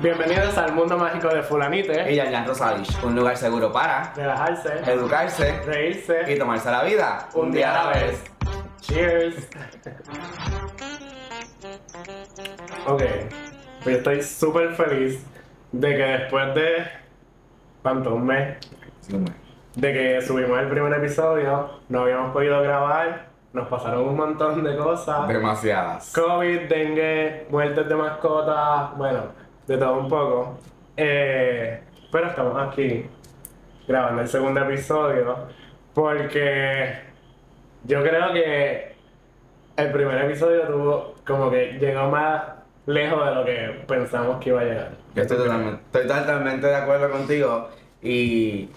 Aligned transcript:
Bienvenidos 0.00 0.56
al 0.56 0.72
mundo 0.72 0.96
mágico 0.96 1.28
de 1.28 1.42
Fulanite. 1.42 2.10
Y 2.10 2.16
Yan 2.16 2.46
Rosavich, 2.46 2.88
un 3.04 3.14
lugar 3.14 3.36
seguro 3.36 3.70
para 3.70 4.14
Relajarse, 4.14 4.90
educarse 4.90 5.60
reírse 5.66 6.32
y 6.32 6.38
tomarse 6.38 6.70
la 6.70 6.82
vida 6.84 7.28
un 7.34 7.52
día 7.52 7.70
a 7.70 7.84
la 7.84 7.90
vez. 7.90 8.24
Cheers. 8.80 9.50
ok, 12.86 13.02
pues 13.84 13.96
estoy 13.98 14.22
súper 14.22 14.74
feliz 14.74 15.22
de 15.70 15.88
que 15.94 16.02
después 16.02 16.54
de. 16.54 16.86
¿Cuánto? 17.82 18.14
Un 18.14 18.24
mes. 18.24 18.56
De 19.74 19.92
que 19.92 20.22
subimos 20.22 20.58
el 20.60 20.68
primer 20.70 20.94
episodio, 20.94 21.72
no 21.90 22.04
habíamos 22.04 22.32
podido 22.32 22.62
grabar, 22.62 23.26
nos 23.52 23.68
pasaron 23.68 24.08
un 24.08 24.16
montón 24.16 24.64
de 24.64 24.78
cosas. 24.78 25.28
Demasiadas. 25.28 26.10
COVID, 26.14 26.70
dengue, 26.70 27.46
muertes 27.50 27.86
de 27.86 27.94
mascotas, 27.94 28.96
bueno, 28.96 29.49
de 29.70 29.78
todo 29.78 30.00
un 30.00 30.08
poco. 30.08 30.58
Eh, 30.96 31.80
pero 32.10 32.26
estamos 32.26 32.68
aquí 32.68 33.06
grabando 33.86 34.22
el 34.22 34.28
segundo 34.28 34.60
episodio 34.62 35.46
porque 35.94 36.98
yo 37.84 38.02
creo 38.02 38.32
que 38.32 38.96
el 39.76 39.92
primer 39.92 40.24
episodio 40.24 40.62
tuvo 40.62 41.14
como 41.24 41.50
que 41.52 41.78
llegó 41.80 42.08
más 42.08 42.42
lejos 42.86 43.24
de 43.24 43.34
lo 43.34 43.44
que 43.44 43.84
pensamos 43.86 44.40
que 44.42 44.48
iba 44.48 44.60
a 44.60 44.64
llegar. 44.64 44.90
Yo 45.14 45.22
estoy 45.22 45.36
totalmente, 45.36 45.82
estoy 45.84 46.02
totalmente 46.08 46.66
de 46.66 46.76
acuerdo 46.76 47.10
contigo 47.10 47.68
y 48.02 48.68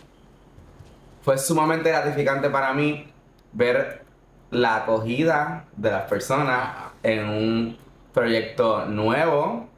fue 1.23 1.40
sumamente 1.40 1.90
gratificante 1.90 2.52
para 2.52 2.72
mí 2.73 3.12
ver 3.52 4.04
la 4.52 4.76
acogida 4.76 5.66
de 5.76 5.90
las 5.90 6.04
personas 6.04 6.92
en 7.02 7.28
un 7.28 7.78
proyecto 8.14 8.86
nuevo 8.86 9.73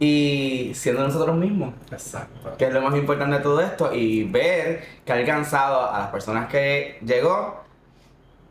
y 0.00 0.72
siendo 0.74 1.02
nosotros 1.04 1.36
mismos. 1.36 1.74
Exacto. 1.92 2.56
que 2.56 2.64
es 2.64 2.72
lo 2.74 2.80
más 2.80 2.96
importante 2.96 3.36
de 3.36 3.42
todo 3.42 3.60
esto, 3.60 3.94
y 3.94 4.24
ver 4.24 4.82
que 5.04 5.12
ha 5.12 5.16
alcanzado 5.16 5.88
a 5.88 6.00
las 6.00 6.08
personas 6.08 6.48
que 6.48 6.98
llegó 7.04 7.60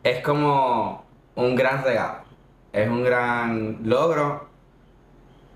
es 0.02 0.22
como 0.22 1.04
un 1.34 1.54
gran 1.56 1.84
regalo, 1.84 2.20
es 2.72 2.88
un 2.88 3.04
gran 3.04 3.80
logro 3.84 4.48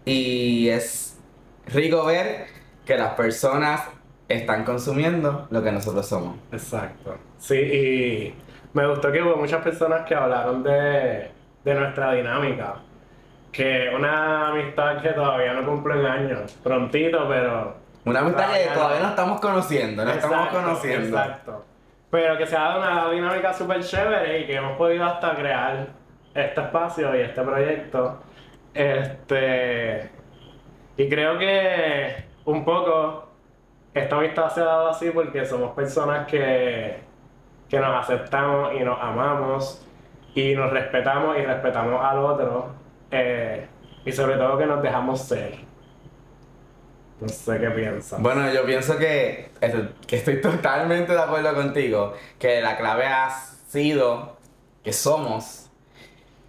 y 0.04 0.68
es 0.68 1.18
rico 1.66 2.04
ver 2.04 2.46
que 2.84 2.96
las 2.98 3.14
personas 3.14 3.82
están 4.28 4.64
consumiendo 4.64 5.46
lo 5.50 5.62
que 5.62 5.72
nosotros 5.72 6.06
somos. 6.06 6.36
Exacto. 6.52 7.16
Sí, 7.38 7.54
y 7.56 8.34
me 8.72 8.86
gustó 8.86 9.12
que 9.12 9.22
hubo 9.22 9.36
muchas 9.36 9.62
personas 9.62 10.06
que 10.06 10.14
hablaron 10.14 10.62
de, 10.62 11.30
de 11.64 11.74
nuestra 11.74 12.12
dinámica. 12.12 12.76
Que 13.54 13.88
una 13.94 14.48
amistad 14.48 15.00
que 15.00 15.10
todavía 15.10 15.52
no 15.52 15.64
cumple 15.64 16.00
un 16.00 16.06
año. 16.06 16.38
Prontito, 16.62 17.28
pero. 17.28 17.76
Una 18.04 18.18
amistad 18.20 18.52
que 18.52 18.74
Todavía 18.74 19.00
no. 19.00 19.08
estamos 19.10 19.40
conociendo, 19.40 20.04
no 20.04 20.10
estamos 20.10 20.36
Exacto, 20.36 20.60
conociendo. 20.60 21.18
Exacto. 21.18 21.64
Pero 22.10 22.36
que 22.36 22.46
se 22.46 22.56
ha 22.56 22.60
dado 22.60 22.80
una 22.80 23.10
dinámica 23.10 23.52
súper 23.54 23.82
chévere 23.82 24.40
y 24.40 24.46
que 24.46 24.56
hemos 24.56 24.76
podido 24.76 25.04
hasta 25.04 25.34
crear 25.36 25.86
este 26.34 26.60
espacio 26.60 27.16
y 27.16 27.20
este 27.20 27.42
proyecto. 27.42 28.20
Este. 28.74 30.10
Y 30.96 31.08
creo 31.08 31.38
que 31.38 32.24
un 32.44 32.64
poco 32.64 33.28
esta 33.94 34.16
amistad 34.16 34.48
se 34.50 34.60
ha 34.60 34.64
dado 34.64 34.88
así 34.88 35.10
porque 35.10 35.46
somos 35.46 35.72
personas 35.74 36.26
que, 36.26 36.98
que 37.68 37.78
nos 37.78 37.96
aceptamos 38.02 38.74
y 38.74 38.80
nos 38.80 39.00
amamos 39.00 39.86
y 40.34 40.54
nos 40.54 40.70
respetamos 40.72 41.38
y 41.38 41.42
respetamos 41.46 42.04
al 42.04 42.18
otro. 42.18 42.83
Eh, 43.14 43.66
y 44.04 44.12
sobre 44.12 44.36
todo 44.36 44.58
que 44.58 44.66
nos 44.66 44.82
dejamos 44.82 45.20
ser. 45.20 45.58
No 47.20 47.28
sé 47.28 47.58
qué 47.58 47.70
piensan. 47.70 48.22
Bueno, 48.22 48.52
yo 48.52 48.64
pienso 48.66 48.98
que, 48.98 49.50
que 50.06 50.16
estoy 50.16 50.40
totalmente 50.40 51.12
de 51.12 51.20
acuerdo 51.22 51.54
contigo, 51.54 52.12
que 52.38 52.60
la 52.60 52.76
clave 52.76 53.06
ha 53.06 53.30
sido 53.30 54.36
que 54.82 54.92
somos, 54.92 55.70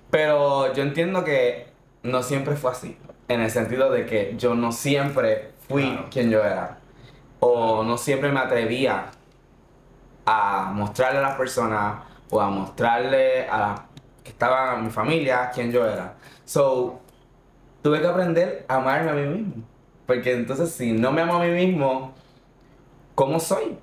pero 0.10 0.74
yo 0.74 0.84
entiendo 0.84 1.24
que 1.24 1.68
no 2.04 2.24
siempre 2.24 2.56
fue 2.56 2.72
así, 2.72 2.98
en 3.28 3.42
el 3.42 3.52
sentido 3.52 3.92
de 3.92 4.06
que 4.06 4.36
yo 4.38 4.56
no 4.56 4.72
siempre 4.72 5.52
fui 5.68 5.84
Claro. 5.92 6.08
quien 6.12 6.30
yo 6.30 6.44
era, 6.44 6.80
o 7.40 7.84
no 7.84 7.98
siempre 7.98 8.32
me 8.32 8.40
atrevía 8.40 9.06
a 10.26 10.72
mostrarle 10.74 11.20
a 11.20 11.22
las 11.22 11.36
personas 11.38 12.04
o 12.30 12.42
a 12.42 12.50
mostrarle 12.50 13.48
a 13.48 13.58
las 13.60 13.80
que 14.24 14.32
estaban 14.32 14.80
en 14.80 14.86
mi 14.86 14.92
familia 14.92 15.52
quién 15.54 15.72
yo 15.72 15.88
era. 15.88 16.16
So, 16.46 17.00
tuve 17.82 18.02
que 18.02 18.08
aprender 18.08 18.66
a 18.68 18.76
amarme 18.76 19.10
a 19.12 19.14
mí 19.14 19.28
mismo. 19.28 19.64
Porque 20.06 20.34
entonces 20.34 20.72
si 20.72 20.92
no 20.92 21.12
me 21.12 21.22
amo 21.22 21.36
a 21.36 21.40
mí 21.44 21.50
mismo, 21.50 22.14
¿cómo 23.16 23.40
soy? 23.40 23.78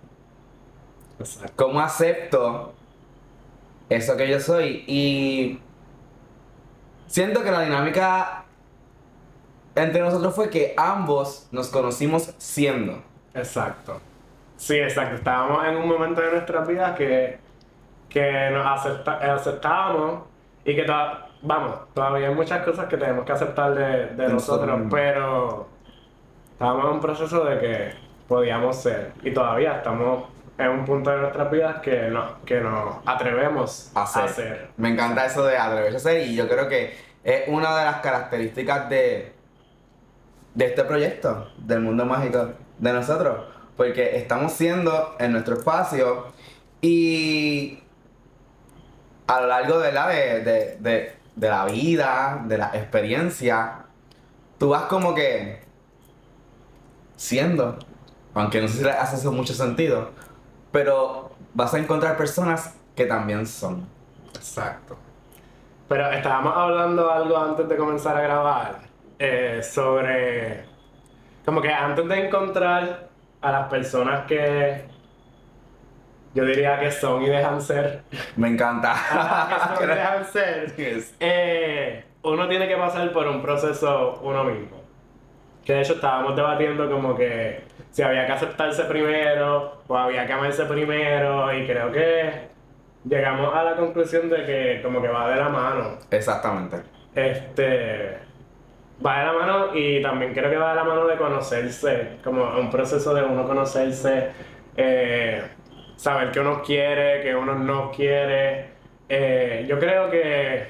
Exacto. 1.19 1.53
¿Cómo 1.56 1.81
acepto 1.81 2.73
eso 3.89 4.17
que 4.17 4.28
yo 4.28 4.39
soy? 4.41 4.84
Y 4.87 5.59
siento 7.06 7.43
que 7.43 7.50
la 7.50 7.62
dinámica 7.62 8.45
entre 9.75 10.00
nosotros 10.00 10.34
fue 10.34 10.50
que 10.50 10.75
ambos 10.77 11.49
nos 11.50 11.69
conocimos 11.69 12.34
siendo. 12.39 13.03
Exacto. 13.34 14.00
Sí, 14.56 14.77
exacto. 14.77 15.17
Estábamos 15.17 15.67
en 15.67 15.77
un 15.77 15.89
momento 15.89 16.21
de 16.21 16.31
nuestras 16.31 16.69
vidas 16.69 16.97
que, 16.97 17.39
que 18.09 18.50
nos 18.53 18.65
acepta- 18.65 19.34
aceptábamos 19.34 20.23
y 20.65 20.77
que, 20.77 20.84
vamos, 21.42 21.78
todavía 21.94 22.28
hay 22.28 22.34
muchas 22.34 22.62
cosas 22.64 22.86
que 22.86 22.97
tenemos 22.97 23.25
que 23.25 23.32
aceptar 23.32 23.75
de, 23.75 24.06
de 24.14 24.28
nosotros 24.28 24.80
pero 24.91 25.69
estábamos 26.53 26.84
en 26.86 26.91
un 26.92 27.00
proceso 27.00 27.44
de 27.44 27.58
que 27.58 27.92
podíamos 28.28 28.76
ser 28.76 29.12
y 29.22 29.32
todavía 29.32 29.76
estamos 29.78 30.25
en 30.58 30.69
un 30.69 30.84
punto 30.84 31.10
de 31.10 31.16
nuestras 31.19 31.50
vidas 31.50 31.81
que, 31.81 32.08
no, 32.08 32.36
que 32.44 32.60
nos 32.60 32.97
atrevemos 33.06 33.91
a 33.94 34.00
a 34.00 34.04
hacer. 34.04 34.22
hacer. 34.25 34.69
Me 34.76 34.91
encanta 34.91 35.26
eso 35.26 35.44
de 35.44 35.56
atreverse 35.56 35.97
a 35.97 35.98
hacer 35.98 36.26
y 36.28 36.36
yo 36.36 36.48
creo 36.48 36.69
que 36.69 36.94
es 37.25 37.48
una 37.48 37.76
de 37.78 37.84
las 37.86 37.97
características 37.97 38.88
de, 38.88 39.32
de 40.54 40.64
este 40.66 40.84
proyecto, 40.84 41.48
del 41.58 41.81
mundo 41.81 42.04
mágico 42.04 42.50
de 42.78 42.92
nosotros, 42.92 43.47
porque 43.76 44.16
estamos 44.16 44.52
siendo 44.52 45.16
en 45.19 45.32
nuestro 45.32 45.54
espacio 45.54 46.26
y 46.81 47.81
a 49.26 49.41
lo 49.41 49.47
largo 49.47 49.78
de 49.81 49.92
la, 49.92 50.08
de, 50.08 50.41
de- 50.41 50.76
de- 50.78 51.22
de 51.34 51.48
la 51.48 51.65
vida, 51.66 52.43
de 52.47 52.59
la 52.59 52.70
experiencia, 52.75 53.87
tú 54.59 54.70
vas 54.70 54.82
como 54.82 55.15
que 55.15 55.62
siendo, 57.16 57.78
aunque 58.34 58.60
no 58.60 58.69
sé 58.69 58.82
si 58.82 58.88
hace 58.88 59.16
eso 59.16 59.32
mucho 59.32 59.54
sentido, 59.54 60.10
pero 60.70 61.32
vas 61.54 61.75
a 61.75 61.78
encontrar 61.78 62.16
personas 62.16 62.75
que 62.94 63.06
también 63.06 63.47
son. 63.47 63.87
Exacto. 64.34 64.97
Pero 65.88 66.10
estábamos 66.10 66.56
hablando 66.56 67.10
algo 67.10 67.37
antes 67.37 67.69
de 67.69 67.76
comenzar 67.76 68.16
a 68.16 68.22
grabar 68.22 68.81
eh, 69.19 69.60
sobre 69.62 70.64
como 71.44 71.60
que 71.60 71.72
antes 71.72 72.09
de 72.09 72.26
encontrar 72.26 73.09
a 73.41 73.53
las 73.53 73.69
personas 73.69 74.26
que 74.26 74.84
yo 76.34 76.44
diría 76.44 76.78
que 76.81 76.91
son 76.91 77.22
y 77.22 77.28
dejan 77.28 77.60
ser, 77.60 78.03
Me 78.37 78.48
encanta. 78.48 78.94
que 79.78 79.78
son 79.78 79.91
y 79.91 79.94
dejan 79.94 80.25
ser, 80.25 80.76
Yes. 80.76 81.15
eh, 81.20 82.04
uno 82.22 82.48
tiene 82.48 82.69
que 82.69 82.76
pasar 82.76 83.12
por 83.12 83.26
un 83.28 83.43
proceso 83.43 84.20
uno 84.22 84.44
mismo. 84.44 84.81
Que 85.65 85.75
de 85.75 85.81
hecho 85.82 85.94
estábamos 85.94 86.34
debatiendo 86.34 86.91
como 86.91 87.15
que 87.15 87.65
si 87.91 88.03
había 88.03 88.26
que 88.26 88.32
aceptarse 88.32 88.84
primero 88.84 89.81
o 89.87 89.97
había 89.97 90.26
que 90.26 90.32
amarse 90.32 90.65
primero 90.65 91.53
y 91.56 91.66
creo 91.66 91.93
que 91.93 92.31
llegamos 93.04 93.54
a 93.54 93.62
la 93.64 93.76
conclusión 93.76 94.28
de 94.28 94.44
que 94.44 94.81
como 94.82 95.00
que 95.03 95.09
va 95.09 95.28
de 95.31 95.37
la 95.37 95.49
mano. 95.49 95.99
Exactamente. 96.10 96.78
Este 97.14 98.19
va 99.04 99.19
de 99.20 99.26
la 99.26 99.32
mano 99.32 99.75
y 99.76 100.00
también 100.03 100.32
creo 100.32 100.50
que 100.50 100.56
va 100.56 100.70
de 100.70 100.76
la 100.76 100.84
mano 100.84 101.06
de 101.06 101.16
conocerse, 101.16 102.19
como 102.25 102.44
un 102.58 102.70
proceso 102.70 103.12
de 103.14 103.23
uno 103.23 103.46
conocerse, 103.46 104.31
eh, 104.76 105.43
saber 106.02 106.32
que 106.32 106.40
uno 106.40 106.62
quiere, 106.62 107.22
que 107.22 107.32
uno 107.32 107.54
no 107.54 107.93
quiere. 107.93 108.70
Eh, 109.08 109.64
yo 109.69 109.78
creo 109.78 110.10
que 110.10 110.66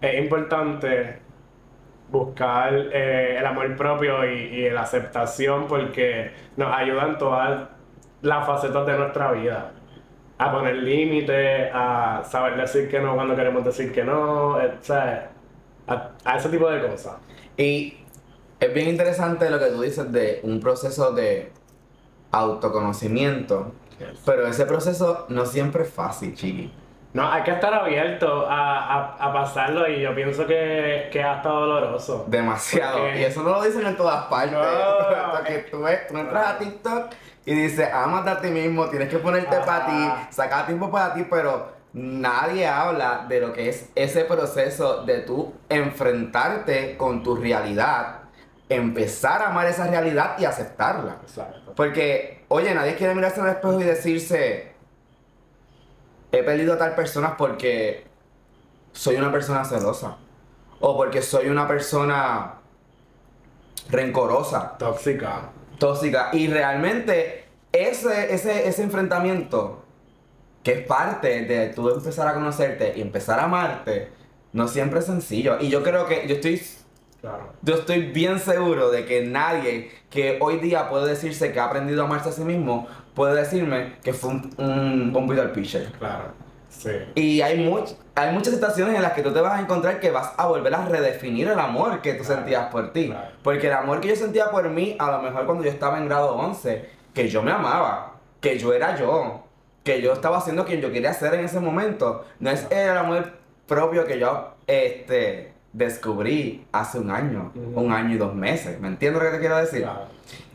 es 0.00 0.18
importante 0.18 1.18
buscar 2.10 2.72
eh, 2.72 3.36
el 3.38 3.44
amor 3.44 3.76
propio 3.76 4.24
y, 4.24 4.70
la 4.70 4.80
aceptación 4.82 5.66
porque 5.66 6.32
nos 6.56 6.74
ayuda 6.74 7.08
en 7.08 7.18
todas 7.18 7.68
las 8.22 8.46
facetas 8.46 8.86
de 8.86 8.96
nuestra 8.96 9.32
vida. 9.32 9.72
A 10.38 10.50
poner 10.50 10.76
límites, 10.76 11.70
a 11.74 12.22
saber 12.24 12.56
decir 12.56 12.88
que 12.88 12.98
no 12.98 13.14
cuando 13.14 13.36
queremos 13.36 13.62
decir 13.62 13.92
que 13.92 14.04
no, 14.04 14.58
eh, 14.58 14.72
¿sabes? 14.80 15.18
A, 15.86 16.12
a 16.24 16.36
ese 16.38 16.48
tipo 16.48 16.66
de 16.70 16.80
cosas. 16.88 17.16
Y 17.58 17.98
es 18.58 18.72
bien 18.72 18.88
interesante 18.88 19.50
lo 19.50 19.58
que 19.58 19.66
tú 19.66 19.82
dices 19.82 20.10
de 20.10 20.40
un 20.44 20.60
proceso 20.60 21.12
de 21.12 21.52
autoconocimiento, 22.32 23.74
pero 24.24 24.46
ese 24.46 24.66
proceso 24.66 25.26
no 25.28 25.46
siempre 25.46 25.82
es 25.84 25.92
fácil, 25.92 26.34
chiqui. 26.34 26.72
No, 27.12 27.28
hay 27.28 27.42
que 27.42 27.50
estar 27.50 27.74
abierto 27.74 28.46
a, 28.48 28.84
a, 28.84 29.14
a 29.16 29.32
pasarlo 29.32 29.88
y 29.88 30.00
yo 30.00 30.14
pienso 30.14 30.46
que, 30.46 31.08
que 31.10 31.18
es 31.18 31.26
hasta 31.26 31.48
doloroso. 31.48 32.24
Demasiado. 32.28 33.00
Porque- 33.00 33.20
Y 33.20 33.24
eso 33.24 33.42
no 33.42 33.50
lo 33.50 33.62
dicen 33.62 33.84
en 33.84 33.96
todas 33.96 34.26
partes. 34.26 34.52
No. 34.52 34.60
Porque 35.36 35.58
tú, 35.70 35.80
ves, 35.82 36.06
tú 36.06 36.16
entras 36.16 36.46
a 36.46 36.58
TikTok 36.58 37.06
y 37.46 37.54
dices, 37.54 37.88
ámate 37.92 38.30
a 38.30 38.40
ti 38.40 38.48
mismo, 38.50 38.86
tienes 38.90 39.08
que 39.08 39.18
ponerte 39.18 39.56
Ajá. 39.56 39.64
para 39.66 39.86
ti, 39.86 40.10
sacar 40.30 40.66
tiempo 40.66 40.88
para 40.88 41.12
ti, 41.14 41.26
pero 41.28 41.72
nadie 41.92 42.68
habla 42.68 43.24
de 43.28 43.40
lo 43.40 43.52
que 43.52 43.68
es 43.70 43.90
ese 43.96 44.24
proceso 44.24 45.02
de 45.04 45.22
tú 45.22 45.52
enfrentarte 45.68 46.96
con 46.96 47.22
tu 47.22 47.34
realidad, 47.36 48.20
empezar 48.68 49.42
a 49.42 49.48
amar 49.48 49.66
esa 49.66 49.86
realidad 49.88 50.36
y 50.38 50.44
aceptarla. 50.44 51.16
Exacto. 51.22 51.72
Porque, 51.74 52.39
oye, 52.52 52.74
nadie 52.74 52.96
quiere 52.96 53.14
mirarse 53.14 53.40
al 53.40 53.48
espejo 53.48 53.80
y 53.80 53.84
decirse, 53.84 54.72
he 56.32 56.42
perdido 56.42 56.74
a 56.74 56.78
tal 56.78 56.94
persona 56.94 57.36
porque 57.36 58.04
soy 58.92 59.16
una 59.16 59.30
persona 59.32 59.64
celosa. 59.64 60.16
O 60.80 60.96
porque 60.96 61.22
soy 61.22 61.48
una 61.48 61.68
persona 61.68 62.54
rencorosa, 63.90 64.76
Tóxica. 64.78 65.50
tóxica. 65.78 66.30
Y 66.32 66.48
realmente 66.48 67.44
ese, 67.72 68.34
ese, 68.34 68.66
ese 68.66 68.82
enfrentamiento, 68.82 69.84
que 70.62 70.72
es 70.72 70.86
parte 70.86 71.44
de 71.44 71.68
tú 71.68 71.88
empezar 71.90 72.26
a 72.28 72.34
conocerte 72.34 72.94
y 72.96 73.00
empezar 73.02 73.38
a 73.40 73.44
amarte, 73.44 74.10
no 74.52 74.66
siempre 74.68 75.00
es 75.00 75.06
sencillo. 75.06 75.58
Y 75.60 75.68
yo 75.68 75.82
creo 75.82 76.06
que 76.06 76.26
yo 76.26 76.36
estoy 76.36 76.60
Claro. 77.20 77.52
yo 77.62 77.74
estoy 77.74 78.06
bien 78.12 78.38
seguro 78.38 78.90
de 78.90 79.04
que 79.04 79.26
nadie 79.26 79.90
que 80.08 80.38
hoy 80.40 80.56
día 80.58 80.88
puede 80.88 81.08
decirse 81.08 81.52
que 81.52 81.60
ha 81.60 81.64
aprendido 81.66 82.02
a 82.02 82.06
amarse 82.06 82.30
a 82.30 82.32
sí 82.32 82.42
mismo 82.42 82.86
puede 83.14 83.34
decirme 83.36 83.96
que 84.02 84.12
fue 84.14 84.30
un, 84.30 85.12
un, 85.14 85.26
Peter 85.28 85.52
Pitcher. 85.52 85.92
Claro. 85.98 86.24
Sí. 86.70 86.90
Y 87.16 87.40
hay, 87.42 87.58
much- 87.68 87.94
hay 88.14 88.32
muchas 88.32 88.54
situaciones 88.54 88.94
en 88.94 89.02
las 89.02 89.12
que 89.12 89.22
tú 89.22 89.32
te 89.32 89.40
vas 89.40 89.58
a 89.58 89.60
encontrar 89.60 90.00
que 90.00 90.10
vas 90.10 90.32
a 90.36 90.46
volver 90.46 90.74
a 90.74 90.86
redefinir 90.86 91.48
el 91.48 91.58
amor 91.58 92.00
que 92.00 92.14
tú 92.14 92.24
Claro, 92.24 92.36
sentías 92.40 92.66
por 92.70 92.92
ti. 92.92 93.08
claro. 93.08 93.28
Porque 93.42 93.66
el 93.66 93.72
amor 93.74 94.00
que 94.00 94.08
yo 94.08 94.16
sentía 94.16 94.50
por 94.50 94.68
mí, 94.70 94.96
a 94.98 95.10
lo 95.10 95.20
mejor 95.20 95.44
cuando 95.46 95.64
yo 95.64 95.70
estaba 95.70 95.98
en 95.98 96.06
grado 96.06 96.34
11, 96.36 96.88
que 97.12 97.28
yo 97.28 97.42
me 97.42 97.50
amaba, 97.50 98.14
que 98.40 98.58
yo 98.58 98.72
era 98.72 98.96
yo, 98.96 99.42
que 99.84 100.00
yo 100.00 100.12
estaba 100.12 100.38
haciendo 100.38 100.64
quien 100.64 100.80
yo 100.80 100.90
quería 100.92 101.12
ser 101.12 101.34
en 101.34 101.44
ese 101.44 101.60
momento, 101.60 102.24
no 102.38 102.50
es 102.50 102.66
el 102.70 102.96
amor 102.96 103.32
propio 103.66 104.04
que 104.06 104.18
yo 104.18 104.54
este, 104.66 105.49
descubrí 105.72 106.66
hace 106.72 106.98
un 106.98 107.10
año, 107.10 107.52
un 107.74 107.92
año 107.92 108.14
y 108.14 108.18
dos 108.18 108.34
meses. 108.34 108.80
¿Me 108.80 108.88
entiendes 108.88 109.22
lo 109.22 109.30
que 109.30 109.36
te 109.36 109.40
quiero 109.40 109.56
decir? 109.56 109.82
Claro. 109.82 110.06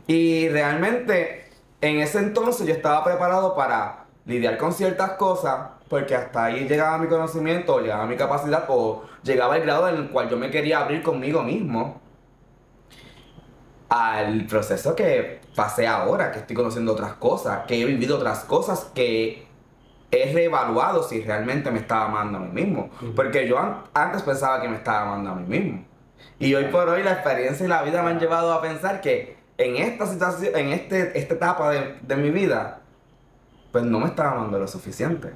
Y 0.06 0.48
realmente 0.48 1.46
en 1.80 2.00
ese 2.00 2.18
entonces 2.18 2.66
yo 2.66 2.74
estaba 2.74 3.04
preparado 3.04 3.54
para 3.54 4.04
lidiar 4.24 4.58
con 4.58 4.72
ciertas 4.72 5.12
cosas, 5.12 5.68
porque 5.88 6.14
hasta 6.14 6.46
ahí 6.46 6.66
llegaba 6.68 6.98
mi 6.98 7.06
conocimiento, 7.06 7.76
o 7.76 7.80
llegaba 7.80 8.06
mi 8.06 8.16
capacidad, 8.16 8.64
o 8.68 9.04
llegaba 9.22 9.56
el 9.56 9.62
grado 9.62 9.88
en 9.88 9.96
el 9.96 10.08
cual 10.10 10.28
yo 10.28 10.36
me 10.36 10.50
quería 10.50 10.80
abrir 10.80 11.02
conmigo 11.02 11.42
mismo 11.42 12.00
al 13.88 14.46
proceso 14.46 14.96
que 14.96 15.40
pasé 15.54 15.86
ahora, 15.86 16.32
que 16.32 16.40
estoy 16.40 16.56
conociendo 16.56 16.92
otras 16.92 17.14
cosas, 17.14 17.66
que 17.66 17.80
he 17.80 17.84
vivido 17.84 18.16
otras 18.16 18.40
cosas, 18.44 18.90
que 18.94 19.45
he 20.10 20.32
reevaluado 20.32 21.02
si 21.02 21.22
realmente 21.22 21.70
me 21.70 21.78
estaba 21.80 22.06
amando 22.06 22.38
a 22.38 22.40
mí 22.42 22.48
mismo. 22.52 22.90
Porque 23.14 23.46
yo 23.48 23.58
an- 23.58 23.82
antes 23.94 24.22
pensaba 24.22 24.60
que 24.60 24.68
me 24.68 24.76
estaba 24.76 25.02
amando 25.12 25.30
a 25.30 25.34
mí 25.34 25.46
mismo. 25.58 25.84
Y 26.38 26.54
hoy 26.54 26.64
por 26.66 26.88
hoy 26.88 27.02
la 27.02 27.12
experiencia 27.12 27.64
y 27.64 27.68
la 27.68 27.82
vida 27.82 28.02
me 28.02 28.10
han 28.10 28.18
llevado 28.20 28.52
a 28.52 28.60
pensar 28.62 29.00
que 29.00 29.36
en 29.58 29.76
esta 29.76 30.06
situación, 30.06 30.54
en 30.56 30.68
este, 30.68 31.18
esta 31.18 31.34
etapa 31.34 31.70
de, 31.70 31.96
de 32.02 32.16
mi 32.16 32.30
vida, 32.30 32.80
pues 33.72 33.84
no 33.84 34.00
me 34.00 34.06
estaba 34.06 34.32
amando 34.32 34.58
lo 34.58 34.68
suficiente. 34.68 35.32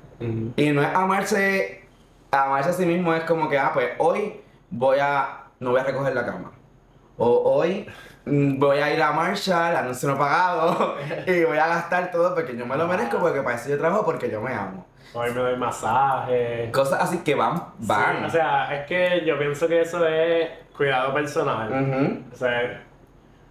Y 0.56 0.70
no 0.72 0.82
es 0.82 0.88
amarse, 0.94 1.84
amarse 2.30 2.70
a 2.70 2.72
sí 2.74 2.86
mismo 2.86 3.12
es 3.14 3.24
como 3.24 3.48
que, 3.48 3.58
ah, 3.58 3.70
pues 3.74 3.90
hoy 3.98 4.40
voy 4.70 4.98
a, 5.00 5.44
no 5.58 5.70
voy 5.70 5.80
a 5.80 5.84
recoger 5.84 6.14
la 6.14 6.24
cama. 6.24 6.52
O 7.18 7.28
hoy 7.56 7.86
voy 8.26 8.78
a 8.78 8.92
ir 8.94 9.02
a 9.02 9.12
Marshall, 9.12 9.76
anuncio 9.76 10.08
no 10.08 10.18
pagado, 10.18 10.96
y 11.26 11.44
voy 11.44 11.58
a 11.58 11.66
gastar 11.66 12.10
todo 12.10 12.34
porque 12.34 12.56
yo 12.56 12.66
me 12.66 12.76
lo 12.76 12.86
merezco, 12.86 13.18
porque 13.18 13.40
para 13.42 13.56
eso 13.56 13.70
yo 13.70 13.78
trabajo, 13.78 14.04
porque 14.04 14.30
yo 14.30 14.40
me 14.40 14.52
amo. 14.54 14.86
Hoy 15.12 15.30
me 15.30 15.40
doy 15.40 15.56
masaje. 15.56 16.70
Cosas 16.72 17.00
así 17.02 17.18
que 17.18 17.34
van, 17.34 17.60
van. 17.78 18.18
Sí, 18.20 18.24
o 18.26 18.30
sea, 18.30 18.74
es 18.74 18.86
que 18.86 19.24
yo 19.26 19.36
pienso 19.38 19.66
que 19.66 19.80
eso 19.80 20.06
es 20.06 20.48
cuidado 20.76 21.12
personal. 21.12 21.68
Ujú. 21.68 22.22
O 22.32 22.36
sea, 22.36 22.84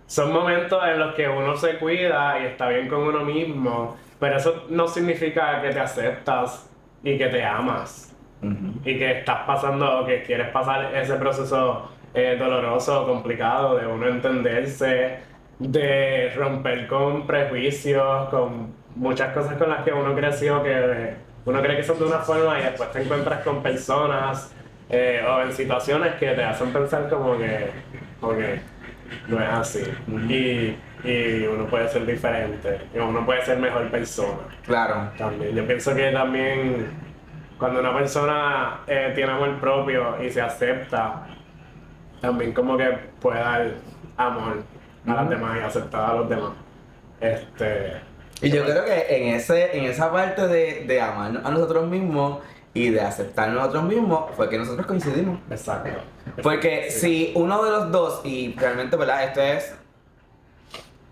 son 0.05 0.31
momentos 0.31 0.81
en 0.87 0.99
los 0.99 1.13
que 1.15 1.27
uno 1.27 1.55
se 1.57 1.77
cuida 1.77 2.39
y 2.39 2.45
está 2.45 2.69
bien 2.69 2.87
con 2.87 2.99
uno 3.01 3.25
mismo, 3.25 3.97
pero 4.19 4.37
eso 4.37 4.65
no 4.69 4.87
significa 4.87 5.61
que 5.61 5.71
te 5.71 5.79
aceptas 5.79 6.69
y 7.03 7.17
que 7.17 7.27
te 7.27 7.43
amas 7.43 8.15
Ujú. 8.41 8.79
y 8.85 8.97
que 8.97 9.19
estás 9.19 9.41
pasando, 9.45 10.05
que 10.05 10.23
quieres 10.23 10.47
pasar 10.49 10.95
ese 10.95 11.15
proceso 11.15 11.91
eh, 12.13 12.35
doloroso, 12.39 13.05
complicado 13.05 13.77
de 13.77 13.87
uno 13.87 14.07
entenderse, 14.07 15.19
de 15.59 16.31
romper 16.35 16.87
con 16.87 17.27
prejuicios, 17.27 18.29
con 18.29 18.73
muchas 18.95 19.33
cosas 19.33 19.57
con 19.57 19.69
las 19.69 19.83
que 19.83 19.91
uno 19.91 20.15
creció 20.15 20.63
que 20.63 21.13
uno 21.45 21.61
cree 21.61 21.77
que 21.77 21.83
son 21.83 21.99
de 21.99 22.05
una 22.05 22.19
forma 22.19 22.59
y 22.59 22.63
después 22.63 22.91
te 22.91 23.01
encuentras 23.01 23.43
con 23.43 23.61
personas 23.63 24.53
eh, 24.89 25.23
o 25.27 25.41
en 25.41 25.51
situaciones 25.53 26.15
que 26.15 26.31
te 26.31 26.43
hacen 26.43 26.71
pensar 26.71 27.09
como 27.09 27.37
que, 27.37 27.69
como 28.19 28.35
que 28.37 28.59
no 29.27 29.41
es 29.41 29.49
así. 29.49 29.83
Y, 30.29 30.75
y 31.07 31.47
uno 31.47 31.65
puede 31.65 31.87
ser 31.87 32.05
diferente, 32.05 32.81
y 32.93 32.97
uno 32.97 33.25
puede 33.25 33.43
ser 33.45 33.57
mejor 33.57 33.89
persona. 33.89 34.39
Claro. 34.65 35.11
También, 35.17 35.55
yo 35.55 35.65
pienso 35.65 35.95
que 35.95 36.11
también 36.11 36.87
cuando 37.57 37.79
una 37.79 37.93
persona 37.93 38.81
eh, 38.87 39.11
tiene 39.15 39.31
amor 39.31 39.59
propio 39.59 40.21
y 40.23 40.29
se 40.29 40.41
acepta, 40.41 41.27
también 42.21 42.53
como 42.53 42.77
que 42.77 42.85
puede 43.21 43.39
dar 43.39 43.71
amor 44.17 44.63
a 45.07 45.13
las 45.13 45.21
Ujú. 45.21 45.29
demás 45.29 45.57
y 45.57 45.63
aceptar 45.63 46.11
a 46.11 46.13
los 46.15 46.29
demás. 46.29 46.51
Este, 47.21 47.93
Y 48.41 48.49
yo 48.49 48.63
creo 48.65 48.85
que 48.85 49.05
en, 49.17 49.35
ese, 49.35 49.77
en 49.77 49.85
esa 49.85 50.11
parte 50.11 50.47
de, 50.47 50.85
de 50.85 51.01
amarnos 51.01 51.45
a 51.45 51.49
nosotros 51.51 51.87
mismos 51.87 52.39
y 52.73 52.89
de 52.89 53.01
aceptarnos 53.01 53.57
a 53.57 53.59
nosotros 53.67 53.83
mismos 53.85 54.31
fue 54.35 54.49
que 54.49 54.57
nosotros 54.57 54.85
coincidimos. 54.85 55.39
exacto. 55.49 55.89
Porque 56.43 56.91
si 56.91 57.31
uno 57.35 57.63
de 57.63 57.71
los 57.71 57.91
dos, 57.91 58.21
y 58.23 58.55
realmente, 58.57 58.95
¿verdad? 58.95 59.23
Esto 59.23 59.41
es 59.41 59.75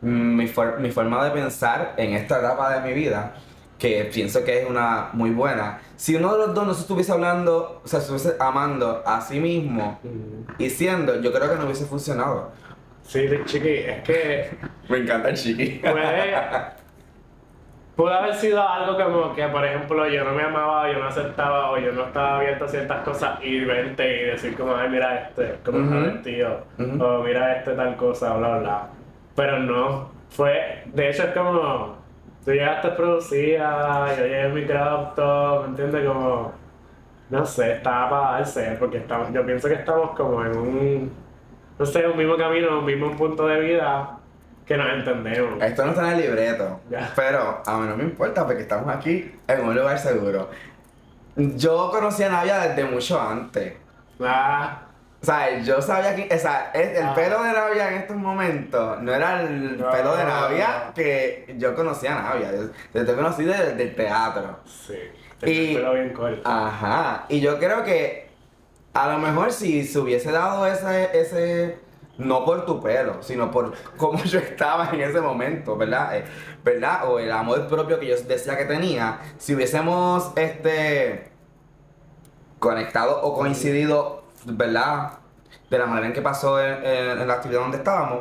mi, 0.02 0.48
for- 0.48 0.80
mi 0.80 0.92
forma 0.92 1.24
de 1.26 1.32
pensar 1.32 1.94
en 1.98 2.14
esta 2.14 2.40
etapa 2.40 2.74
de 2.80 2.88
mi 2.88 2.94
vida, 2.94 3.34
que 3.80 4.10
pienso 4.14 4.44
que 4.44 4.62
es 4.64 4.70
una 4.70 5.10
muy 5.14 5.30
buena. 5.32 5.80
Si 5.96 6.16
uno 6.16 6.32
de 6.34 6.48
los 6.48 6.54
dos 6.56 6.66
no 6.68 6.74
se 6.74 6.82
estuviese 6.82 7.12
hablando, 7.12 7.82
o 7.84 7.88
sea, 7.88 8.00
se 8.00 8.14
estuviese 8.14 8.36
amando 8.42 9.04
a 9.06 9.22
sí 9.22 9.40
mismo 9.40 10.00
y 10.58 10.70
siendo, 10.70 11.22
yo 11.22 11.32
creo 11.32 11.50
que 11.50 11.56
no 11.58 11.66
hubiese 11.66 11.86
funcionado. 11.86 12.52
Sí, 13.04 13.28
chiqui, 13.46 13.70
es 13.70 14.02
que 14.04 14.50
Me 14.90 14.98
encanta 14.98 15.30
el 15.30 15.36
chiqui. 15.36 15.80
puede, 15.80 16.34
puede 17.96 18.16
haber 18.16 18.36
sido 18.36 18.62
algo 18.68 18.96
como 18.98 19.34
que, 19.36 19.48
por 19.48 19.66
ejemplo, 19.66 20.08
yo 20.08 20.24
no 20.24 20.32
me 20.34 20.44
amaba, 20.44 20.92
yo 20.92 21.00
no 21.00 21.08
aceptaba 21.08 21.72
o 21.72 21.78
yo 21.78 21.92
no 21.92 22.06
estaba 22.06 22.38
abierto 22.38 22.66
a 22.66 22.68
ciertas 22.70 23.04
cosas 23.04 23.40
y 23.44 23.64
verte 23.66 24.22
y 24.22 24.26
decir 24.26 24.56
como, 24.56 24.76
ay, 24.76 24.90
mira 24.90 25.28
este, 25.30 25.56
como 25.66 25.80
está 25.84 25.96
vestido, 26.14 26.66
Ujú. 26.80 27.04
o 27.04 27.24
mira 27.24 27.58
este 27.58 27.72
tal 27.74 27.96
cosa, 27.96 28.34
bla, 28.36 28.58
bla. 28.60 28.88
Pero 29.36 29.60
no, 29.60 30.10
fue, 30.30 30.84
de 30.86 31.10
hecho 31.10 31.24
es 31.24 31.30
como, 31.30 31.97
tú 32.48 32.54
llegaste 32.54 32.88
producida, 32.92 34.08
yo 34.18 34.24
llegué 34.24 34.46
en 34.46 34.54
mi 34.54 34.62
grado, 34.64 35.64
¿me 35.64 35.68
entiendes? 35.68 36.08
Como, 36.08 36.54
no 37.30 37.46
sé, 37.46 37.74
estaba 37.74 38.10
para 38.10 38.32
darse, 38.38 38.78
porque 38.80 39.00
estamos, 39.00 39.34
yo 39.34 39.46
pienso 39.46 39.68
que 39.68 39.74
estamos 39.74 40.12
como 40.16 40.46
en 40.46 40.58
un, 40.58 41.12
no 41.78 41.86
sé, 41.86 42.08
un 42.08 42.16
mismo 42.16 42.38
camino, 42.38 42.80
un 42.80 42.86
mismo 42.86 43.14
punto 43.18 43.48
de 43.48 43.60
vida 43.60 44.18
que 44.66 44.78
nos 44.78 44.88
entendemos. 44.94 45.62
Esto 45.62 45.84
no 45.84 45.92
está 45.92 46.08
en 46.14 46.20
el 46.20 46.22
libreto, 46.22 46.80
Ya. 46.90 47.12
pero 47.18 47.62
a 47.66 47.78
mí 47.80 47.86
no 47.90 47.98
me 47.98 48.06
importa 48.06 48.46
porque 48.46 48.62
estamos 48.62 48.96
aquí 48.96 49.30
en 49.46 49.66
un 49.66 49.76
lugar 49.76 50.00
seguro. 50.00 50.50
Yo 51.36 51.90
conocí 51.92 52.24
a 52.24 52.30
Navia 52.30 52.60
desde 52.60 52.86
mucho 52.86 53.20
antes. 53.20 53.74
Ah, 54.22 54.84
O 55.28 55.30
sea, 55.30 55.60
yo 55.60 55.82
sabía 55.82 56.16
que, 56.16 56.34
o 56.34 56.40
sea, 56.40 56.72
el, 56.74 56.88
el 56.96 57.04
Ah. 57.04 57.14
pelo 57.14 57.44
de 57.44 57.52
Navia 57.52 57.90
en 57.92 57.98
estos 57.98 58.16
momentos 58.16 59.02
no 59.02 59.14
era 59.14 59.42
el 59.42 59.78
No. 59.78 59.92
pelo 59.92 60.16
de 60.16 60.24
Navia 60.24 60.92
que 60.96 61.54
yo 61.58 61.76
conocía 61.76 62.18
a 62.18 62.22
Navia. 62.22 62.52
Yo, 62.54 62.70
yo 62.94 63.06
te 63.06 63.14
conocí 63.14 63.44
desde 63.44 63.74
del 63.76 63.94
teatro. 63.94 64.60
sí. 64.66 64.94
Y- 65.44 65.76
el 65.76 65.82
pelo 65.82 65.94
bien 65.96 66.14
corto. 66.14 66.42
Ajá. 66.50 67.26
Y 67.28 67.42
yo 67.42 67.60
creo 67.60 67.84
que 67.84 68.30
a 68.94 69.10
lo 69.10 69.18
mejor 69.20 69.52
si 69.52 69.84
se 69.84 70.00
hubiese 70.00 70.32
dado 70.32 70.66
ese, 70.66 71.10
ese, 71.20 71.78
no 72.18 72.46
por 72.46 72.66
tu 72.66 72.82
pelo, 72.82 73.22
sino 73.22 73.52
por 73.52 73.74
cómo 73.98 74.24
yo 74.24 74.40
estaba 74.40 74.90
en 74.94 75.02
ese 75.02 75.20
momento, 75.20 75.76
¿verdad? 75.76 76.16
Eh, 76.20 76.24
¿Verdad? 76.64 77.02
O 77.12 77.20
el 77.20 77.34
amor 77.34 77.68
propio 77.68 78.00
que 78.00 78.08
yo 78.08 78.16
decía 78.16 78.58
que 78.58 78.64
tenía, 78.64 79.20
si 79.38 79.54
hubiésemos, 79.56 80.32
este, 80.38 81.28
conectado 82.60 83.22
o 83.24 83.34
coincidido, 83.36 84.24
¿verdad? 84.54 85.14
De 85.70 85.78
la 85.78 85.86
manera 85.86 86.08
en 86.08 86.14
que 86.14 86.22
pasó 86.22 86.62
en, 86.62 86.84
en- 86.84 87.20
en 87.22 87.28
la 87.28 87.34
actividad 87.36 87.62
donde 87.62 87.78
estábamos, 87.78 88.20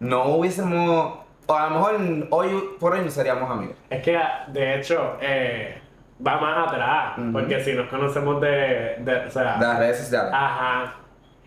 no 0.00 0.24
hubiésemos, 0.26 1.18
o 1.46 1.54
a 1.54 1.68
lo 1.68 1.70
mejor 1.76 1.94
hoy 2.30 2.64
por 2.80 2.92
hoy 2.92 3.00
no 3.04 3.10
seríamos 3.10 3.50
amigos. 3.50 3.76
Es 3.90 4.02
que, 4.02 4.18
de 4.48 4.78
hecho, 4.78 5.16
eh, 5.20 5.80
va 6.26 6.40
más 6.40 6.68
atrás, 6.68 7.14
porque 7.32 7.62
si 7.62 7.72
nos 7.74 7.88
conocemos 7.88 8.40
de, 8.40 8.96
de 9.00 9.16
o 9.26 9.30
sea, 9.30 9.56
De 9.58 9.66
las 9.66 9.78
redes 9.78 9.98
sociales. 9.98 10.32
ajá, 10.32 10.94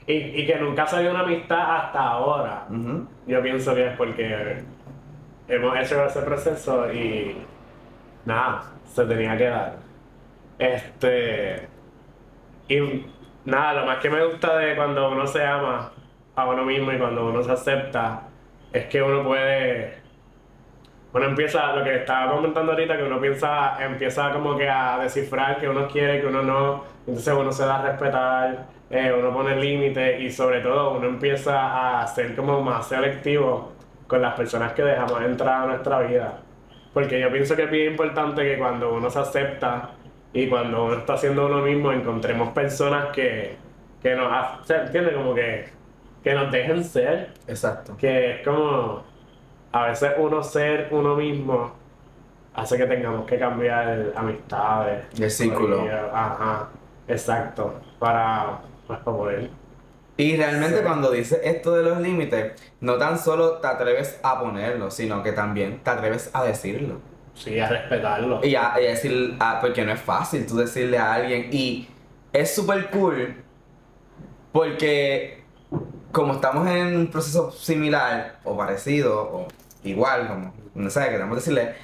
y, 0.05 0.13
y 0.13 0.45
que 0.47 0.55
nunca 0.57 0.85
se 0.87 1.01
dio 1.01 1.11
una 1.11 1.21
amistad 1.21 1.75
hasta 1.77 1.99
ahora, 1.99 2.65
yo 3.25 3.41
pienso 3.41 3.73
que 3.75 3.87
es 3.87 3.97
porque 3.97 4.63
hemos 5.47 5.77
hecho 5.77 6.05
ese 6.05 6.21
proceso 6.21 6.91
y 6.93 7.37
nada, 8.25 8.63
se 8.93 9.05
tenía 9.05 9.37
que 9.37 9.45
dar. 9.47 9.75
Este, 10.59 11.67
y 12.67 13.05
nada, 13.47 13.73
lo 13.73 13.85
más 13.85 13.99
que 13.99 14.09
me 14.09 14.23
gusta 14.25 14.57
de 14.57 14.75
cuando 14.75 15.09
uno 15.09 15.25
se 15.25 15.43
ama 15.43 15.91
a 16.35 16.45
uno 16.45 16.63
mismo 16.65 16.91
y 16.91 16.97
cuando 16.97 17.27
uno 17.27 17.41
se 17.41 17.51
acepta 17.51 18.23
es 18.71 18.85
que 18.85 19.01
uno 19.01 19.23
puede 19.23 19.95
uno 21.13 21.25
empieza, 21.25 21.73
lo 21.73 21.83
que 21.83 21.95
estaba 21.95 22.31
comentando 22.31 22.73
ahorita, 22.73 22.97
que 22.97 23.03
uno 23.03 23.19
piensa, 23.19 23.83
empieza 23.83 24.31
como 24.31 24.57
que 24.57 24.69
a 24.69 24.99
descifrar 24.99 25.57
que 25.57 25.67
uno 25.67 25.87
quiere, 25.87 26.21
que 26.21 26.27
uno 26.27 26.43
no, 26.43 26.83
entonces 27.07 27.33
uno 27.33 27.51
se 27.51 27.65
da 27.65 27.79
a 27.79 27.81
respetar, 27.83 28.65
eh, 28.89 29.13
uno 29.17 29.33
pone 29.33 29.55
límites 29.55 30.19
y 30.19 30.29
sobre 30.29 30.59
todo 30.59 30.91
uno 30.91 31.07
empieza 31.07 32.01
a 32.01 32.07
ser 32.07 32.35
como 32.35 32.61
más 32.61 32.87
selectivo 32.87 33.71
con 34.05 34.21
las 34.21 34.35
personas 34.35 34.73
que 34.73 34.83
dejamos 34.83 35.21
entrar 35.21 35.63
a 35.63 35.65
nuestra 35.67 35.99
vida. 36.01 36.39
Porque 36.93 37.19
yo 37.19 37.31
pienso 37.31 37.55
que 37.55 37.63
es 37.63 37.71
bien 37.71 37.91
importante 37.91 38.43
que 38.43 38.57
cuando 38.57 38.93
uno 38.93 39.09
se 39.09 39.19
acepta 39.19 39.91
y 40.33 40.47
cuando 40.49 40.85
uno 40.85 40.95
está 40.97 41.17
siendo 41.17 41.45
uno 41.47 41.61
mismo, 41.61 41.91
encontremos 41.91 42.49
personas 42.49 43.07
que, 43.13 43.55
que 44.01 44.15
nos, 44.15 44.31
ha- 44.31 44.59
se 44.63 44.75
entiende 44.75 45.13
como 45.13 45.33
que, 45.33 45.69
que 46.23 46.33
nos 46.33 46.51
dejen 46.51 46.83
ser 46.83 47.33
Exacto. 47.47 47.95
que 47.97 48.35
es 48.35 48.45
como 48.47 49.03
a 49.71 49.87
veces 49.87 50.11
uno 50.17 50.43
ser 50.43 50.87
uno 50.91 51.15
mismo 51.15 51.73
hace 52.53 52.77
que 52.77 52.85
tengamos 52.85 53.25
que 53.27 53.37
cambiar 53.37 54.11
amistades. 54.15 55.05
El 55.19 55.29
círculo. 55.31 55.85
Ajá, 56.13 56.69
exacto. 57.07 57.75
Para, 57.99 58.59
pues, 58.87 58.99
para 58.99 59.17
poder. 59.17 59.49
Y 60.17 60.35
realmente 60.35 60.77
Sí. 60.77 60.83
cuando 60.83 61.11
dices 61.11 61.39
esto 61.43 61.75
de 61.75 61.83
los 61.83 61.99
límites, 61.99 62.59
no 62.81 62.97
tan 62.97 63.19
solo 63.19 63.57
te 63.59 63.67
atreves 63.67 64.19
a 64.23 64.39
ponerlo, 64.39 64.89
sino 64.89 65.21
que 65.21 65.31
también 65.33 65.79
te 65.83 65.89
atreves 65.91 66.31
a 66.33 66.43
decirlo. 66.43 66.95
Sí, 67.37 67.59
a 67.59 67.69
respetarlo. 67.69 68.43
Y 68.43 68.55
a, 68.55 68.73
y 68.81 68.85
a 68.85 68.89
decir, 68.89 69.35
ah, 69.39 69.59
porque 69.61 69.85
no 69.85 69.91
es 69.91 69.99
fácil 70.01 70.45
tú 70.45 70.55
decirle 70.57 70.97
a 70.97 71.13
alguien. 71.13 71.49
Y 71.51 71.87
es 72.33 72.53
súper 72.53 72.89
cool 72.89 73.35
porque 74.51 75.43
como 76.11 76.33
estamos 76.33 76.67
en 76.67 76.95
un 76.95 77.07
proceso 77.07 77.51
similar 77.51 78.39
o 78.43 78.57
parecido 78.57 79.21
o 79.21 79.47
igual, 79.83 80.27
como 80.27 80.53
no 80.73 80.89
sé, 80.89 81.09
queremos 81.09 81.37
decirle, 81.37 81.75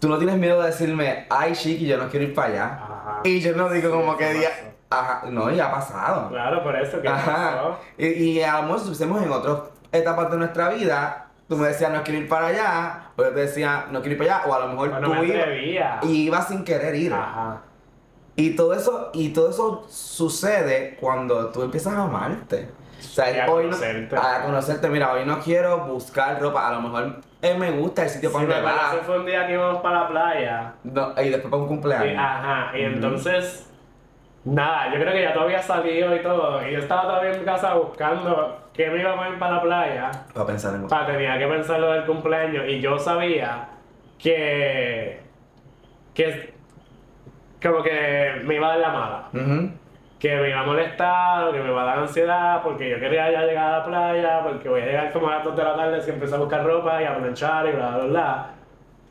tú 0.00 0.08
no 0.08 0.18
tienes 0.18 0.36
miedo 0.36 0.60
de 0.60 0.68
decirme, 0.68 1.26
ay, 1.30 1.52
chiqui, 1.52 1.86
yo 1.86 1.96
no 1.96 2.08
quiero 2.08 2.26
ir 2.26 2.34
para 2.34 2.48
allá. 2.48 2.64
Ajá. 2.82 3.20
Y 3.24 3.40
yo 3.40 3.54
no 3.54 3.68
digo 3.70 3.88
Sí, 3.90 3.94
como 3.96 4.16
que 4.16 4.32
día, 4.34 4.50
ajá, 4.88 5.22
no, 5.30 5.50
ya 5.50 5.66
ha 5.66 5.72
pasado. 5.72 6.28
Claro, 6.28 6.62
por 6.62 6.76
eso 6.76 7.00
que 7.00 7.08
Ajá. 7.08 7.52
pasó. 7.56 7.78
Y, 7.98 8.06
y 8.06 8.42
a 8.42 8.56
lo 8.56 8.62
mejor 8.62 8.76
estuviésemos 8.78 9.22
en 9.22 9.30
otras 9.30 9.58
etapas 9.92 10.30
de 10.30 10.36
nuestra 10.38 10.68
vida, 10.70 11.29
tú 11.50 11.56
me 11.56 11.66
decías 11.68 11.90
no 11.92 12.02
quiero 12.02 12.20
ir 12.20 12.28
para 12.28 12.46
allá, 12.46 13.10
o 13.16 13.22
yo 13.24 13.30
te 13.30 13.40
decía 13.40 13.86
no 13.90 14.00
quiero 14.00 14.12
ir 14.12 14.18
para 14.18 14.36
allá, 14.38 14.48
o 14.48 14.54
a 14.54 14.60
lo 14.60 14.68
mejor 14.68 14.90
Bueno, 14.90 15.06
tú 15.08 15.14
me 15.14 15.26
ibas 15.26 16.04
y 16.04 16.22
ibas 16.26 16.48
sin 16.48 16.64
querer 16.64 16.94
ir. 16.94 17.12
Ajá. 17.12 17.60
Y 18.36 18.54
todo 18.56 18.72
eso, 18.72 19.10
y 19.12 19.30
todo 19.30 19.50
eso 19.50 19.84
sucede 19.88 20.96
cuando 21.00 21.48
tú 21.50 21.62
empiezas 21.62 21.92
a 21.94 22.04
amarte. 22.04 22.70
O 22.98 23.02
sea, 23.02 23.30
Y 23.34 23.40
a 23.40 23.50
hoy 23.50 23.64
no- 23.64 23.70
conocerte. 23.70 24.16
a 24.16 24.42
conocerte, 24.44 24.88
mira, 24.88 25.12
hoy 25.12 25.24
no 25.26 25.40
quiero 25.40 25.78
buscar 25.86 26.40
ropa, 26.40 26.68
a 26.68 26.72
lo 26.72 26.82
mejor 26.82 27.16
eh, 27.42 27.54
me 27.58 27.70
gusta 27.72 28.04
el 28.04 28.10
sitio 28.10 28.30
para 28.30 28.46
me 28.46 28.54
donde 28.54 28.68
acuerdo, 28.70 28.96
va. 28.98 29.04
fue 29.04 29.18
un 29.18 29.26
día 29.26 29.46
que 29.46 29.52
íbamos 29.54 29.82
para 29.82 30.02
la 30.02 30.08
playa. 30.08 30.72
No, 30.84 31.12
y 31.20 31.28
después 31.30 31.50
para 31.50 31.62
un 31.62 31.68
cumpleaños. 31.68 32.16
Ajá, 32.18 32.78
y 32.78 32.82
entonces, 32.82 33.69
nada, 34.44 34.92
yo 34.92 35.00
creo 35.00 35.12
que 35.12 35.22
ya 35.22 35.32
todo 35.32 35.44
había 35.44 35.62
salido 35.62 36.14
y 36.16 36.20
todo, 36.20 36.66
y 36.66 36.72
yo 36.72 36.78
estaba 36.78 37.02
todavía 37.02 37.32
en 37.32 37.40
mi 37.40 37.44
casa 37.44 37.74
buscando 37.74 38.58
qué 38.72 38.88
me 38.90 39.00
iba 39.00 39.12
a 39.12 39.16
poner 39.16 39.38
para 39.38 39.56
la 39.56 39.62
playa, 39.62 40.10
Para 40.32 40.46
pensar 40.46 40.74
en 40.74 40.88
para 40.88 41.06
tenía 41.06 41.38
que 41.38 41.46
pensar 41.46 41.80
lo 41.80 41.92
del 41.92 42.04
cumpleaños, 42.06 42.64
y 42.68 42.80
yo 42.80 42.98
sabía 42.98 43.68
que, 44.18 45.20
que, 46.14 46.54
como 47.62 47.82
que 47.82 48.40
me 48.44 48.54
iba 48.56 48.66
a 48.68 48.70
dar 48.70 48.78
la 48.80 48.88
mala, 48.90 49.28
Ujú. 49.32 49.70
que 50.18 50.36
me 50.36 50.48
iba 50.50 50.60
a 50.60 50.64
molestar, 50.64 51.52
que 51.52 51.58
me 51.60 51.70
iba 51.70 51.82
a 51.82 51.84
dar 51.86 51.98
ansiedad, 51.98 52.62
porque 52.62 52.90
yo 52.90 52.98
quería 53.00 53.30
ya 53.30 53.42
llegar 53.42 53.74
a 53.74 53.78
la 53.78 53.84
playa, 53.84 54.42
porque 54.42 54.68
voy 54.68 54.80
a 54.82 54.86
llegar 54.86 55.12
como 55.12 55.28
a 55.28 55.36
las 55.36 55.44
2 55.44 55.56
de 55.56 55.64
la 55.64 55.76
tarde, 55.76 56.00
si 56.02 56.10
empiezo 56.10 56.36
a 56.36 56.38
buscar 56.38 56.64
ropa 56.64 57.02
y 57.02 57.04
a 57.04 57.16
planchar 57.16 57.66
y 57.68 57.72
bla, 57.72 57.96
bla, 57.96 58.04
bla. 58.06 58.46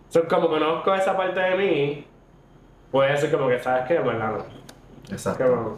Entonces, 0.08 0.34
como 0.34 0.48
conozco 0.50 0.94
esa 0.96 1.16
parte 1.16 1.40
de 1.40 1.56
mí, 1.56 2.08
puede 2.92 3.16
ser 3.18 3.32
como 3.32 3.48
que, 3.48 3.60
¿sabes 3.60 3.84
qué? 3.88 4.00
Bueno, 4.00 4.28
no. 4.28 4.59
Exacto. 5.10 5.44
Como, 5.46 5.78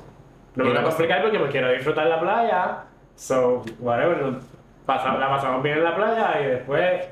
no 0.56 0.64
me 0.66 0.70
voy 0.72 0.80
a 0.80 0.84
complicar 0.84 1.22
porque 1.22 1.40
me 1.40 1.50
quiero 1.50 1.70
disfrutar 1.72 2.08
la 2.08 2.20
playa. 2.20 2.78
So, 3.16 3.64
whatever. 3.80 4.22
no- 4.22 4.40
pasa- 4.86 5.14
la 5.18 5.30
pasamos 5.30 5.64
bien 5.64 5.78
en 5.78 5.84
la 5.84 5.96
playa 5.96 6.42
y 6.42 6.46
después 6.48 7.06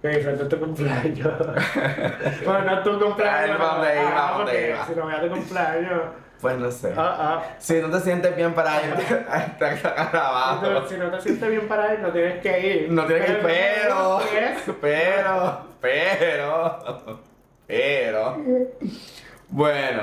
que 0.00 0.08
disfrutes 0.08 0.48
tu 0.48 0.58
cumpleaños. 0.58 1.32
bueno, 2.44 2.60
no 2.64 2.82
tu 2.82 2.98
cumpleaños. 3.00 3.58
¿dónde 3.58 4.02
porque 4.36 4.68
iba? 4.70 4.86
Si 4.86 4.94
no 4.94 5.02
voy 5.02 5.14
a 5.14 5.20
tu 5.20 5.28
cumpleaños. 5.28 6.00
Pues 6.40 6.58
no 6.58 6.70
sé. 6.70 6.92
Ah, 6.96 7.16
ah. 7.18 7.42
Si 7.58 7.80
no 7.80 7.90
te 7.90 8.00
sientes 8.00 8.36
bien 8.36 8.52
para 8.52 8.82
irte 8.86 9.24
a 9.28 9.38
esta 9.38 10.86
Si 10.86 10.96
no 10.98 11.10
te 11.10 11.20
sientes 11.20 11.48
bien 11.48 11.66
para 11.66 11.94
ir, 11.94 12.00
no 12.00 12.10
tienes 12.10 12.42
que 12.42 12.60
ir. 12.60 12.92
no 12.92 13.06
tienes 13.06 13.26
que 13.26 13.32
ir, 13.32 13.40
pero, 13.42 14.20
pero, 14.80 15.60
pero, 15.80 17.20
pero, 17.66 18.36
bueno, 19.48 20.02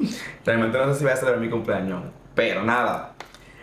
realmente 0.44 0.78
no 0.78 0.92
sé 0.92 0.98
si 0.98 1.04
voy 1.04 1.12
a 1.12 1.16
celebrar 1.16 1.40
mi 1.40 1.48
cumpleaños, 1.50 2.02
pero 2.34 2.62
nada. 2.62 3.12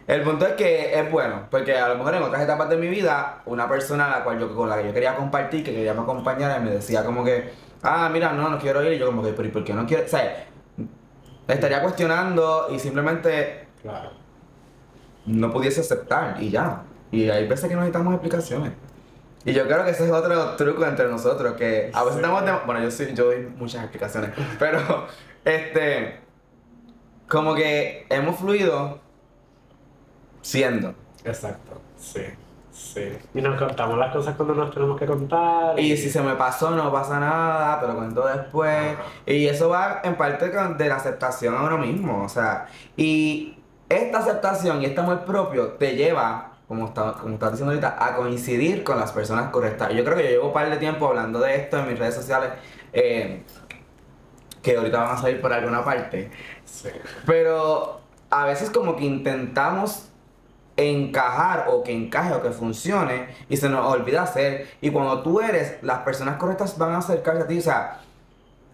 El 0.08 0.22
punto 0.22 0.46
es 0.48 0.54
que 0.54 0.98
es 0.98 1.12
bueno, 1.12 1.48
porque 1.52 1.78
a 1.78 1.90
lo 1.90 1.96
mejor 1.98 2.16
en 2.16 2.24
otras 2.24 2.42
etapas 2.42 2.70
de 2.70 2.78
mi 2.78 2.88
vida, 2.88 3.42
una 3.46 3.68
persona 3.68 4.06
a 4.06 4.20
la 4.20 4.24
cual 4.24 4.40
yo, 4.40 4.56
con 4.56 4.70
la 4.70 4.78
que 4.78 4.88
yo 4.88 4.94
quería 4.94 5.16
compartir, 5.16 5.64
que 5.66 5.74
quería 5.74 5.94
me 5.94 6.02
acompañara, 6.02 6.60
me 6.60 6.72
decía 6.72 7.04
como 7.04 7.26
que, 7.26 7.52
ah, 7.84 8.10
mira, 8.12 8.32
no, 8.32 8.48
no 8.50 8.58
quiero 8.58 8.82
ir, 8.84 8.94
y 8.94 9.00
yo 9.00 9.06
como 9.08 9.22
que, 9.22 9.34
pero 9.34 9.50
¿y 9.50 9.52
por 9.52 9.66
qué 9.66 9.74
no 9.74 9.86
quiero? 9.86 10.06
O 10.06 10.08
sea, 10.08 10.46
estaría 11.48 11.82
cuestionando 11.82 12.68
y 12.72 12.80
simplemente 12.80 13.68
Claro. 13.82 14.12
no 15.26 15.52
pudiese 15.52 15.82
aceptar 15.82 16.38
y 16.42 16.50
ya. 16.52 16.84
Y 17.12 17.30
hay 17.30 17.46
veces 17.48 17.68
que 17.70 17.76
no 17.76 17.82
necesitamos 17.82 18.14
explicaciones. 18.14 18.72
Y 19.46 19.54
yo 19.54 19.66
creo 19.66 19.84
que 19.86 19.92
ese 19.92 20.06
es 20.06 20.12
otro 20.12 20.56
truco 20.56 20.86
entre 20.86 21.08
nosotros, 21.10 21.54
que 21.54 21.92
a 21.94 22.04
veces 22.04 22.20
Sí. 22.20 22.24
estamos 22.26 22.46
de... 22.46 22.52
Bueno, 22.66 22.82
yo 22.82 22.92
sí, 22.92 23.08
yo 23.14 23.26
doy 23.26 23.48
muchas 23.58 23.82
explicaciones, 23.84 24.32
pero, 24.60 24.80
este, 25.46 26.20
como 27.28 27.56
que 27.56 28.06
hemos 28.10 28.38
fluido 28.38 29.00
siendo. 30.42 30.94
Exacto. 31.24 31.82
Sí. 31.98 32.22
Sí. 32.72 33.12
Y 33.34 33.42
nos 33.42 33.60
contamos 33.60 33.98
las 33.98 34.14
cosas 34.14 34.36
cuando 34.36 34.54
nos 34.54 34.72
tenemos 34.74 35.00
que 35.00 35.08
contar. 35.08 35.80
Y 35.80 35.98
si 35.98 36.10
se 36.12 36.22
me 36.22 36.36
pasó, 36.36 36.70
no 36.72 36.92
pasa 36.92 37.20
nada, 37.20 37.80
te 37.80 37.88
lo 37.88 37.96
cuento 37.96 38.26
después. 38.28 38.94
Ajá. 38.94 39.04
Y 39.26 39.48
eso 39.48 39.70
va 39.70 40.02
en 40.04 40.16
parte 40.16 40.52
con- 40.52 40.78
de 40.78 40.88
la 40.88 40.98
aceptación 40.98 41.56
a 41.56 41.64
uno 41.64 41.80
mismo. 41.80 42.24
O 42.24 42.30
sea, 42.30 42.68
y 42.96 43.58
esta 43.90 44.20
aceptación 44.20 44.82
y 44.82 44.86
este 44.86 45.02
amor 45.02 45.26
propio 45.26 45.70
te 45.74 45.96
lleva, 45.96 46.52
como, 46.68 46.86
está, 46.88 47.14
como 47.14 47.34
estás 47.34 47.52
diciendo 47.54 47.72
ahorita, 47.72 47.98
a 48.00 48.16
coincidir 48.16 48.84
con 48.84 49.00
las 49.00 49.12
personas 49.12 49.50
correctas. 49.50 49.92
Yo 49.94 50.04
creo 50.04 50.16
que 50.16 50.24
yo 50.26 50.30
llevo 50.30 50.48
un 50.48 50.54
par 50.54 50.70
de 50.70 50.78
tiempo 50.78 51.08
hablando 51.08 51.40
de 51.40 51.56
esto 51.56 51.80
en 51.80 51.88
mis 51.90 51.98
redes 51.98 52.14
sociales, 52.14 52.52
eh, 52.94 53.42
que 54.62 54.76
ahorita 54.78 55.02
van 55.02 55.16
a 55.16 55.18
salir 55.18 55.42
por 55.42 55.52
alguna 55.52 55.84
parte. 55.84 56.30
Sí. 56.68 56.90
Pero 57.26 58.02
a 58.30 58.46
veces 58.46 58.70
como 58.70 58.96
que 58.96 59.06
intentamos 59.06 60.10
encajar 60.78 61.66
o 61.70 61.84
que 61.84 61.92
encaje 61.92 62.34
o 62.34 62.42
que 62.42 62.52
funcione 62.52 63.30
y 63.50 63.58
se 63.58 63.68
nos 63.68 63.86
olvida 63.92 64.22
hacer. 64.22 64.68
Y 64.80 64.92
cuando 64.92 65.24
tú 65.24 65.42
eres, 65.42 65.82
las 65.82 66.00
personas 66.00 66.38
correctas 66.38 66.78
van 66.78 66.92
a 66.94 66.98
acercarse 67.00 67.44
a 67.44 67.48
ti. 67.48 67.58
O 67.58 67.62
sea, 67.62 68.02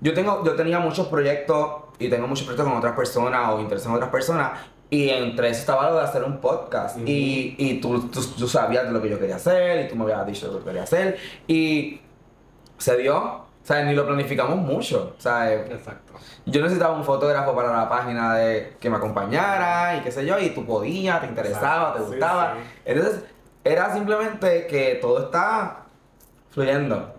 yo, 0.01 0.13
tengo, 0.13 0.43
yo 0.43 0.55
tenía 0.55 0.79
muchos 0.79 1.07
proyectos 1.07 1.83
y 1.99 2.09
tengo 2.09 2.27
muchos 2.27 2.45
proyectos 2.45 2.67
con 2.67 2.77
otras 2.77 2.95
personas 2.95 3.49
o 3.49 3.59
intereses 3.59 3.87
en 3.87 3.93
otras 3.93 4.09
personas. 4.09 4.59
Y 4.89 5.09
entre 5.09 5.49
eso 5.49 5.61
estaba 5.61 5.89
lo 5.89 5.95
de 5.95 6.03
hacer 6.03 6.23
un 6.23 6.39
podcast. 6.39 6.97
Y, 7.07 7.55
y 7.57 7.79
tú, 7.79 8.09
tú, 8.09 8.21
tú 8.37 8.47
sabías 8.47 8.83
de 8.83 8.91
lo 8.91 9.01
que 9.01 9.09
yo 9.09 9.17
quería 9.17 9.37
hacer 9.37 9.85
y 9.85 9.87
tú 9.87 9.95
me 9.95 10.03
habías 10.03 10.27
dicho 10.27 10.51
lo 10.51 10.59
que 10.59 10.65
quería 10.65 10.83
hacer. 10.83 11.17
Y 11.47 12.01
se 12.77 12.97
dio. 12.97 13.43
O 13.63 13.65
sea, 13.65 13.83
ni 13.85 13.95
lo 13.95 14.05
planificamos 14.05 14.57
mucho. 14.57 15.15
O 15.17 15.21
sea, 15.21 15.53
Exacto. 15.53 16.13
yo 16.45 16.61
necesitaba 16.61 16.93
un 16.95 17.03
fotógrafo 17.05 17.55
para 17.55 17.71
la 17.71 17.87
página 17.87 18.35
de 18.35 18.75
que 18.79 18.89
me 18.89 18.97
acompañara 18.97 19.95
y 19.95 20.01
qué 20.01 20.11
sé 20.11 20.25
yo, 20.25 20.37
y 20.37 20.49
tú 20.49 20.65
podías, 20.65 21.21
te 21.21 21.27
interesaba, 21.27 21.93
te 21.93 21.99
Exacto, 21.99 22.11
gustaba. 22.11 22.55
sí. 22.55 22.69
Entonces, 22.85 23.23
era 23.63 23.93
simplemente 23.93 24.67
que 24.67 24.95
todo 25.01 25.25
está 25.25 25.83
fluyendo. 26.51 27.13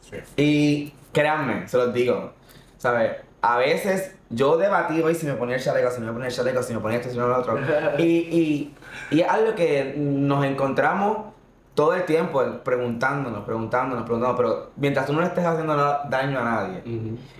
Sí. 0.00 0.16
Y 0.36 0.94
créanme, 1.12 1.68
se 1.68 1.76
los 1.76 1.92
digo, 1.94 2.32
¿sabes? 2.76 3.12
A 3.40 3.58
veces 3.58 4.16
yo 4.30 4.56
debatí 4.56 5.00
hoy 5.00 5.14
si 5.14 5.26
me 5.26 5.34
ponía 5.34 5.54
el 5.56 5.62
chaleco, 5.62 5.92
si 5.92 6.00
me 6.00 6.10
ponía 6.10 6.26
el 6.26 6.34
chaleco, 6.34 6.60
si 6.62 6.74
me 6.74 6.80
ponía 6.80 6.98
esto, 6.98 7.10
si 7.12 7.16
no 7.18 7.28
lo 7.28 7.38
otro. 7.38 7.56
Y, 7.98 8.02
y, 8.04 8.74
y 9.12 9.20
es 9.20 9.28
algo 9.28 9.54
que 9.54 9.94
nos 9.96 10.44
encontramos 10.44 11.34
todo 11.78 11.94
el 11.94 12.04
tiempo 12.06 12.42
preguntándonos, 12.64 13.44
preguntándonos, 13.44 14.04
preguntándonos, 14.04 14.36
pero 14.36 14.72
mientras 14.74 15.06
tú 15.06 15.12
no 15.12 15.20
le 15.20 15.28
estés 15.28 15.44
haciendo 15.44 15.76
daño 16.10 16.40
a 16.40 16.42
nadie 16.42 16.82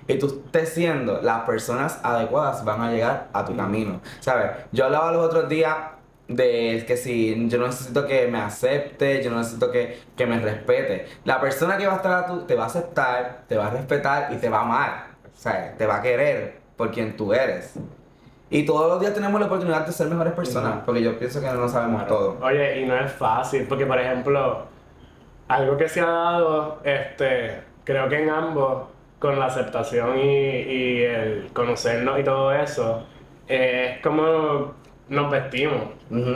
y 0.07 0.17
tú 0.17 0.45
estés 0.47 0.69
siendo 0.69 1.21
las 1.21 1.41
personas 1.41 1.99
adecuadas 2.05 2.65
van 2.65 2.81
a 2.83 2.93
llegar 2.93 3.27
a 3.33 3.45
tu 3.45 3.57
camino, 3.57 4.01
¿sabes? 4.21 4.53
Yo 4.71 4.85
hablaba 4.85 5.11
los 5.11 5.27
otros 5.27 5.49
días 5.49 5.75
de 6.29 6.85
que 6.87 6.97
si 6.97 7.49
yo 7.49 7.59
no 7.59 7.67
necesito 7.67 8.07
que 8.07 8.29
me 8.29 8.39
acepte, 8.39 9.25
yo 9.25 9.33
no 9.33 9.39
necesito 9.39 9.73
que, 9.73 10.03
que 10.17 10.25
me 10.25 10.39
respete. 10.39 11.09
La 11.25 11.41
persona 11.41 11.77
que 11.77 11.89
va 11.89 11.95
a 11.95 11.97
estar 11.97 12.13
a 12.13 12.27
tu, 12.27 12.43
te 12.43 12.55
va 12.55 12.63
a 12.63 12.67
aceptar, 12.67 13.43
te 13.49 13.57
va 13.57 13.67
a 13.67 13.71
respetar 13.71 14.33
y 14.33 14.37
te 14.37 14.49
va 14.49 14.59
a 14.59 14.63
amar, 14.63 15.07
o 15.25 15.37
sea, 15.37 15.75
te 15.77 15.85
va 15.85 15.97
a 15.97 16.03
querer 16.03 16.61
por 16.77 16.93
quien 16.93 17.17
tú 17.17 17.33
eres. 17.33 17.75
Y 18.51 18.65
todos 18.65 18.89
los 18.89 19.01
días 19.01 19.13
tenemos 19.15 19.39
la 19.41 19.47
oportunidad 19.47 19.85
de 19.87 19.93
ser 19.93 20.07
mejores 20.09 20.33
personas, 20.33 20.77
porque 20.87 21.03
yo 21.03 21.19
pienso 21.19 21.41
que 21.41 21.47
no 21.49 21.69
sabemos 21.69 22.07
todo. 22.07 22.39
Oye, 22.43 22.81
y 22.81 22.87
no 22.87 22.97
es 22.99 23.13
fácil, 23.13 23.67
porque 23.69 23.85
por 23.85 23.99
ejemplo, 23.99 24.63
algo 25.49 25.77
que 25.77 25.89
se 25.89 26.01
ha 26.01 26.07
dado, 26.07 26.79
este, 26.85 27.61
creo 27.85 28.09
que 28.09 28.23
en 28.23 28.31
ambos, 28.31 28.85
con 29.19 29.39
la 29.39 29.47
aceptación 29.47 30.19
y, 30.19 30.23
y 30.23 31.03
el 31.03 31.51
conocernos 31.53 32.19
y 32.21 32.25
todo 32.25 32.53
eso, 32.55 33.05
eh, 33.49 33.95
es 33.97 34.03
como 34.03 34.73
nos 35.09 35.31
vestimos, 35.31 35.83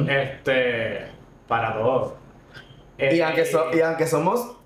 este, 0.08 1.06
para 1.48 1.74
todo. 1.74 2.16
Y 2.98 3.04
Eh, 3.04 3.24
aunque, 3.24 3.44
so- 3.46 3.70
y 3.72 3.80
aunque 3.80 4.06
somos 4.06 4.56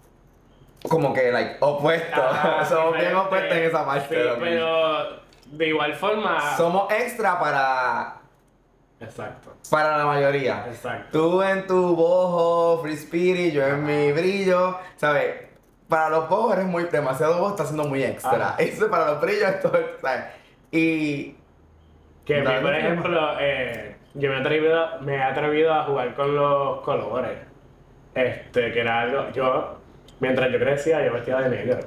como 0.89 1.13
que 1.13 1.31
like, 1.31 1.57
opuestos, 1.61 2.25
somos 2.69 2.97
bien 2.97 3.15
opuestos 3.15 3.57
en 3.57 3.65
esa 3.65 3.85
parte. 3.87 4.15
Sí, 4.17 4.31
pero 4.41 5.26
de 5.53 5.69
igual 5.69 5.95
forma. 5.95 6.57
Somos 6.57 6.91
extra 6.93 7.39
para, 7.39 8.17
Exacto, 9.01 9.55
para 9.71 9.99
la 9.99 10.07
mayoría. 10.07 10.65
exacto. 10.69 11.19
Tú 11.19 11.43
en 11.43 11.67
tu 11.67 11.95
bojo, 11.95 12.83
free 12.83 12.95
spirit, 12.95 13.53
yo 13.53 13.65
en 13.67 13.85
mi 13.85 14.13
brillo, 14.13 14.79
¿sabes? 14.97 15.35
Para 15.89 16.09
los 16.11 16.29
bojos 16.29 16.55
eres 16.55 16.67
muy 16.67 16.85
demasiado 16.85 17.39
bojo, 17.39 17.51
está 17.51 17.65
siendo 17.65 17.85
muy 17.85 18.03
extra. 18.03 18.51
Ajá. 18.51 18.55
Eso 18.59 18.91
para 18.91 19.13
los 19.13 19.21
brillos 19.21 19.49
esto, 19.55 19.73
¿sabes? 20.01 20.25
Y 20.73 21.37
Que 22.25 22.41
mí, 22.41 22.53
por 22.61 22.75
ejemplo, 22.75 23.37
eh, 23.39 23.97
yo 24.15 24.31
me 24.31 24.37
he, 24.37 24.41
atrevido, 24.41 25.01
me 25.01 25.15
he 25.17 25.23
atrevido 25.23 25.73
a 25.73 25.85
jugar 25.85 26.15
con 26.15 26.35
los 26.35 26.81
colores. 26.81 27.39
Este, 28.15 28.73
que 28.73 28.81
era 28.81 29.03
algo. 29.03 29.31
Yo, 29.33 29.77
mientras 30.21 30.51
yo 30.51 30.59
crecía, 30.59 31.05
yo 31.05 31.13
vestía 31.13 31.37
de 31.37 31.51
negro. 31.51 31.81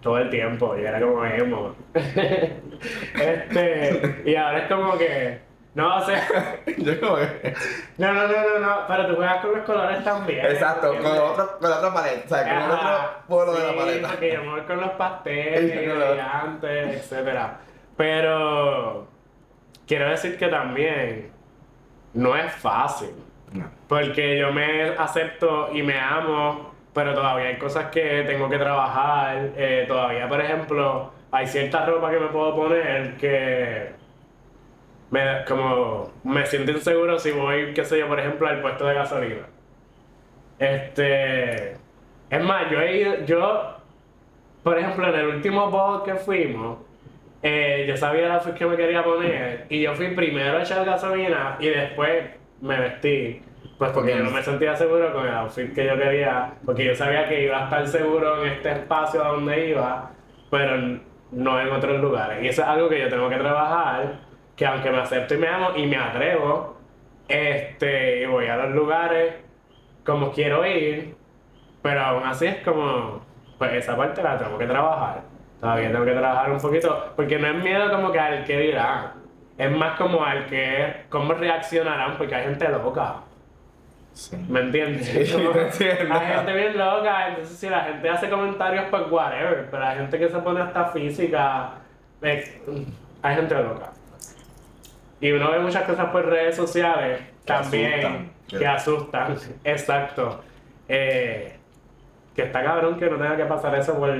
Todo 0.00 0.18
el 0.18 0.30
tiempo, 0.30 0.76
y 0.78 0.84
era 0.84 1.00
como 1.00 1.24
emo. 1.24 1.74
este, 3.14 4.22
y 4.24 4.34
ahora 4.36 4.58
es 4.60 4.68
como 4.68 4.96
que. 4.96 5.40
No, 5.74 5.96
o 5.96 6.00
sea. 6.04 6.26
yo 6.78 7.00
como 7.00 7.16
que- 7.16 7.54
No, 7.98 8.12
no, 8.12 8.26
no, 8.28 8.42
no, 8.42 8.58
no. 8.60 8.76
Pero 8.88 9.06
tú 9.08 9.16
juegas 9.16 9.40
con 9.40 9.52
los 9.56 9.64
colores 9.64 10.04
también. 10.04 10.46
Exacto, 10.46 10.88
con 10.88 10.96
¿entiendes? 10.96 11.22
otro, 11.22 11.58
con 11.58 11.70
la 11.70 11.76
otra 11.78 11.94
paleta, 11.94 12.22
o 12.24 12.28
sea, 12.28 12.42
con 12.42 12.62
el 12.64 12.70
otro 12.70 12.88
polo 13.28 13.52
de 13.52 13.66
la 13.66 13.76
paleta. 13.76 14.08
porque 14.08 14.32
yo 14.32 14.42
me 14.42 14.50
voy 14.50 14.60
con 14.62 14.80
los 14.80 14.90
pasteles, 14.92 15.88
con 15.88 15.98
brillantes, 15.98 16.96
etcétera. 16.96 17.58
Pero 17.96 19.06
quiero 19.86 20.08
decir 20.10 20.38
que 20.38 20.48
también 20.48 21.30
no 22.14 22.36
es 22.36 22.52
fácil. 22.52 23.10
No. 23.52 23.64
Porque 23.88 24.38
yo 24.38 24.52
me 24.52 24.90
acepto 24.90 25.70
y 25.72 25.82
me 25.82 25.98
amo, 25.98 26.67
pero 26.98 27.14
todavía 27.14 27.46
hay 27.46 27.58
cosas 27.58 27.90
que 27.92 28.24
tengo 28.26 28.48
que 28.50 28.58
trabajar. 28.58 29.52
Eh, 29.56 29.84
todavía, 29.86 30.28
por 30.28 30.40
ejemplo, 30.40 31.12
hay 31.30 31.46
cierta 31.46 31.86
ropa 31.86 32.10
que 32.10 32.18
me 32.18 32.26
puedo 32.26 32.56
poner 32.56 33.16
que 33.16 33.90
me, 35.12 35.44
como, 35.46 36.10
me 36.24 36.44
siento 36.44 36.72
inseguro 36.72 37.16
si 37.20 37.30
voy, 37.30 37.72
qué 37.72 37.84
sé 37.84 38.00
yo, 38.00 38.08
por 38.08 38.18
ejemplo, 38.18 38.48
al 38.48 38.60
puesto 38.60 38.84
de 38.84 38.94
gasolina. 38.94 39.46
Este. 40.58 41.74
Es 42.30 42.42
más, 42.42 42.68
yo 42.68 42.80
he 42.80 42.96
ido, 43.00 43.24
yo, 43.24 43.76
por 44.64 44.76
ejemplo, 44.76 45.08
en 45.08 45.14
el 45.20 45.26
último 45.36 45.70
bowl 45.70 46.02
que 46.02 46.16
fuimos, 46.16 46.78
eh, 47.44 47.84
yo 47.86 47.96
sabía 47.96 48.34
outfit 48.34 48.54
que 48.54 48.66
me 48.66 48.76
quería 48.76 49.04
poner 49.04 49.66
y 49.68 49.82
yo 49.82 49.94
fui 49.94 50.08
primero 50.16 50.58
a 50.58 50.62
echar 50.62 50.84
gasolina 50.84 51.58
y 51.60 51.68
después 51.68 52.24
me 52.60 52.76
vestí. 52.80 53.40
Pues 53.78 53.92
porque 53.92 54.10
yo 54.10 54.24
no 54.24 54.30
me 54.32 54.42
sentía 54.42 54.74
seguro 54.74 55.12
con 55.12 55.24
el 55.24 55.34
outfit 55.34 55.72
que 55.72 55.86
yo 55.86 55.96
quería, 55.96 56.52
porque 56.64 56.84
yo 56.84 56.94
sabía 56.96 57.28
que 57.28 57.44
iba 57.44 57.60
a 57.60 57.64
estar 57.64 57.86
seguro 57.86 58.42
en 58.42 58.52
este 58.52 58.72
espacio 58.72 59.24
a 59.24 59.28
donde 59.28 59.68
iba, 59.68 60.10
pero 60.50 60.98
no 61.30 61.60
en 61.60 61.68
otros 61.70 62.00
lugares. 62.00 62.42
Y 62.42 62.48
eso 62.48 62.62
es 62.62 62.68
algo 62.68 62.88
que 62.88 62.98
yo 62.98 63.08
tengo 63.08 63.28
que 63.28 63.36
trabajar, 63.36 64.18
que 64.56 64.66
aunque 64.66 64.90
me 64.90 64.98
acepto 64.98 65.34
y 65.34 65.38
me 65.38 65.46
amo 65.46 65.68
y 65.76 65.86
me 65.86 65.96
atrevo, 65.96 66.76
este, 67.28 68.22
y 68.22 68.26
voy 68.26 68.46
a 68.48 68.56
los 68.56 68.74
lugares 68.74 69.34
como 70.04 70.32
quiero 70.32 70.66
ir, 70.66 71.14
pero 71.80 72.00
aún 72.00 72.24
así 72.24 72.46
es 72.46 72.56
como, 72.64 73.20
pues 73.58 73.74
esa 73.74 73.96
parte 73.96 74.22
la 74.24 74.38
tengo 74.38 74.58
que 74.58 74.66
trabajar. 74.66 75.22
Todavía 75.60 75.92
tengo 75.92 76.04
que 76.04 76.12
trabajar 76.12 76.50
un 76.50 76.58
poquito, 76.58 77.12
porque 77.14 77.38
no 77.38 77.46
es 77.46 77.62
miedo 77.62 77.92
como 77.92 78.10
que 78.10 78.18
al 78.18 78.44
que 78.44 78.58
dirán, 78.58 79.12
es 79.56 79.70
más 79.70 79.96
como 79.96 80.24
al 80.24 80.46
que, 80.46 81.04
cómo 81.08 81.34
reaccionarán, 81.34 82.16
porque 82.16 82.34
hay 82.34 82.44
gente 82.44 82.68
loca. 82.70 83.27
Sí. 84.18 84.36
¿Me 84.48 84.58
entiendes? 84.62 85.06
Sí, 85.06 85.32
Como-. 85.32 85.52
Hay 86.18 86.26
gente 86.34 86.52
bien 86.52 86.76
loca, 86.76 87.28
entonces 87.28 87.56
si 87.56 87.68
la 87.68 87.82
gente 87.84 88.08
hace 88.10 88.28
comentarios, 88.28 88.86
pues 88.90 89.02
whatever, 89.08 89.68
pero 89.70 89.84
hay 89.84 89.96
gente 89.98 90.18
que 90.18 90.28
se 90.28 90.38
pone 90.40 90.60
hasta 90.60 90.86
física, 90.86 91.74
eh, 92.22 92.60
hay 93.22 93.36
gente 93.36 93.54
loca. 93.54 93.92
Y 95.20 95.30
uno 95.30 95.52
ve 95.52 95.60
muchas 95.60 95.84
cosas 95.84 96.06
por 96.10 96.26
redes 96.26 96.56
sociales 96.56 97.20
Que 97.20 97.44
también 97.44 97.94
asustan. 97.94 98.30
que 98.58 98.66
asustan, 98.66 99.36
exacto. 99.62 100.40
Eh, 100.88 101.56
que 102.34 102.42
está 102.42 102.64
cabrón 102.64 102.98
que 102.98 103.08
no 103.08 103.18
tenga 103.18 103.36
que 103.36 103.44
pasar 103.44 103.72
eso 103.76 103.96
por 104.00 104.16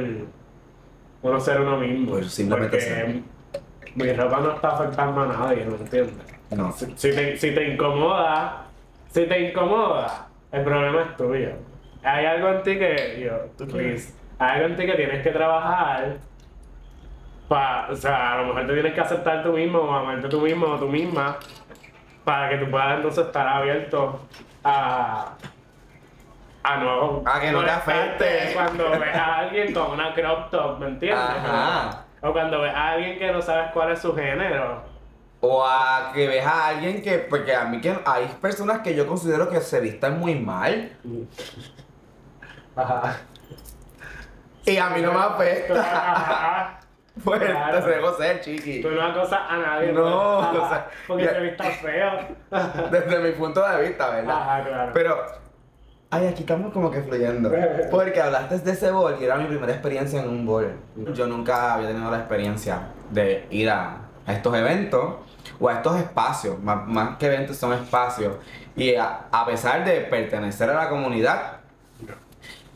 uno 1.23 1.41
ser 1.41 1.61
uno 1.61 1.77
mismo. 1.77 2.13
Por 2.13 2.25
simplemente 2.25 2.77
porque 2.77 2.89
ser. 2.89 3.23
mi 3.97 4.13
ropa 4.13 4.39
no 4.39 4.53
está 4.53 4.69
afectando 4.69 5.23
a 5.23 5.27
nadie, 5.27 5.65
¿me 5.65 5.75
entiendes? 5.75 6.15
No. 6.53 6.71
Si, 6.71 6.87
si 6.95 7.11
te, 7.11 7.37
si 7.37 7.51
te 7.53 7.73
incomoda, 7.73 8.68
si 9.19 9.27
te 9.27 9.41
incomoda, 9.41 10.29
el 10.53 10.63
problema 10.63 11.03
es 11.03 11.17
tuyo. 11.17 11.51
Hay 12.05 12.25
algo 12.25 12.51
en 12.51 12.63
ti 12.63 12.79
que, 12.79 13.21
yo, 13.25 13.67
please, 13.67 14.15
hay 14.39 14.57
algo 14.57 14.67
en 14.67 14.77
ti 14.77 14.87
que 14.87 14.93
tienes 14.93 15.23
que 15.25 15.31
trabajar 15.31 16.19
para, 17.49 17.89
o 17.91 17.97
sea, 17.97 18.35
a 18.35 18.43
lo 18.43 18.49
mejor 18.49 18.67
te 18.69 18.75
tienes 18.75 18.95
que 18.95 19.01
aceptar 19.01 19.43
tú 19.43 19.53
mismo 19.53 19.81
o 19.81 19.93
amarte 19.93 20.29
tú 20.29 20.41
mismo 20.41 20.67
o 20.67 20.79
tú 20.79 20.87
misma 20.87 21.37
para 22.23 22.49
que 22.51 22.59
tú 22.59 22.71
puedas 22.71 22.97
entonces 22.97 23.27
estar 23.27 23.49
abierto 23.49 24.21
a 24.63 25.33
a 26.63 26.77
no 26.77 27.23
A 27.25 27.41
que 27.41 27.51
no 27.51 27.65
te 27.65 27.71
afecte. 27.71 28.53
cuando 28.55 28.91
ves 28.91 29.15
a 29.15 29.39
alguien 29.39 29.73
con 29.73 29.93
una 29.93 30.13
crop 30.13 30.51
top, 30.51 30.79
¿me 30.79 30.89
entiendes? 30.89 31.19
Ajá. 31.19 32.05
O 32.21 32.33
cuando 32.33 32.61
ves 32.61 32.75
a 32.75 32.91
alguien 32.91 33.19
que 33.19 33.33
no 33.33 33.41
sabes 33.41 33.71
cuál 33.73 33.93
es 33.93 34.01
su 34.01 34.15
género. 34.15 34.83
O 35.41 35.65
a 35.65 36.11
que 36.13 36.27
ves 36.27 36.45
a 36.45 36.69
alguien 36.69 37.01
que, 37.03 37.19
porque 37.19 37.55
a 37.55 37.65
mí 37.65 37.81
que 37.81 37.97
hay 38.05 38.27
personas 38.41 38.81
que 38.81 38.95
yo 38.95 39.07
considero 39.07 39.49
que 39.49 39.61
se 39.61 39.79
vistan 39.81 40.19
muy 40.19 40.35
mal 40.35 40.91
Ajá. 42.75 43.17
y 44.65 44.77
a 44.77 44.91
mí 44.91 45.01
no 45.03 45.13
me. 45.13 45.19
Ajá. 45.79 46.75
Pues 47.25 47.41
Claro. 47.41 47.83
te 47.85 47.91
dejo 47.91 48.15
ser, 48.17 48.41
chiqui. 48.43 48.81
Tú 48.81 48.91
no 48.93 49.03
acosas 49.03 49.41
a 49.49 49.57
nadie. 49.57 49.91
No, 49.91 50.49
pues, 50.53 50.63
o 50.63 50.69
sea, 50.69 50.87
porque 51.09 51.25
ya- 51.25 51.31
se 51.33 51.41
vista 51.41 51.65
feo. 51.65 52.11
Desde 52.93 53.19
mi 53.19 53.33
punto 53.33 53.69
de 53.69 53.89
vista, 53.89 54.11
¿verdad? 54.11 54.37
Ajá, 54.41 54.65
claro. 54.65 54.91
Pero, 54.95 55.17
ay, 56.11 56.29
aquí 56.29 56.43
estamos 56.43 56.73
como 56.73 56.93
que 56.93 57.03
fluyendo. 57.03 57.51
Porque 57.91 58.21
hablaste 58.23 58.59
de 58.61 58.71
ese 58.71 58.93
bol 58.93 59.17
y 59.21 59.25
era 59.25 59.35
mi 59.35 59.47
primera 59.47 59.73
experiencia 59.73 60.23
en 60.23 60.29
un 60.29 60.47
bol. 60.47 60.73
Yo 61.13 61.27
nunca 61.27 61.75
había 61.75 61.89
tenido 61.89 62.09
la 62.09 62.19
experiencia 62.19 62.83
de 63.11 63.49
ir 63.51 63.69
a, 63.69 63.97
a 64.29 64.33
estos 64.35 64.55
eventos 64.55 65.15
o 65.59 65.69
a 65.69 65.75
estos 65.75 65.99
espacios. 65.99 66.61
Más, 66.63 66.87
más 66.87 67.17
que 67.17 67.27
eventos 67.27 67.57
son 67.57 67.73
espacios. 67.73 68.37
Y 68.77 68.95
a, 68.95 69.27
a 69.33 69.45
pesar 69.47 69.85
de 69.85 70.03
pertenecer 70.03 70.71
a 70.71 70.75
la 70.75 70.89
comunidad, 70.89 71.61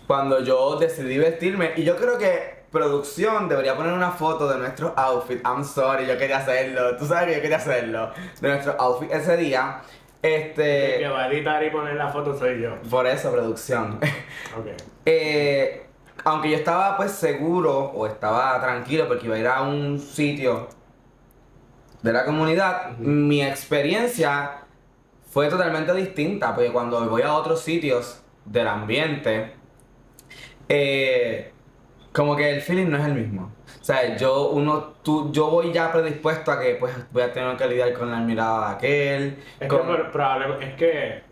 cuando 0.06 0.40
yo 0.42 0.76
decidí 0.76 1.18
vestirme, 1.18 1.72
y 1.76 1.84
yo 1.84 1.96
creo 1.96 2.18
que 2.18 2.62
producción 2.72 3.48
debería 3.48 3.76
poner 3.76 3.92
una 3.92 4.10
foto 4.10 4.48
de 4.48 4.58
nuestro 4.58 4.94
outfit. 4.96 5.40
I'm 5.46 5.62
sorry, 5.64 6.06
yo 6.06 6.18
quería 6.18 6.38
hacerlo. 6.38 6.96
Tú 6.96 7.06
sabes 7.06 7.28
que 7.28 7.34
yo 7.36 7.42
quería 7.42 7.58
hacerlo. 7.58 8.10
De 8.40 8.48
nuestro 8.48 8.74
outfit 8.80 9.12
ese 9.12 9.36
día. 9.36 9.82
El 10.22 10.32
Este. 10.42 10.98
que 10.98 11.08
va 11.08 11.24
a 11.24 11.28
editar 11.32 11.62
y 11.62 11.70
poner 11.70 11.96
la 11.96 12.08
foto 12.08 12.36
soy 12.38 12.60
yo. 12.62 12.80
Por 12.88 13.06
eso, 13.06 13.30
producción. 13.30 13.98
Ok. 14.58 14.66
Eh, 15.04 15.86
aunque 16.24 16.50
yo 16.50 16.56
estaba 16.56 16.96
pues 16.96 17.10
seguro 17.12 17.86
o 17.86 18.06
estaba 18.06 18.60
tranquilo 18.60 19.08
porque 19.08 19.26
iba 19.26 19.34
a 19.34 19.38
ir 19.38 19.46
a 19.48 19.62
un 19.62 19.98
sitio 19.98 20.68
de 22.02 22.12
la 22.12 22.24
comunidad, 22.24 22.98
mi 22.98 23.42
experiencia 23.42 24.64
fue 25.30 25.48
totalmente 25.48 25.94
distinta, 25.94 26.54
porque 26.54 26.72
cuando 26.72 27.08
voy 27.08 27.22
a 27.22 27.34
otros 27.34 27.60
sitios 27.62 28.22
del 28.44 28.68
ambiente, 28.68 29.52
eh, 30.68 31.52
como 32.12 32.36
que 32.36 32.50
el 32.50 32.60
feeling 32.62 32.88
no 32.90 32.98
es 32.98 33.04
el 33.06 33.14
mismo. 33.14 33.52
O 33.80 33.84
sea, 33.84 34.16
yo, 34.16 34.50
uno, 34.50 34.94
tú, 35.02 35.32
yo 35.32 35.48
voy 35.50 35.72
ya 35.72 35.90
predispuesto 35.92 36.52
a 36.52 36.60
que 36.60 36.76
pues 36.76 36.94
voy 37.12 37.22
a 37.22 37.32
tener 37.32 37.56
que 37.56 37.66
lidiar 37.68 37.92
con 37.94 38.10
la 38.10 38.18
mirada 38.20 38.68
de 38.70 38.74
aquel. 38.76 39.44
Es 39.60 39.68
con- 39.68 39.86
que 39.86 40.04
probablemente, 40.12 40.66
es 40.66 40.74
que 40.76 41.22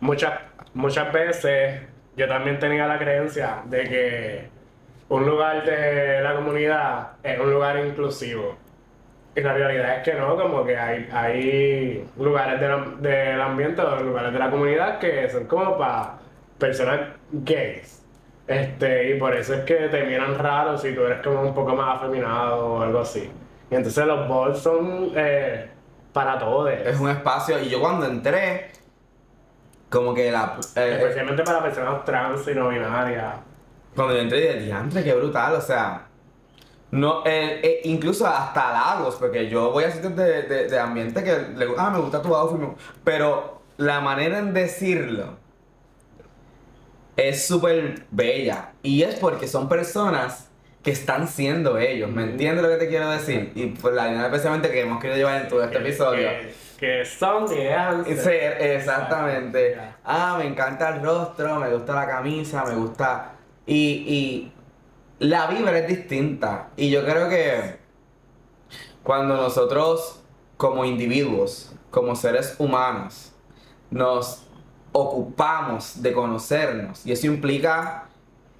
muchas, 0.00 0.40
muchas 0.74 1.12
veces 1.12 1.82
yo 2.16 2.28
también 2.28 2.58
tenía 2.58 2.86
la 2.86 2.98
creencia 2.98 3.62
de 3.66 3.84
que 3.84 4.50
un 5.08 5.26
lugar 5.26 5.64
de 5.64 6.20
la 6.22 6.34
comunidad 6.34 7.12
es 7.22 7.38
un 7.38 7.50
lugar 7.50 7.78
inclusivo. 7.86 8.61
Y 9.34 9.40
la 9.40 9.54
realidad 9.54 9.96
es 9.98 10.02
que 10.02 10.14
no, 10.14 10.36
como 10.36 10.64
que 10.64 10.76
hay, 10.76 11.08
hay 11.10 12.12
lugares 12.16 12.60
del, 12.60 13.00
del 13.00 13.40
ambiente 13.40 13.80
o 13.80 14.02
lugares 14.02 14.32
de 14.32 14.38
la 14.38 14.50
comunidad 14.50 14.98
que 14.98 15.28
son 15.30 15.46
como 15.46 15.78
para 15.78 16.18
personas 16.58 17.00
gays. 17.30 18.06
Este, 18.46 19.10
y 19.10 19.18
por 19.18 19.34
eso 19.34 19.54
es 19.54 19.60
que 19.64 19.88
te 19.88 20.04
miran 20.04 20.36
raro 20.38 20.76
si 20.76 20.94
tú 20.94 21.02
eres 21.02 21.22
como 21.22 21.42
un 21.42 21.54
poco 21.54 21.74
más 21.74 21.96
afeminado 21.98 22.66
o 22.74 22.82
algo 22.82 23.00
así. 23.00 23.30
Y 23.70 23.74
entonces 23.74 24.04
los 24.06 24.28
balls 24.28 24.58
son 24.58 25.12
eh, 25.16 25.70
para 26.12 26.38
todos. 26.38 26.70
Es 26.84 26.98
un 27.00 27.08
espacio, 27.08 27.58
y 27.60 27.70
yo 27.70 27.80
cuando 27.80 28.06
entré, 28.06 28.70
como 29.88 30.14
que 30.14 30.30
la. 30.30 30.58
eh, 30.76 30.94
Especialmente 30.98 31.42
para 31.44 31.62
personas 31.62 32.04
trans 32.04 32.46
y 32.48 32.54
no 32.54 32.68
binarias. 32.68 33.36
cuando 33.94 34.14
yo 34.14 34.20
entré, 34.22 34.40
dije, 34.40 34.60
diantre, 34.60 35.04
qué 35.04 35.14
brutal, 35.14 35.54
o 35.54 35.60
sea. 35.60 36.11
No, 36.92 37.24
eh, 37.24 37.60
eh, 37.62 37.80
incluso 37.84 38.26
hasta 38.26 38.68
halagos, 38.68 39.16
porque 39.16 39.48
yo 39.48 39.70
voy 39.70 39.84
a 39.84 39.90
sitios 39.90 40.14
de, 40.14 40.42
de, 40.42 40.68
de 40.68 40.78
ambiente 40.78 41.24
que 41.24 41.38
le 41.56 41.66
ah, 41.78 41.90
me 41.90 41.98
gusta 41.98 42.20
tu 42.20 42.34
outfit, 42.34 42.68
pero 43.02 43.62
la 43.78 44.02
manera 44.02 44.38
en 44.38 44.52
decirlo 44.52 45.38
es 47.16 47.46
súper 47.46 48.04
bella. 48.10 48.72
Y 48.82 49.02
es 49.02 49.14
porque 49.14 49.48
son 49.48 49.70
personas 49.70 50.50
que 50.82 50.90
están 50.90 51.28
siendo 51.28 51.78
ellos, 51.78 52.10
¿me 52.10 52.24
entiendes 52.24 52.62
lo 52.62 52.68
que 52.68 52.76
te 52.76 52.88
quiero 52.88 53.10
decir? 53.10 53.52
Y 53.54 53.68
por 53.68 53.94
la 53.94 54.08
línea 54.08 54.26
especialmente 54.26 54.70
que 54.70 54.82
hemos 54.82 55.00
querido 55.00 55.16
llevar 55.16 55.40
en 55.42 55.48
todo 55.48 55.64
este 55.64 55.78
episodio. 55.78 56.28
Que, 56.78 57.06
son 57.06 57.46
y 57.54 57.60
exactamente. 57.60 59.78
Ah, 60.04 60.34
me 60.36 60.46
encanta 60.46 60.88
el 60.88 61.02
rostro, 61.02 61.60
me 61.60 61.72
gusta 61.72 61.94
la 61.94 62.06
camisa, 62.06 62.64
me 62.64 62.74
gusta. 62.74 63.36
Y, 63.64 63.78
y 63.78 64.52
la 65.22 65.46
vibra 65.46 65.78
es 65.78 65.86
distinta. 65.86 66.70
Y 66.76 66.90
yo 66.90 67.04
creo 67.04 67.28
que 67.28 67.76
cuando 69.04 69.36
nosotros, 69.36 70.20
como 70.56 70.84
individuos, 70.84 71.72
como 71.90 72.16
seres 72.16 72.56
humanos, 72.58 73.32
nos 73.90 74.44
ocupamos 74.90 76.02
de 76.02 76.12
conocernos, 76.12 77.06
y 77.06 77.12
eso 77.12 77.26
implica 77.28 78.08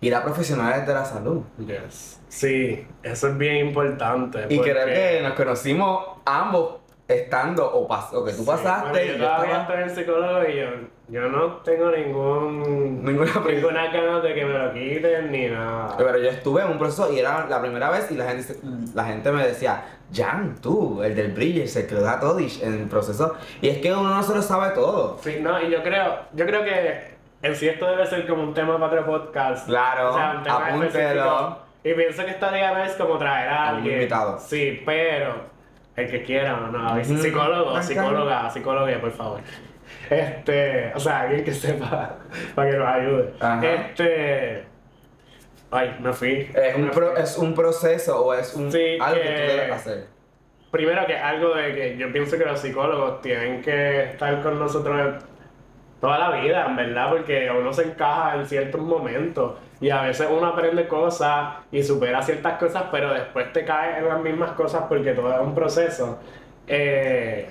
ir 0.00 0.14
a 0.14 0.22
profesionales 0.22 0.86
de 0.86 0.94
la 0.94 1.04
salud. 1.04 1.42
Yes. 1.58 2.20
Sí, 2.28 2.86
eso 3.02 3.28
es 3.28 3.36
bien 3.38 3.66
importante. 3.66 4.46
Y 4.48 4.56
porque- 4.56 4.70
creo 4.72 4.86
que 4.86 5.20
nos 5.22 5.32
conocimos 5.34 6.04
ambos 6.24 6.76
estando 7.16 7.64
o, 7.70 7.86
pas- 7.88 8.12
o 8.12 8.24
que 8.24 8.32
tú 8.32 8.38
Sí, 8.42 8.46
pasaste. 8.46 8.90
bueno, 8.90 9.12
yo 9.12 9.18
todavía 9.24 9.60
estaba- 9.60 9.62
estoy 9.62 9.82
en 9.82 9.90
psicólogo 9.96 10.48
y 10.48 10.56
yo, 10.56 10.66
yo 11.08 11.28
no 11.28 11.46
tengo 11.58 11.90
ningún, 11.90 13.04
Ninguna 13.04 13.30
ninguna 13.46 13.90
ganas 13.92 14.22
de 14.22 14.34
que 14.34 14.44
me 14.44 14.52
lo 14.58 14.72
quiten 14.72 15.30
ni 15.32 15.48
nada. 15.48 15.94
Pero 15.98 16.18
yo 16.18 16.28
estuve 16.30 16.62
en 16.62 16.68
un 16.68 16.78
proceso 16.78 17.12
y 17.12 17.18
era 17.18 17.46
la 17.48 17.60
primera 17.60 17.90
vez 17.90 18.10
y 18.10 18.14
la 18.14 18.26
gente, 18.26 18.42
se- 18.42 18.60
la 18.94 19.04
gente 19.04 19.30
me 19.32 19.46
decía, 19.46 19.82
Jan, 20.14 20.56
tú, 20.60 21.02
el 21.02 21.14
del 21.14 21.32
Bridges, 21.32 21.74
el 21.76 21.86
que 21.86 21.94
lo 21.94 22.02
da 22.02 22.20
todo 22.20 22.38
y- 22.40 22.52
en 22.62 22.74
el 22.80 22.88
proceso. 22.88 23.34
Y 23.60 23.68
es 23.68 23.78
que 23.78 23.92
uno 23.92 24.14
no 24.14 24.22
se 24.22 24.34
lo 24.34 24.42
sabe 24.42 24.70
todo. 24.74 25.18
Sí, 25.22 25.38
no, 25.40 25.60
y 25.62 25.70
yo 25.70 25.82
creo, 25.82 26.18
yo 26.32 26.44
creo 26.46 26.62
que 26.64 27.12
en 27.42 27.56
sí 27.56 27.68
esto 27.68 27.86
debe 27.86 28.06
ser 28.06 28.26
como 28.26 28.42
un 28.42 28.54
tema 28.54 28.78
para 28.78 29.00
otro 29.00 29.06
podcast. 29.06 29.66
Claro, 29.66 30.10
O 30.10 30.14
sea, 30.14 30.34
un 30.38 30.42
tema 30.42 30.66
apúntelo. 30.68 31.58
Y 31.84 31.94
pienso 31.94 32.24
que 32.24 32.30
estaría 32.30 32.72
bien 32.74 32.88
como 32.96 33.18
traer 33.18 33.48
a 33.48 33.62
Algún 33.70 33.78
alguien. 33.78 33.94
invitado. 33.96 34.38
Sí, 34.38 34.82
pero 34.86 35.34
el 35.96 36.10
que 36.10 36.22
quiera, 36.22 36.56
no, 36.56 36.94
Ujú. 37.00 37.18
psicólogo, 37.18 37.82
psicóloga, 37.82 38.50
psicóloga, 38.50 39.00
por 39.00 39.10
favor. 39.12 39.40
Este, 40.08 40.92
o 40.94 41.00
sea, 41.00 41.20
alguien 41.22 41.44
que 41.44 41.52
sepa 41.52 42.16
para 42.54 42.70
que 42.70 42.76
nos 42.76 42.88
ayude. 42.88 43.32
Ajá. 43.40 43.66
Este, 43.66 44.64
ay, 45.70 45.96
me 46.00 46.12
fui. 46.12 46.50
Es 46.54 46.76
un, 46.76 46.90
pro- 46.90 47.16
es 47.16 47.36
un 47.38 47.54
proceso 47.54 48.24
o 48.24 48.34
es 48.34 48.54
un, 48.54 48.70
Sí, 48.72 48.98
algo 49.00 49.20
que... 49.22 49.28
que- 49.28 49.34
tú 49.34 49.52
debes 49.56 49.72
hacer. 49.72 50.06
Primero 50.70 51.04
que 51.06 51.14
algo 51.16 51.54
de 51.54 51.74
que 51.74 51.96
yo 51.98 52.10
pienso 52.10 52.38
que 52.38 52.46
los 52.46 52.58
psicólogos 52.58 53.20
tienen 53.20 53.60
que 53.60 54.04
estar 54.04 54.40
con 54.42 54.58
nosotros 54.58 55.22
toda 56.02 56.18
la 56.18 56.30
vida, 56.32 56.66
en 56.66 56.74
verdad, 56.74 57.10
porque 57.10 57.48
uno 57.48 57.72
se 57.72 57.84
encaja 57.84 58.34
en 58.34 58.44
ciertos 58.44 58.80
momentos 58.80 59.52
y 59.80 59.88
a 59.88 60.02
veces 60.02 60.26
uno 60.28 60.48
aprende 60.48 60.88
cosas 60.88 61.58
y 61.70 61.80
supera 61.84 62.20
ciertas 62.20 62.58
cosas, 62.58 62.86
pero 62.90 63.14
después 63.14 63.52
te 63.52 63.64
caes 63.64 63.98
en 63.98 64.08
las 64.08 64.20
mismas 64.20 64.50
cosas 64.50 64.86
porque 64.88 65.12
todo 65.12 65.32
es 65.32 65.38
un 65.38 65.54
proceso. 65.54 66.18
Eh, 66.66 67.48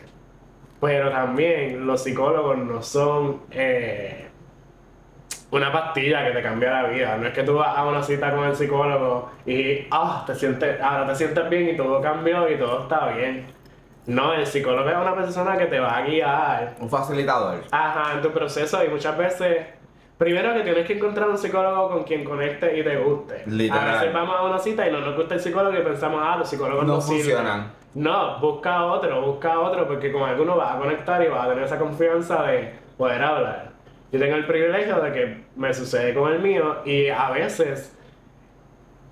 pero 0.82 1.10
también 1.12 1.88
los 1.88 2.04
psicólogos 2.04 2.58
no 2.58 2.82
son 2.82 3.44
eh, 3.52 4.28
una 5.52 5.72
pastilla 5.72 6.26
que 6.28 6.32
te 6.32 6.42
cambia 6.44 6.84
la 6.84 6.90
vida. 6.90 7.16
No 7.16 7.28
es 7.28 7.34
que 7.34 7.44
tú 7.44 7.54
vas 7.54 7.78
a 7.78 7.86
una 7.86 8.04
cita 8.04 8.36
con 8.36 8.44
el 8.44 8.56
psicólogo 8.58 9.32
y 9.46 9.88
ah, 9.92 10.26
te 10.28 10.36
sientes, 10.36 10.82
ahora 10.82 11.08
te 11.08 11.16
sientes 11.16 11.50
bien 11.50 11.70
y 11.70 11.78
todo 11.78 12.02
cambió 12.02 12.52
y 12.52 12.58
todo 12.58 12.82
está 12.82 13.14
bien. 13.14 13.61
No, 14.08 14.34
el 14.34 14.46
psicólogo 14.48 14.90
es 14.90 14.96
una 14.96 15.16
persona 15.16 15.58
que 15.58 15.66
te 15.68 15.80
va 15.80 15.98
a 15.98 16.02
guiar 16.02 16.76
Un 16.80 16.90
facilitador. 16.90 17.62
Ajá, 17.72 18.14
en 18.16 18.22
tu 18.22 18.32
proceso 18.32 18.84
y 18.84 18.90
muchas 18.90 19.16
veces, 19.18 19.68
primero 20.18 20.54
que 20.56 20.62
tienes 20.62 20.88
que 20.88 20.94
encontrar 20.98 21.30
un 21.30 21.38
psicólogo 21.38 21.90
con 21.90 22.04
quien 22.04 22.24
conecte 22.24 22.78
y 22.80 22.84
te 22.84 22.98
guste. 22.98 23.44
Literal. 23.46 23.90
A 23.90 23.94
veces 24.00 24.14
vamos 24.14 24.36
a 24.36 24.44
una 24.44 24.58
cita 24.60 24.88
y 24.88 24.92
no 24.92 25.00
nos 25.02 25.16
gusta 25.16 25.36
el 25.36 25.40
psicólogo 25.40 25.78
y 25.78 25.82
pensamos, 25.84 26.20
ah, 26.24 26.36
los 26.38 26.50
psicólogos 26.50 26.86
no, 26.86 26.96
No 26.96 27.02
sirven. 27.02 27.22
funcionan. 27.24 27.72
No, 27.94 28.40
busca 28.40 28.86
otro, 28.86 29.22
busca 29.22 29.60
otro, 29.60 29.86
porque 29.88 30.12
con 30.12 30.24
alguno 30.24 30.56
vas 30.56 30.76
a 30.76 30.80
conectar 30.80 31.22
y 31.24 31.28
vas 31.28 31.46
a 31.46 31.50
tener 31.50 31.64
esa 31.66 31.78
confianza 31.78 32.44
de 32.44 32.74
poder 32.98 33.22
hablar. 33.22 33.72
Yo 34.12 34.20
tengo 34.20 34.36
el 34.36 34.46
privilegio 34.48 35.00
de 35.00 35.12
que 35.12 35.44
me 35.56 35.74
sucede 35.74 36.14
con 36.14 36.32
el 36.32 36.40
mío 36.40 36.78
y 36.86 37.10
a 37.10 37.30
veces 37.30 37.96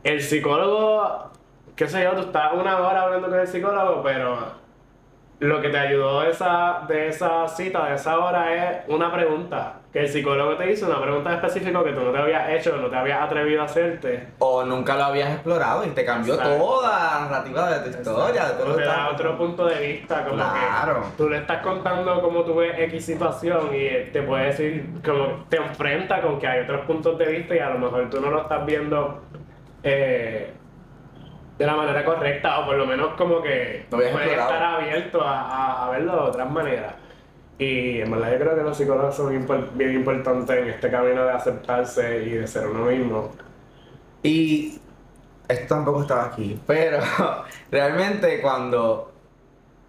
el 0.04 0.22
psicólogo, 0.22 1.30
qué 1.76 1.88
sé 1.88 2.04
yo, 2.04 2.12
tú 2.14 2.22
estás 2.22 2.54
una 2.54 2.78
hora 2.80 3.04
hablando 3.04 3.30
con 3.30 3.40
el 3.40 3.48
psicólogo, 3.48 4.02
pero 4.04 4.59
lo 5.40 5.62
que 5.62 5.70
te 5.70 5.80
ayudó 5.80 6.22
de 6.22 6.32
esa, 6.32 6.82
de 6.88 7.08
esa 7.08 7.48
cita, 7.48 7.86
de 7.86 7.96
esa 7.96 8.20
hora, 8.20 8.54
es 8.54 8.78
una 8.90 9.12
pregunta. 9.12 9.76
Que 9.94 10.02
el 10.02 10.08
psicólogo 10.10 10.56
te 10.56 10.72
hizo 10.72 10.86
una 10.86 11.02
pregunta 11.02 11.34
específica 11.34 11.84
que 11.84 11.94
tú 11.94 12.02
no 12.02 12.12
te 12.12 12.18
habías 12.20 12.50
hecho, 12.50 12.78
no 12.78 12.90
te 12.90 12.96
habías 12.96 13.22
atrevido 13.24 13.62
a 13.62 13.66
hacerte. 13.66 14.28
O 14.38 14.64
nunca 14.64 14.96
lo 14.96 15.06
habías 15.06 15.32
explorado 15.32 15.84
y 15.84 15.90
te 15.92 16.06
cambió 16.06 16.36
Exacto. 16.36 16.58
toda 16.58 16.90
la 16.90 17.20
narrativa 17.22 17.70
de 17.72 17.80
tu 17.90 17.98
historia, 17.98 18.46
de 18.50 18.54
todo 18.54 18.68
lo 18.68 18.76
te 18.76 18.84
da 18.84 18.92
estás- 18.94 19.14
otro 19.14 19.38
punto 19.38 19.66
de 19.66 19.88
vista, 19.88 20.24
como 20.26 20.36
Claro. 20.36 21.02
que 21.02 21.08
tú 21.18 21.30
le 21.30 21.38
estás 21.38 21.64
contando 21.64 22.22
cómo 22.22 22.42
tú 22.44 22.56
ves 22.56 22.78
X 22.78 23.04
situación 23.06 23.70
y 23.74 23.88
él 23.88 24.12
te 24.12 24.22
puede 24.22 24.46
decir, 24.48 24.86
como 25.04 25.46
te 25.50 25.58
enfrenta 25.58 26.22
con 26.22 26.38
que 26.38 26.46
hay 26.48 26.60
otros 26.66 26.82
puntos 26.86 27.18
de 27.18 27.26
vista 27.26 27.56
y 27.56 27.60
a 27.60 27.70
lo 27.72 27.80
mejor 27.80 28.10
tú 28.12 28.22
no 28.22 28.30
lo 28.30 28.42
estás 28.42 28.64
viendo 28.68 29.24
eh, 29.82 30.54
de 31.60 31.66
la 31.68 31.76
manera 31.76 32.04
correcta 32.06 32.60
o 32.62 32.66
por 32.66 32.76
lo 32.78 32.86
menos 32.88 33.14
como 33.16 33.42
que 33.44 33.86
habías 33.92 34.12
puedes 34.14 34.28
explorado. 34.30 34.52
estar 34.54 34.64
abierto 34.82 35.22
a, 35.22 35.42
a- 35.42 35.86
a 35.88 35.90
verlo 35.92 36.14
de 36.14 36.20
otras 36.22 36.50
maneras. 36.50 36.94
Y 37.60 38.00
en 38.00 38.10
verdad 38.10 38.32
yo 38.32 38.40
creo 38.40 38.56
que 38.56 38.64
los 38.64 38.78
psicólogos 38.78 39.16
son 39.16 39.34
impor- 39.48 39.70
bien 39.74 39.94
importantes 39.94 40.58
en 40.58 40.70
este 40.70 40.90
camino 40.90 41.24
de 41.26 41.32
aceptarse 41.32 42.24
y 42.24 42.30
de 42.32 42.48
ser 42.48 42.66
uno 42.68 42.86
mismo. 42.86 43.30
Y 44.24 44.80
esto 45.50 45.76
tampoco 45.76 46.02
estaba 46.04 46.26
aquí, 46.26 46.58
pero 46.66 47.00
realmente 47.72 48.42
cuando 48.42 49.12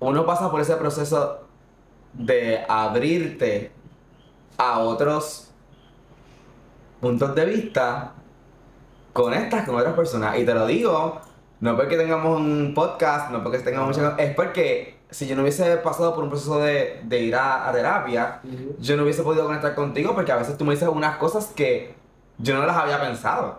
uno 0.00 0.26
pasa 0.26 0.50
por 0.50 0.60
ese 0.60 0.74
proceso 0.76 1.46
de 2.12 2.64
abrirte 2.68 3.70
a 4.58 4.80
otros 4.80 5.52
puntos 7.00 7.34
de 7.34 7.44
vista, 7.44 8.12
conectas 9.12 9.64
con 9.64 9.76
otras 9.76 9.94
personas. 9.94 10.38
Y 10.38 10.44
te 10.44 10.54
lo 10.54 10.66
digo, 10.66 11.20
no 11.60 11.76
porque 11.76 11.96
tengamos 11.96 12.40
un 12.40 12.72
podcast, 12.74 13.30
no 13.30 13.42
porque 13.42 13.58
tengamos 13.58 13.96
mucha... 13.96 14.14
Es 14.16 14.34
porque 14.34 14.98
si 15.10 15.26
yo 15.26 15.34
no 15.36 15.42
hubiese 15.42 15.76
pasado 15.78 16.14
por 16.14 16.24
un 16.24 16.30
proceso 16.30 16.58
de, 16.60 17.00
de 17.04 17.20
ir 17.20 17.34
a, 17.34 17.68
a 17.68 17.72
terapia, 17.72 18.40
yo 18.78 18.96
no 18.96 19.02
hubiese 19.02 19.22
podido 19.22 19.44
conectar 19.46 19.74
contigo 19.74 20.14
porque 20.14 20.32
a 20.32 20.36
veces 20.36 20.56
tú 20.56 20.64
me 20.64 20.72
dices 20.74 20.88
unas 20.88 21.16
cosas 21.16 21.46
que 21.54 21.94
yo 22.38 22.56
no 22.56 22.64
las 22.64 22.76
había 22.76 23.00
pensado. 23.00 23.58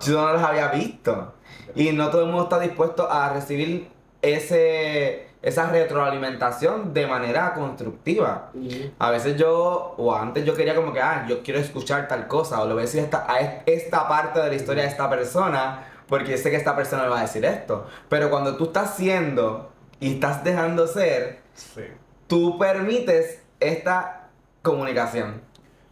Yo 0.00 0.20
no 0.22 0.32
las 0.32 0.42
había 0.42 0.68
visto. 0.68 1.34
Y 1.74 1.92
no 1.92 2.08
todo 2.10 2.22
el 2.22 2.26
mundo 2.28 2.44
está 2.44 2.58
dispuesto 2.60 3.10
a 3.10 3.32
recibir 3.32 3.88
ese, 4.22 5.28
esa 5.42 5.68
retroalimentación 5.70 6.92
de 6.94 7.06
manera 7.06 7.54
constructiva. 7.54 8.50
A 8.98 9.10
veces 9.10 9.36
yo, 9.36 9.94
o 9.96 10.14
antes 10.14 10.44
yo 10.44 10.54
quería 10.54 10.74
como 10.74 10.92
que, 10.92 11.00
ah, 11.00 11.26
yo 11.28 11.42
quiero 11.42 11.60
escuchar 11.60 12.08
tal 12.08 12.26
cosa, 12.26 12.60
o 12.62 12.66
le 12.66 12.72
voy 12.74 12.82
a 12.82 12.86
decir 12.86 13.00
esta, 13.02 13.30
a 13.30 13.40
es- 13.40 13.62
esta 13.66 14.08
parte 14.08 14.40
de 14.40 14.48
la 14.48 14.54
historia 14.54 14.82
de 14.84 14.88
esta 14.88 15.08
persona, 15.08 15.84
porque 16.08 16.36
sé 16.38 16.50
que 16.50 16.56
esta 16.56 16.74
persona 16.74 17.02
me 17.04 17.08
va 17.10 17.18
a 17.18 17.22
decir 17.22 17.44
esto. 17.44 17.86
Pero 18.08 18.30
cuando 18.30 18.56
tú 18.56 18.64
estás 18.64 18.96
siendo 18.96 19.70
y 20.00 20.14
estás 20.14 20.42
dejando 20.44 20.86
ser, 20.86 21.40
Sí. 21.54 21.82
tú 22.26 22.58
permites 22.58 23.44
esta 23.60 24.28
comunicación. 24.62 25.40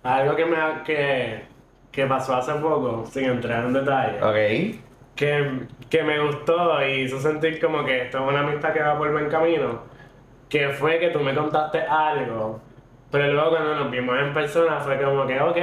Algo 0.02 0.37
que 0.37 0.44
me 0.46 0.57
que, 0.85 1.44
que 1.90 2.07
pasó 2.07 2.37
hace 2.37 2.52
poco, 2.55 3.05
sin 3.11 3.24
entrar 3.24 3.64
en 3.64 3.72
detalle, 3.72 4.22
Ok. 4.22 4.81
que, 5.16 5.66
que 5.90 6.02
me 6.05 6.24
gustó 6.24 6.85
y 6.87 7.02
hizo 7.02 7.18
sentir 7.20 7.61
como 7.61 7.85
que 7.85 8.02
esto 8.02 8.18
es 8.18 8.29
una 8.29 8.40
amistad 8.40 8.72
que 8.72 8.83
va 8.83 8.96
por 8.96 9.11
buen 9.12 9.29
camino, 9.29 9.81
que 10.48 10.68
fue 10.70 10.98
que 11.00 11.09
tú 11.09 11.20
me 11.20 11.35
contaste 11.35 11.81
algo, 11.83 12.61
Pero 13.11 13.33
luego 13.33 13.50
cuando 13.50 13.74
nos 13.76 13.90
vimos 13.90 14.16
en 14.18 14.35
persona 14.35 14.79
fue 14.81 15.00
como 15.02 15.26
que, 15.26 15.40
ok, 15.40 15.57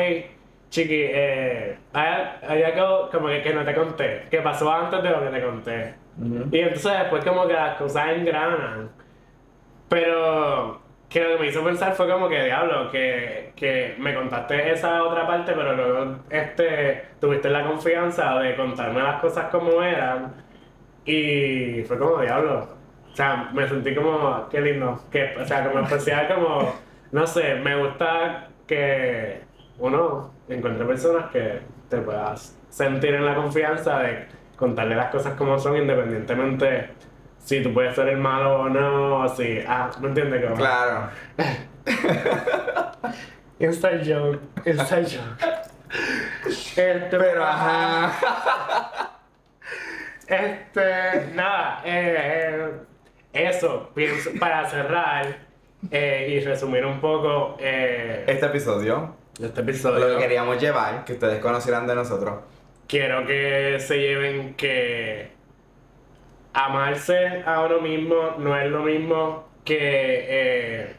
chiqui, 0.74 1.06
eh, 1.08 1.78
hay, 1.94 2.64
algo 2.64 3.08
como 3.12 3.28
que, 3.28 3.44
que 3.44 3.54
no 3.54 3.64
te 3.64 3.76
conté, 3.76 4.24
que 4.32 4.42
pasó 4.42 4.72
antes 4.74 5.04
de 5.04 5.10
lo 5.12 5.22
que 5.22 5.28
te 5.28 5.44
conté. 5.44 5.94
Ujú. 6.20 6.50
Y 6.52 6.60
entonces 6.60 6.92
después 7.00 7.24
como 7.24 7.46
que 7.46 7.54
las 7.54 7.78
cosas 7.78 8.18
engranan. 8.18 8.90
Pero 9.88 10.82
que 11.10 11.24
lo 11.24 11.38
que 11.38 11.44
me 11.44 11.48
hizo 11.50 11.64
pensar 11.64 11.94
fue 11.94 12.10
como 12.10 12.28
que, 12.28 12.44
diablo, 12.44 12.90
que, 12.90 13.54
que 13.56 13.94
me 14.00 14.16
contaste 14.16 14.72
esa 14.72 15.04
otra 15.04 15.28
parte, 15.28 15.54
pero 15.54 15.76
luego 15.76 16.16
este, 16.32 17.04
tuviste 17.22 17.52
la 17.52 17.68
confianza 17.68 18.40
de 18.40 18.56
contarme 18.56 19.04
las 19.04 19.22
cosas 19.22 19.52
como 19.52 19.80
eran. 19.84 20.34
Y 21.06 21.84
fue 21.84 22.00
como, 22.00 22.20
diablo. 22.20 22.68
O 23.12 23.16
sea, 23.16 23.52
me 23.54 23.68
sentí 23.68 23.94
como, 23.94 24.50
qué 24.50 24.60
lindo. 24.60 25.00
Que, 25.12 25.36
o 25.40 25.46
sea, 25.46 25.70
como 25.70 25.82
especial, 25.82 26.28
como, 26.34 26.74
no 27.12 27.28
sé, 27.28 27.56
me 27.56 27.76
gusta 27.76 28.48
que 28.66 29.53
uno 29.80 30.32
encuentre 30.48 30.86
personas 30.86 31.32
que 31.32 31.62
te 31.90 31.98
puedas 32.00 32.58
sentir 32.70 33.14
en 33.16 33.26
la 33.26 33.36
confianza 33.36 34.00
de 34.00 34.28
contarle 34.56 34.96
las 34.96 35.12
cosas 35.12 35.34
como 35.36 35.60
son, 35.60 35.78
independientemente 35.78 36.90
si 37.38 37.62
tú 37.62 37.74
puedes 37.74 37.94
ser 37.96 38.08
el 38.08 38.18
malo 38.18 38.62
o 38.62 38.70
no, 38.70 39.20
o 39.22 39.28
si, 39.30 39.60
ah, 39.68 39.90
¿me 40.00 40.08
entiendes? 40.08 40.44
Como, 40.44 40.56
Claro. 40.56 41.10
Inside 43.60 44.04
joke, 44.04 44.40
inside 44.66 45.06
joke. 45.06 45.64
Este, 46.76 47.18
Pero 47.18 47.44
ajá. 47.44 48.12
Este, 50.26 51.32
nada, 51.36 51.82
eh, 51.86 52.16
eh, 52.56 52.72
eso, 53.34 53.92
pienso, 53.94 54.32
para 54.40 54.68
cerrar 54.70 55.38
eh, 55.92 56.28
y 56.30 56.40
resumir 56.40 56.86
un 56.86 57.02
poco 57.02 57.58
eh, 57.60 58.24
Este 58.26 58.46
episodio, 58.46 59.16
este 59.34 59.48
lo 59.48 59.54
que 59.56 59.62
episodio, 59.62 60.18
queríamos 60.18 60.60
llevar, 60.62 61.04
que 61.06 61.14
ustedes 61.14 61.40
conocieran 61.40 61.88
de 61.88 61.96
nosotros. 61.96 62.36
quiero 62.88 63.26
que 63.26 63.78
se 63.80 63.98
lleven 64.00 64.54
que 64.56 65.32
amarse 66.54 67.44
a 67.46 67.62
uno 67.62 67.82
mismo 67.82 68.36
no 68.38 68.58
es 68.58 68.70
lo 68.70 68.84
mismo 68.84 69.48
que 69.66 69.78
eh, 69.80 70.96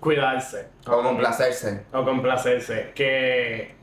cuidarse. 0.00 0.68
O 0.86 1.02
complacerse. 1.02 1.84
o 1.92 2.04
complacerse. 2.04 2.92
Que 2.94 3.74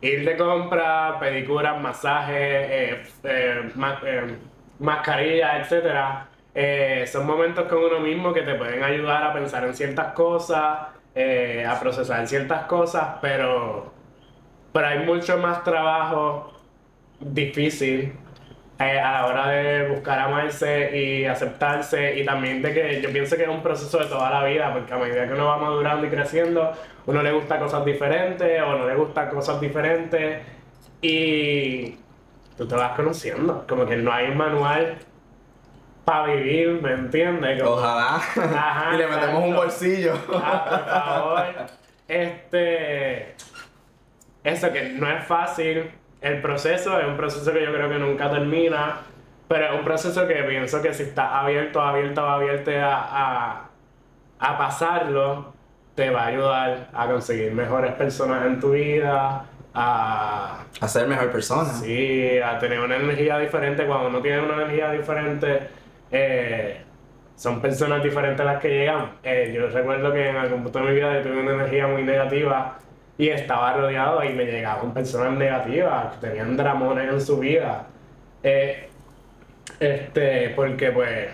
ir 0.00 0.24
de 0.24 0.36
compra, 0.36 1.18
pedicuras, 1.18 1.80
masajes, 1.80 2.36
eh, 2.36 3.02
eh, 3.24 3.70
ma- 3.74 4.00
eh, 4.04 4.36
mascarillas, 4.78 5.62
etcétera, 5.62 6.28
eh, 6.54 7.04
son 7.10 7.26
momentos 7.26 7.64
con 7.68 7.78
uno 7.84 8.00
mismo 8.00 8.32
que 8.32 8.42
te 8.42 8.54
pueden 8.54 8.82
ayudar 8.82 9.24
a 9.24 9.32
pensar 9.32 9.64
en 9.64 9.74
ciertas 9.74 10.12
cosas, 10.14 10.88
eh, 11.14 11.66
a 11.66 11.78
procesar 11.80 12.26
ciertas 12.28 12.64
cosas, 12.64 13.16
pero, 13.20 13.92
pero 14.72 14.86
hay 14.86 15.00
mucho 15.00 15.38
más 15.38 15.64
trabajo 15.64 16.52
difícil 17.20 18.12
eh, 18.78 18.98
a 18.98 19.12
la 19.12 19.26
hora 19.26 19.48
de 19.48 19.88
buscar 19.88 20.18
amarse 20.20 20.96
y 20.96 21.26
aceptarse 21.26 22.18
y 22.18 22.24
también 22.24 22.62
de 22.62 22.72
que 22.72 23.02
yo 23.02 23.12
pienso 23.12 23.36
que 23.36 23.42
es 23.42 23.48
un 23.48 23.62
proceso 23.62 23.98
de 23.98 24.06
toda 24.06 24.30
la 24.30 24.44
vida 24.44 24.72
porque 24.72 24.94
a 24.94 24.96
medida 24.96 25.26
que 25.26 25.34
uno 25.34 25.46
va 25.46 25.58
madurando 25.58 26.06
y 26.06 26.10
creciendo 26.10 26.72
uno 27.04 27.22
le 27.22 27.32
gusta 27.32 27.58
cosas 27.58 27.84
diferentes 27.84 28.62
o 28.62 28.78
no 28.78 28.88
le 28.88 28.94
gustan 28.94 29.28
cosas 29.28 29.60
diferentes 29.60 30.38
y 31.02 31.96
tú 32.56 32.66
te 32.66 32.74
vas 32.74 32.92
conociendo 32.92 33.66
como 33.68 33.84
que 33.84 33.96
no 33.96 34.12
hay 34.12 34.28
un 34.30 34.38
manual 34.38 34.96
para 36.10 36.24
vivir 36.34 36.80
¿me 36.82 36.92
entiendes? 36.92 37.62
Como- 37.62 37.76
Ojalá. 37.76 38.16
Ajá, 38.16 38.90
y 38.94 38.98
le 38.98 39.06
metemos 39.06 39.44
un 39.44 39.54
bolsillo. 39.54 40.14
Ah, 40.34 40.64
por 40.68 40.84
favor. 40.86 41.66
Este. 42.08 43.34
Eso 44.42 44.72
que 44.72 44.88
no 44.90 45.08
es 45.10 45.24
fácil. 45.26 45.90
El 46.20 46.40
proceso 46.42 46.98
es 46.98 47.06
un 47.06 47.16
proceso 47.16 47.52
que 47.52 47.62
yo 47.64 47.72
creo 47.72 47.88
que 47.88 47.98
nunca 47.98 48.30
termina. 48.30 48.98
Pero 49.48 49.66
es 49.66 49.72
un 49.78 49.84
proceso 49.84 50.26
que 50.28 50.34
pienso 50.44 50.80
que 50.80 50.94
si 50.94 51.02
estás 51.04 51.28
abierto, 51.32 51.80
abierto, 51.80 52.24
abierto 52.26 52.70
a, 52.70 52.94
a, 53.10 53.68
a 54.38 54.58
pasarlo, 54.58 55.52
te 55.94 56.10
va 56.10 56.22
a 56.22 56.26
ayudar 56.26 56.88
a 56.92 57.06
conseguir 57.08 57.52
mejores 57.52 57.92
personas 57.94 58.46
en 58.46 58.60
tu 58.60 58.70
vida, 58.72 59.44
a, 59.74 60.58
A 60.80 60.88
ser 60.88 61.08
mejor 61.08 61.30
persona. 61.32 61.68
Sí, 61.68 62.38
a 62.38 62.58
tener 62.60 62.78
una 62.80 62.96
energía 62.96 63.38
diferente. 63.38 63.86
Cuando 63.86 64.08
uno 64.08 64.20
tiene 64.20 64.40
una 64.40 64.54
energía 64.54 64.90
diferente, 64.92 65.68
eh, 66.10 66.82
son 67.36 67.60
personas 67.60 68.02
diferentes 68.02 68.44
las 68.44 68.60
que 68.60 68.68
llegan. 68.68 69.12
Eh, 69.22 69.52
yo 69.54 69.68
recuerdo 69.68 70.12
que 70.12 70.28
en 70.28 70.36
algún 70.36 70.62
punto 70.62 70.80
de 70.80 70.84
mi 70.84 70.94
vida 70.94 71.14
yo 71.14 71.22
tuve 71.22 71.40
una 71.40 71.54
energía 71.54 71.86
muy 71.86 72.02
negativa 72.02 72.76
y 73.16 73.28
estaba 73.28 73.72
rodeado 73.74 74.22
y 74.24 74.34
me 74.34 74.44
llegaban 74.44 74.92
personas 74.92 75.38
negativas 75.38 76.14
que 76.14 76.26
tenían 76.26 76.56
dramones 76.56 77.10
en 77.10 77.20
su 77.20 77.38
vida. 77.38 77.86
Eh, 78.42 78.88
este, 79.78 80.50
porque 80.50 80.90
pues 80.90 81.28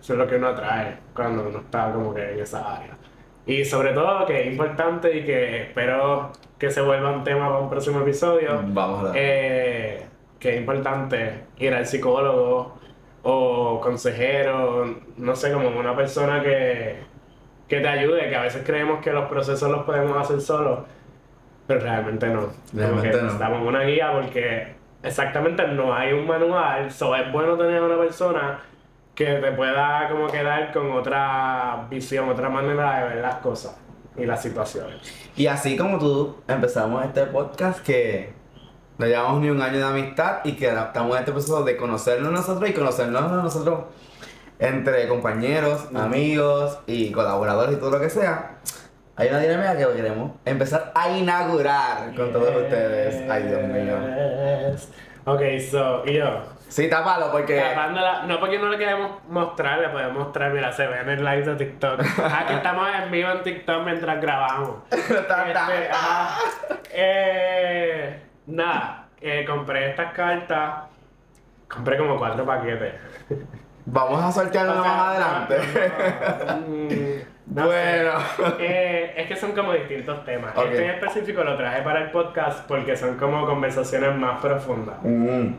eso 0.00 0.14
es 0.14 0.18
lo 0.18 0.26
que 0.26 0.36
uno 0.36 0.48
atrae 0.48 0.96
cuando 1.14 1.48
uno 1.48 1.58
está 1.58 1.92
como 1.92 2.14
que 2.14 2.32
en 2.32 2.40
esa 2.40 2.76
área. 2.76 2.96
Y 3.44 3.64
sobre 3.64 3.92
todo 3.92 4.24
que 4.26 4.40
es 4.40 4.46
importante 4.46 5.14
y 5.14 5.24
que 5.24 5.64
espero 5.64 6.32
que 6.58 6.70
se 6.70 6.80
vuelva 6.80 7.10
un 7.10 7.24
tema 7.24 7.48
para 7.48 7.60
un 7.60 7.68
próximo 7.68 8.00
episodio. 8.00 8.62
Vamos 8.68 9.00
a 9.00 9.08
dar. 9.08 9.14
Eh, 9.16 10.06
que 10.38 10.54
es 10.54 10.58
importante 10.58 11.44
ir 11.58 11.74
al 11.74 11.86
psicólogo 11.86 12.79
o 13.22 13.80
consejero, 13.80 14.96
no 15.16 15.36
sé, 15.36 15.52
como 15.52 15.68
una 15.68 15.94
persona 15.94 16.42
que, 16.42 17.00
que 17.68 17.80
te 17.80 17.88
ayude, 17.88 18.28
que 18.28 18.36
a 18.36 18.42
veces 18.42 18.62
creemos 18.64 19.00
que 19.02 19.12
los 19.12 19.28
procesos 19.28 19.70
los 19.70 19.84
podemos 19.84 20.16
hacer 20.16 20.40
solos, 20.40 20.80
pero 21.66 21.80
realmente 21.80 22.26
no. 22.28 22.48
Realmente 22.72 23.10
no. 23.10 23.22
necesitamos 23.22 23.66
una 23.66 23.82
guía 23.82 24.12
porque 24.12 24.74
exactamente 25.02 25.66
no 25.68 25.94
hay 25.94 26.12
un 26.12 26.26
manual, 26.26 26.90
so 26.90 27.14
es 27.14 27.30
bueno 27.32 27.56
tener 27.56 27.82
una 27.82 27.96
persona 27.98 28.60
que 29.14 29.26
te 29.34 29.52
pueda 29.52 30.08
como 30.10 30.28
quedar 30.28 30.72
con 30.72 30.92
otra 30.92 31.86
visión, 31.90 32.28
otra 32.28 32.48
manera 32.48 33.00
de 33.00 33.08
ver 33.08 33.18
las 33.22 33.36
cosas 33.36 33.78
y 34.16 34.24
las 34.24 34.42
situaciones. 34.42 34.96
Y 35.36 35.46
así 35.46 35.76
como 35.76 35.98
tú 35.98 36.36
empezamos 36.48 37.04
este 37.04 37.26
podcast 37.26 37.84
que 37.84 38.32
no 39.00 39.06
llevamos 39.06 39.40
ni 39.40 39.48
un 39.48 39.62
año 39.62 39.78
de 39.78 39.84
amistad 39.84 40.40
y 40.44 40.52
que 40.52 40.68
estamos 40.68 41.12
en 41.16 41.20
este 41.20 41.32
proceso 41.32 41.64
de 41.64 41.74
conocernos 41.78 42.30
nosotros 42.30 42.68
y 42.68 42.74
conocernos 42.74 43.22
a 43.22 43.36
nosotros 43.36 43.80
entre 44.58 45.08
compañeros, 45.08 45.88
amigos 45.94 46.78
y 46.86 47.10
colaboradores 47.10 47.76
y 47.76 47.80
todo 47.80 47.92
lo 47.92 48.00
que 48.00 48.10
sea. 48.10 48.56
Hay 49.16 49.28
una 49.28 49.38
dinámica 49.38 49.76
que 49.76 49.86
queremos 49.96 50.32
empezar 50.44 50.92
a 50.94 51.08
inaugurar 51.08 52.14
con 52.14 52.30
todos 52.30 52.54
ustedes. 52.54 53.28
Ay, 53.30 53.44
Dios 53.44 53.62
mío. 53.62 53.96
Ok, 55.24 55.40
so, 55.70 56.02
y 56.04 56.14
yo. 56.18 56.42
Sí, 56.68 56.88
tápalo 56.90 57.32
porque... 57.32 57.58
Tapándola- 57.58 58.22
no 58.26 58.38
porque 58.38 58.58
no 58.58 58.68
le 58.68 58.76
queremos 58.78 59.12
mostrar, 59.28 59.78
le 59.80 59.88
podemos 59.88 60.26
mostrar, 60.26 60.52
mira, 60.52 60.72
se 60.72 60.86
ve 60.86 61.00
en 61.00 61.08
el 61.08 61.24
live 61.24 61.42
de 61.42 61.56
TikTok. 61.56 62.00
Aquí 62.00 62.52
estamos 62.54 62.86
en 63.02 63.10
vivo 63.10 63.30
en 63.30 63.42
TikTok 63.42 63.82
mientras 63.84 64.20
grabamos. 64.20 64.76
Este, 64.90 65.90
ajá. 65.90 66.38
Eh, 66.92 68.20
nada, 68.50 69.08
eh, 69.20 69.44
compré 69.46 69.90
estas 69.90 70.12
cartas. 70.12 70.84
Compré 71.68 71.96
como 71.98 72.18
cuatro 72.18 72.44
paquetes. 72.44 72.94
Vamos 73.86 74.22
a 74.22 74.32
sortearlo 74.32 74.76
más 74.76 74.86
adelante. 74.86 75.56
no, 76.46 77.62
no, 77.62 77.62
no 77.62 77.66
bueno. 77.66 78.12
Eh, 78.58 79.14
es 79.16 79.26
que 79.28 79.36
son 79.36 79.52
como 79.52 79.72
distintos 79.72 80.24
temas. 80.24 80.52
Este 80.56 80.84
en 80.84 80.90
específico 80.90 81.42
lo 81.42 81.56
traje 81.56 81.82
para 81.82 82.02
el 82.02 82.10
podcast 82.10 82.66
porque 82.66 82.96
son 82.96 83.16
como 83.16 83.46
conversaciones 83.46 84.14
más 84.16 84.40
profundas. 84.40 84.96
Mm. 85.02 85.54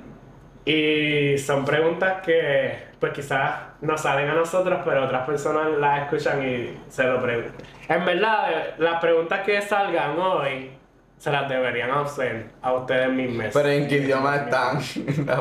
Y 0.66 1.38
son 1.40 1.66
preguntas 1.66 2.22
que, 2.22 2.90
pues 3.00 3.14
quizás 3.14 3.54
nos 3.82 4.02
salen 4.02 4.30
a 4.30 4.34
nosotros, 4.34 4.80
pero 4.86 5.06
otras 5.06 5.26
personas 5.26 5.72
las 5.80 6.04
escuchan 6.04 6.48
y 6.48 6.78
se 6.88 7.04
lo 7.04 7.22
preguntan. 7.22 7.56
En 7.90 8.06
verdad, 8.06 8.76
las 8.78 9.02
preguntas 9.02 9.42
que 9.42 9.62
salgan 9.62 10.20
hoy 10.20 10.72
se 11.22 11.30
las 11.30 11.48
deberían 11.48 11.92
hacer 11.92 12.46
a 12.64 12.74
ustedes 12.74 13.08
mismos. 13.10 13.46
Pero 13.54 13.70
en 13.70 13.88
qué 13.88 13.98
idioma 13.98 14.38
están. 14.38 14.78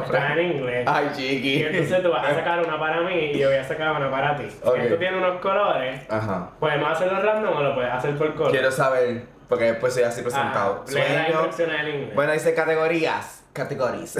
Están 0.04 0.38
en 0.38 0.52
inglés. 0.52 0.84
Ay, 0.86 1.06
Y 1.06 1.16
chiqui. 1.16 1.62
entonces 1.62 2.02
tú 2.02 2.10
vas 2.10 2.22
a 2.30 2.34
sacar 2.34 2.62
una 2.62 2.78
para 2.78 3.00
mí 3.00 3.14
y 3.32 3.38
yo 3.38 3.48
voy 3.48 3.56
a 3.56 3.64
sacar 3.64 3.96
una 3.96 4.10
para 4.10 4.36
ti. 4.36 4.44
Ok. 4.62 4.76
Esto 4.76 4.96
tiene 4.98 5.16
unos 5.16 5.40
colores. 5.40 6.02
Ajá. 6.10 6.50
Podemos 6.60 6.92
hacerlo 6.92 7.22
random 7.22 7.56
o 7.56 7.62
lo 7.62 7.74
puedes 7.74 7.90
hacer 7.94 8.14
por 8.18 8.34
color. 8.34 8.50
Quiero 8.52 8.70
saber, 8.70 9.22
porque 9.48 9.64
después 9.64 9.94
soy 9.94 10.02
así 10.02 10.20
presentado. 10.20 10.84
Ah, 10.86 10.90
lee 10.90 10.94
las 10.98 11.06
Sueño. 11.06 11.28
instrucciones 11.30 11.80
en 11.80 11.88
inglés. 11.94 12.14
Bueno, 12.14 12.32
dice 12.34 12.54
categorías. 12.54 13.42
Categories. 13.54 14.18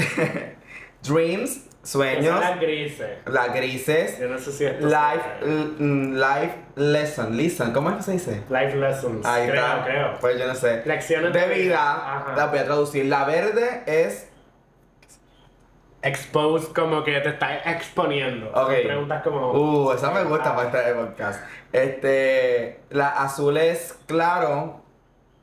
Dreams, 1.02 1.66
Sueños, 1.82 2.38
las 2.38 2.60
grises. 2.60 3.18
las 3.24 3.54
grises, 3.54 4.18
Yo 4.18 4.28
no 4.28 4.38
sé 4.38 4.52
si 4.52 4.66
esto 4.66 4.86
life, 4.86 5.46
mm, 5.78 6.14
life 6.14 6.54
lesson, 6.76 7.34
listen, 7.34 7.72
¿cómo 7.72 7.88
es 7.90 7.96
que 7.96 8.02
se 8.02 8.12
dice? 8.12 8.42
Life 8.50 8.76
lessons. 8.76 9.24
Ahí 9.24 9.48
creo, 9.48 9.66
está. 9.66 9.84
creo. 9.84 10.18
Pues 10.20 10.38
yo 10.38 10.46
no 10.46 10.54
sé. 10.54 10.82
Lecciones 10.84 11.32
de 11.32 11.40
vida. 11.46 11.54
vida, 11.54 12.16
Ajá. 12.16 12.34
la 12.36 12.46
voy 12.46 12.58
a 12.58 12.64
traducir. 12.66 13.06
La 13.06 13.24
verde 13.24 13.82
es 13.86 14.30
expose 16.02 16.72
como 16.72 17.04
que 17.04 17.18
te 17.20 17.30
estás 17.30 17.66
exponiendo. 17.66 18.50
Ok. 18.50 18.68
Preguntas 18.84 19.22
como. 19.22 19.52
Uh, 19.52 19.92
esa 19.92 20.10
me 20.10 20.24
gusta 20.24 20.54
para 20.54 20.68
este 20.68 20.94
podcast. 20.94 21.44
Este, 21.72 22.80
la 22.90 23.08
azul 23.08 23.56
es 23.56 23.98
claro, 24.06 24.82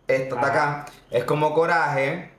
esta 0.07 0.35
está 0.35 0.47
acá, 0.47 0.85
es 1.09 1.23
como 1.23 1.53
coraje, 1.53 2.31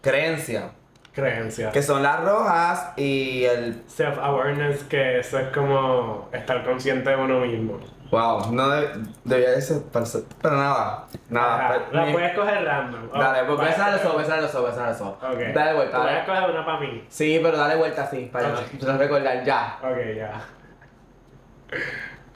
creencia, 0.00 0.70
creencias. 1.16 1.72
que 1.72 1.82
son 1.82 2.02
las 2.04 2.22
rojas 2.22 2.92
y 2.96 3.44
el... 3.44 3.82
Self-awareness, 3.88 4.84
que 4.84 5.18
eso 5.18 5.38
es 5.40 5.48
como 5.48 6.28
estar 6.32 6.62
consciente 6.64 7.10
de 7.10 7.16
uno 7.16 7.40
mismo. 7.40 7.80
Wow, 8.12 8.52
no 8.52 8.68
de- 8.68 8.88
debía 9.24 9.50
de 9.50 9.60
ser, 9.60 9.78
pero, 9.92 10.54
nada, 10.54 11.06
nada. 11.28 11.86
La 11.90 12.12
puedes 12.12 12.36
coger 12.36 12.64
random. 12.64 13.10
Dale, 13.12 13.48
pues 13.48 13.58
besar 13.68 13.98
eso, 13.98 14.16
besar 14.16 14.44
eso, 14.44 14.62
besar 14.62 14.92
eso. 14.92 15.08
Ok. 15.20 15.38
Dale 15.52 15.74
vuelta, 15.74 16.02
Puedes 16.02 16.14
dale. 16.14 16.26
coger 16.26 16.50
una 16.50 16.64
para 16.64 16.78
mí. 16.80 17.04
Sí, 17.08 17.40
pero 17.42 17.56
dale 17.56 17.74
vuelta 17.74 18.02
así, 18.04 18.30
para 18.32 18.50
Ok. 18.50 18.60
no 18.82 18.96
recordar 18.98 19.42
ya. 19.44 19.78
Ok, 19.82 19.96
ya. 20.16 20.40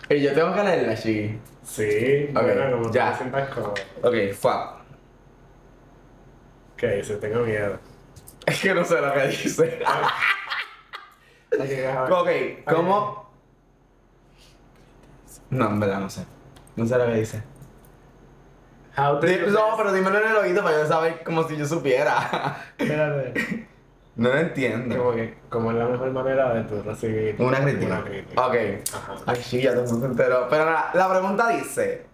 Y 0.08 0.22
yo 0.22 0.32
tengo 0.32 0.52
que 0.52 0.62
leerla, 0.64 0.94
Shiggy. 0.94 1.38
Sí, 1.62 2.30
Ok, 2.34 2.42
bueno, 2.42 2.70
como 2.82 2.90
ya. 2.92 3.12
te 3.12 3.18
sientas 3.18 3.48
cómodo. 3.50 3.74
Ok, 4.02 4.14
fuck. 4.34 4.80
¿Qué 6.76 6.88
dice? 6.96 7.14
Tengo 7.16 7.44
miedo. 7.44 7.78
Es 8.46 8.60
que 8.60 8.74
no 8.74 8.84
sé 8.84 9.00
lo 9.00 9.12
que 9.12 9.26
dice. 9.28 9.80
Ok, 12.10 12.28
¿cómo? 12.72 13.30
No, 15.50 15.66
en 15.68 15.80
verdad 15.80 16.00
no 16.00 16.10
sé. 16.10 16.24
No 16.76 16.86
sé 16.86 16.96
lo 16.98 17.06
que 17.06 17.14
dice. 17.14 17.42
How 18.96 19.20
Di- 19.20 19.38
No, 19.48 19.76
pero 19.76 19.92
dímelo 19.92 20.18
en 20.20 20.30
el 20.30 20.36
oído 20.36 20.62
para 20.62 20.78
yo 20.80 20.86
saber 20.86 21.22
como 21.24 21.42
si 21.44 21.56
yo 21.56 21.66
supiera. 21.66 22.56
Espérate. 22.78 23.66
No 24.16 24.28
lo 24.28 24.36
entiendo. 24.38 24.96
Como 24.98 25.12
que, 25.12 25.38
como 25.48 25.70
es 25.70 25.76
la 25.76 25.86
mejor 25.86 26.10
manera 26.10 26.52
de 26.52 26.64
tú 26.64 26.82
recibir 26.82 27.36
Una 27.38 27.62
crítica. 27.62 28.02
Ok. 28.36 28.54
Ajá. 28.94 29.14
Ay, 29.26 29.36
sí, 29.42 29.62
ya 29.62 29.72
todo 29.72 29.84
el 29.84 29.90
mundo 29.90 30.06
se 30.06 30.12
enteró. 30.12 30.46
Pero 30.50 30.64
nada, 30.66 30.90
la 30.94 31.08
pregunta 31.10 31.48
dice: 31.50 32.06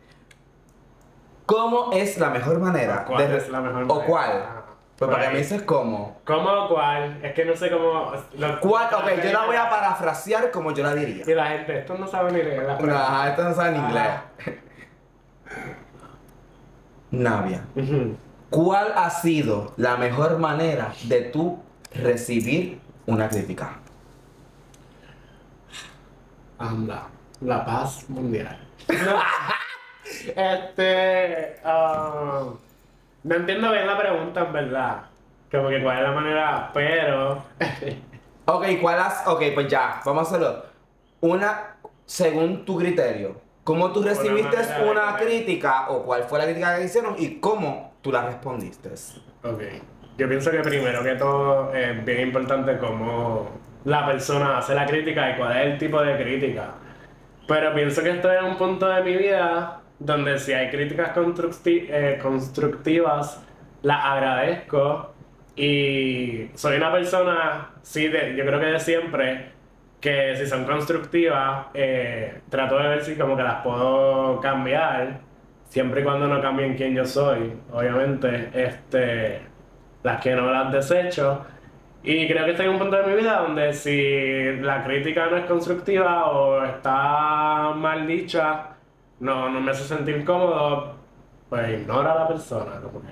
¿Cómo 1.46 1.92
es 1.92 2.18
la 2.18 2.30
mejor 2.30 2.58
manera 2.60 3.04
¿Cuál 3.04 3.28
de 3.28 3.36
es 3.38 3.48
la 3.48 3.60
mejor 3.60 3.82
¿O 3.84 3.86
manera? 3.86 4.06
cuál? 4.06 4.55
Pues 4.98 5.11
para 5.11 5.24
Por 5.24 5.32
me 5.32 5.38
ahí. 5.38 5.42
dices 5.42 5.62
cómo. 5.62 6.20
¿Cómo 6.24 6.48
o 6.50 6.68
cuál? 6.68 7.18
Es 7.22 7.35
que 7.35 7.44
no 7.44 7.54
sé 7.54 7.70
cómo. 7.70 8.12
lo- 8.38 8.61
¿Cuál? 8.61 8.94
Ok, 8.94 9.22
yo 9.24 9.32
la 9.32 9.44
voy 9.44 9.56
a 9.56 9.68
parafrasear 9.68 10.50
como 10.50 10.72
yo 10.72 10.82
la 10.82 10.94
diría. 10.94 11.22
Y 11.26 11.35
la 11.35 11.46
gente, 11.48 11.78
esto 11.80 11.96
no 11.98 12.06
sabe 12.06 12.32
ni 12.32 12.38
leer 12.42 12.62
la 12.62 12.72
No, 12.72 12.78
pregunta. 12.78 13.06
ajá, 13.06 13.28
esto 13.30 13.44
no 13.44 13.54
sabe 13.54 13.68
en 13.70 13.76
inglés. 13.76 14.11
Navia. 17.11 17.64
¿cuál 18.50 18.92
ha 18.96 19.11
sido 19.11 19.72
la 19.76 19.96
mejor 19.96 20.38
manera 20.38 20.92
de 21.04 21.22
tú 21.22 21.62
recibir 21.94 22.80
una 23.06 23.28
crítica? 23.28 23.78
Anda, 26.59 27.09
la 27.40 27.64
paz 27.64 28.09
mundial. 28.09 28.59
este. 30.37 31.56
ah, 31.64 32.44
no 33.26 33.34
entiendo 33.34 33.72
bien 33.72 33.86
la 33.86 33.98
pregunta, 33.98 34.40
en 34.42 34.52
verdad. 34.52 35.02
Como 35.50 35.68
que 35.68 35.82
cuál 35.82 35.98
es 35.98 36.02
la 36.04 36.12
manera, 36.12 36.70
pero. 36.72 37.42
Ok, 38.48 38.64
¿cuál 38.80 39.00
has...? 39.00 39.26
Ok, 39.26 39.42
pues 39.54 39.66
ya, 39.66 40.00
vamos 40.04 40.24
a 40.24 40.36
hacerlo. 40.36 40.62
Una, 41.20 41.74
según 42.04 42.64
tu 42.64 42.78
criterio, 42.78 43.40
¿cómo 43.64 43.90
tú 43.90 44.04
recibiste 44.04 44.56
una 44.88 45.16
comer. 45.16 45.26
crítica 45.26 45.88
o 45.88 46.04
cuál 46.04 46.22
fue 46.22 46.38
la 46.38 46.44
crítica 46.44 46.76
que 46.76 46.84
hicieron 46.84 47.16
y 47.18 47.40
cómo 47.40 47.94
tú 48.02 48.12
la 48.12 48.24
respondiste? 48.24 48.90
ok. 49.42 49.62
Yo 50.16 50.28
pienso 50.28 50.52
que 50.52 50.60
primero 50.60 51.02
que 51.02 51.16
todo 51.16 51.74
es 51.74 52.04
bien 52.04 52.28
importante 52.28 52.78
cómo 52.78 53.48
la 53.84 54.06
persona 54.06 54.58
hace 54.58 54.76
la 54.76 54.86
crítica 54.86 55.32
y 55.32 55.36
cuál 55.36 55.56
es 55.56 55.66
el 55.66 55.78
tipo 55.78 56.00
de 56.00 56.16
crítica. 56.16 56.70
Pero 57.48 57.74
pienso 57.74 58.00
que 58.00 58.10
estoy 58.10 58.36
en 58.36 58.44
un 58.44 58.56
punto 58.56 58.86
de 58.86 59.02
mi 59.02 59.16
vida 59.16 59.80
donde 59.98 60.38
si 60.38 60.52
hay 60.52 60.70
críticas 60.70 61.14
constructi- 61.16 61.87
eh, 61.90 62.18
constructivas, 62.22 63.42
las 63.82 64.04
agradezco 64.04 65.14
y 65.54 66.50
soy 66.54 66.76
una 66.76 66.92
persona, 66.92 67.70
sí, 67.82 68.09
de, 68.09 68.37
yo 68.37 68.44
creo 68.44 68.61
que 68.61 68.66
de 68.66 68.80
siempre, 68.80 69.52
que 70.00 70.37
si 70.37 70.46
son 70.46 70.64
constructivas, 70.64 71.66
eh, 71.74 72.42
trato 72.50 72.78
de 72.78 72.88
ver 72.88 73.02
si 73.04 73.16
como 73.16 73.37
que 73.37 73.42
las 73.42 73.62
puedo 73.62 74.40
cambiar, 74.40 75.20
siempre 75.68 76.00
y 76.02 76.04
cuando 76.04 76.28
no 76.28 76.40
cambien 76.42 76.76
quién 76.76 76.94
yo 76.94 77.04
soy, 77.06 77.52
obviamente, 77.72 78.50
este, 78.54 79.40
las 80.02 80.20
que 80.22 80.35
no 80.35 80.50
las 80.50 80.72
desecho. 80.72 81.44
Y 82.02 82.28
creo 82.28 82.44
que 82.44 82.52
estoy 82.52 82.66
en 82.66 82.72
un 82.72 82.78
punto 82.78 82.96
de 82.96 83.06
mi 83.09 83.14
vida 83.20 83.40
donde 83.40 83.72
si 83.72 84.56
la 84.61 84.85
crítica 84.85 85.26
no 85.28 85.37
es 85.38 85.46
constructiva 85.46 86.26
o 86.30 86.64
está 86.64 87.72
mal 87.74 88.06
dicha, 88.06 88.75
no, 89.20 89.48
no 89.50 89.61
me 89.61 89.70
hace 89.70 89.85
sentir 89.85 90.24
cómodo, 90.24 90.94
pues 91.48 91.81
ignora 91.81 92.12
a 92.12 92.18
la 92.20 92.29
persona, 92.29 92.81
como 92.83 93.00
que 93.00 93.09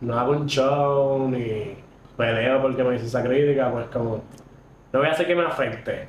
no 0.00 0.18
hago 0.18 0.32
un 0.32 0.46
show 0.46 1.28
ni 1.28 1.76
peleo 2.16 2.62
porque 2.62 2.82
me 2.84 2.96
hizo 2.96 3.06
esa 3.06 3.22
crítica, 3.22 3.70
pues 3.70 3.86
como 3.86 4.22
no 4.92 4.98
voy 5.00 5.08
a 5.08 5.12
hacer 5.12 5.26
que 5.26 5.34
me 5.34 5.44
afecte. 5.44 6.08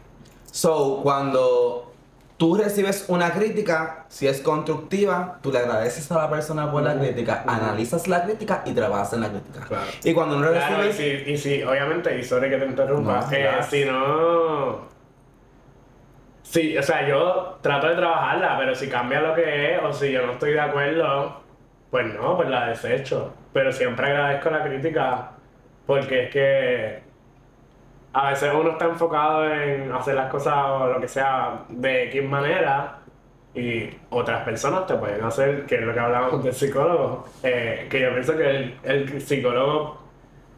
So, 0.52 1.02
cuando 1.04 1.92
tú 2.38 2.56
recibes 2.56 3.06
una 3.10 3.32
crítica, 3.32 4.06
si 4.08 4.28
es 4.28 4.42
constructiva, 4.42 5.40
tú 5.44 5.52
le 5.52 5.60
agradeces 5.60 6.10
a 6.12 6.16
la 6.16 6.30
persona 6.30 6.72
por 6.72 6.82
la 6.82 6.98
crítica, 6.98 7.44
analizas 7.46 8.08
la 8.08 8.24
crítica 8.24 8.64
y 8.66 8.72
trabajas 8.72 9.14
en 9.14 9.22
la 9.22 9.30
crítica. 9.30 9.66
Claro. 9.68 9.92
Y 10.04 10.14
cuando 10.14 10.40
no 10.40 10.50
Claro, 10.50 10.88
y 10.88 10.94
si, 10.94 11.04
y 11.04 11.38
si, 11.38 11.62
obviamente, 11.64 12.18
y 12.18 12.24
sorry 12.24 12.50
que 12.50 12.58
te 12.58 12.66
interrumpa, 12.66 13.22
No, 13.22 13.32
eh, 13.32 13.52
si 13.70 13.86
no. 13.86 14.99
Sí, 16.50 16.76
o 16.76 16.82
sea, 16.82 17.08
yo 17.08 17.60
trato 17.62 17.88
de 17.90 17.96
trabajarla, 17.96 18.58
pero 18.58 18.74
si 18.74 18.90
cambia 18.90 19.22
lo 19.22 19.36
que 19.36 19.76
es, 19.76 19.84
o 19.84 19.94
si 19.94 20.12
yo 20.12 20.26
no 20.26 20.32
estoy 20.32 20.54
de 20.54 20.60
acuerdo, 20.60 21.42
pues 21.92 22.12
no, 22.12 22.36
pues 22.38 22.50
la 22.50 22.70
desecho. 22.70 23.36
Pero 23.54 23.72
siempre 23.72 24.08
agradezco 24.08 24.50
la 24.50 24.64
crítica, 24.64 25.32
porque 25.86 26.24
es 26.24 26.30
que 26.32 27.04
a 28.14 28.30
veces 28.32 28.52
uno 28.52 28.72
está 28.72 28.86
enfocado 28.86 29.48
en 29.48 29.92
hacer 29.92 30.16
las 30.16 30.32
cosas 30.32 30.56
o 30.56 30.88
lo 30.88 31.00
que 31.00 31.08
sea 31.08 31.66
de 31.70 32.06
X 32.06 32.24
manera, 32.24 32.98
y 33.54 33.88
otras 34.10 34.44
personas 34.44 34.88
te 34.88 34.96
pueden 34.96 35.24
hacer, 35.24 35.68
que 35.68 35.76
es 35.76 35.82
lo 35.82 35.94
que 35.94 36.00
hablábamos 36.00 36.44
del 36.44 36.54
psicólogo, 36.54 37.26
eh, 37.44 37.86
que 37.92 38.00
yo 38.02 38.12
pienso 38.12 38.36
que 38.36 38.50
el, 38.50 38.80
el 38.84 39.22
psicólogo 39.22 40.00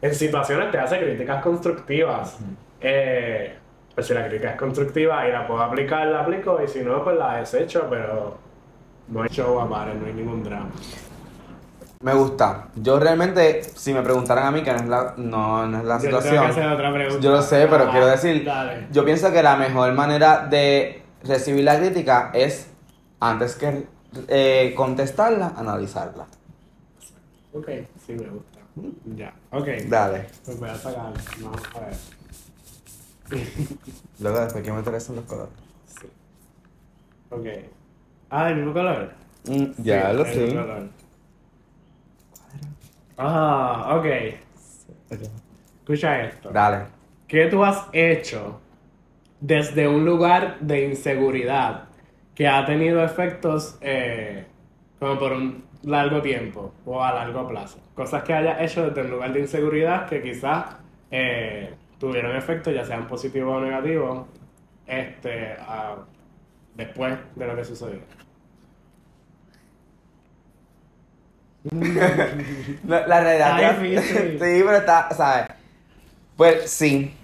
en 0.00 0.14
situaciones 0.14 0.70
te 0.70 0.78
hace 0.78 0.98
críticas 1.00 1.42
constructivas. 1.42 2.38
Eh, 2.80 3.58
pues 3.94 4.06
si 4.06 4.14
la 4.14 4.26
crítica 4.26 4.50
es 4.50 4.56
constructiva 4.56 5.26
y 5.28 5.32
la 5.32 5.46
puedo 5.46 5.60
aplicar, 5.62 6.06
la 6.08 6.20
aplico, 6.20 6.58
y 6.64 6.68
si 6.68 6.80
no, 6.80 7.02
pues 7.04 7.16
la 7.18 7.36
desecho, 7.38 7.86
pero 7.90 8.36
no 9.08 9.22
hay 9.22 9.28
show 9.28 9.60
aparte, 9.60 9.94
no 9.98 10.06
hay 10.06 10.12
ningún 10.14 10.42
drama. 10.42 10.70
Me 12.00 12.14
gusta. 12.14 12.68
Yo 12.74 12.98
realmente, 12.98 13.62
si 13.62 13.94
me 13.94 14.02
preguntaran 14.02 14.46
a 14.46 14.50
mí, 14.50 14.62
que 14.62 14.72
no 14.72 14.78
es 14.78 14.88
la, 14.88 15.14
no, 15.18 15.66
no 15.68 15.78
es 15.78 15.84
la 15.84 15.96
Yo 15.98 16.02
tengo 16.02 16.18
que 16.18 16.22
situación... 16.24 16.50
hacer 16.50 16.68
otra 16.72 16.92
pregunta. 16.92 17.20
Yo 17.22 17.30
lo 17.30 17.42
sé, 17.42 17.66
pero 17.70 17.84
Ah, 17.84 17.90
quiero 17.92 18.06
decir, 18.06 18.44
Dale. 18.44 18.86
yo 18.90 19.04
pienso 19.04 19.30
que 19.30 19.42
la 19.42 19.54
mejor 19.56 19.92
manera 19.92 20.46
de 20.48 21.02
recibir 21.22 21.62
la 21.62 21.78
crítica 21.78 22.30
es, 22.34 22.68
antes 23.20 23.54
que 23.54 23.86
eh, 24.26 24.74
contestarla, 24.76 25.52
analizarla. 25.56 26.26
Ok, 27.52 27.68
sí 28.04 28.14
me 28.14 28.26
gusta. 28.28 28.58
Ya, 29.14 29.32
ok. 29.52 29.68
Dale. 29.86 30.26
Pues 30.44 30.58
voy 30.58 30.70
a 30.70 30.74
sacar. 30.74 31.12
Vamos 31.40 31.60
a 31.76 31.80
ver. 31.80 31.94
Luego 34.20 34.40
después 34.40 34.64
que 34.64 34.72
me 34.72 34.78
interesan 34.78 35.16
los 35.16 35.24
colores. 35.24 35.52
Sí. 35.86 36.06
Ok. 37.30 37.46
Ah, 38.30 38.50
¿el 38.50 38.56
mismo 38.56 38.72
color? 38.72 39.12
Mm, 39.48 39.64
ya 39.82 40.10
Sí, 40.10 40.16
lo 40.16 40.24
sé. 40.24 40.48
color. 40.48 40.88
Ah, 43.18 43.96
ok. 43.98 44.06
Escucha 45.80 46.22
esto. 46.24 46.50
Dale. 46.50 46.86
¿Qué 47.28 47.46
tú 47.46 47.64
has 47.64 47.86
hecho 47.92 48.60
desde 49.40 49.88
un 49.88 50.04
lugar 50.04 50.58
de 50.60 50.84
inseguridad 50.86 51.84
que 52.34 52.46
ha 52.48 52.64
tenido 52.64 53.02
efectos 53.04 53.76
eh, 53.80 54.46
como 54.98 55.18
por 55.18 55.32
un 55.32 55.64
largo 55.82 56.22
tiempo 56.22 56.72
o 56.86 57.02
a 57.02 57.12
largo 57.12 57.46
plazo? 57.48 57.78
Cosas 57.94 58.22
que 58.22 58.32
hayas 58.32 58.60
hecho 58.60 58.86
desde 58.88 59.02
un 59.02 59.10
lugar 59.10 59.32
de 59.32 59.40
inseguridad 59.40 60.08
que 60.08 60.22
quizás 60.22 60.76
eh, 61.10 61.74
tuvieron 62.02 62.34
efectos, 62.34 62.74
ya 62.74 62.84
sean 62.84 63.06
positivos 63.06 63.58
o 63.58 63.60
negativos, 63.60 64.26
este, 64.88 65.54
ah, 65.60 65.98
después 66.74 67.16
de 67.36 67.46
lo 67.46 67.54
que 67.54 67.64
sucedió. 67.64 68.00
La, 72.84 73.06
la 73.06 73.20
realidad. 73.20 73.78
Está 73.84 74.02
sí, 74.12 74.36
pero 74.38 74.76
está, 74.78 75.14
¿sabes? 75.14 75.46
Pues 76.36 76.68
sí. 76.68 77.14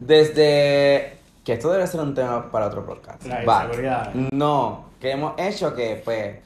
Desde. 0.00 1.18
Que 1.44 1.52
esto 1.52 1.70
debe 1.70 1.86
ser 1.86 2.00
un 2.00 2.12
tema 2.12 2.50
para 2.50 2.66
otro 2.66 2.84
podcast. 2.84 3.24
La 3.24 3.44
inseguridad. 3.44 4.12
No, 4.14 4.90
que 4.98 5.12
hemos 5.12 5.38
hecho 5.38 5.76
que, 5.76 6.02
pues, 6.04 6.38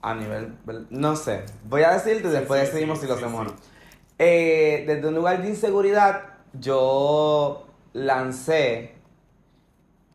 a 0.00 0.14
nivel. 0.14 0.54
No 0.88 1.14
sé. 1.14 1.44
Voy 1.64 1.82
a 1.82 1.90
decirte 1.90 2.28
después 2.28 2.58
sí, 2.62 2.66
decidimos 2.68 3.00
sí, 3.00 3.04
si 3.04 3.10
lo 3.10 3.18
sí, 3.18 3.24
hacemos 3.24 3.40
o 3.42 3.44
no. 3.50 3.56
Eh, 4.18 4.84
desde 4.86 5.08
un 5.08 5.14
lugar 5.14 5.42
de 5.42 5.50
inseguridad, 5.50 6.29
yo 6.52 7.66
lancé 7.92 8.94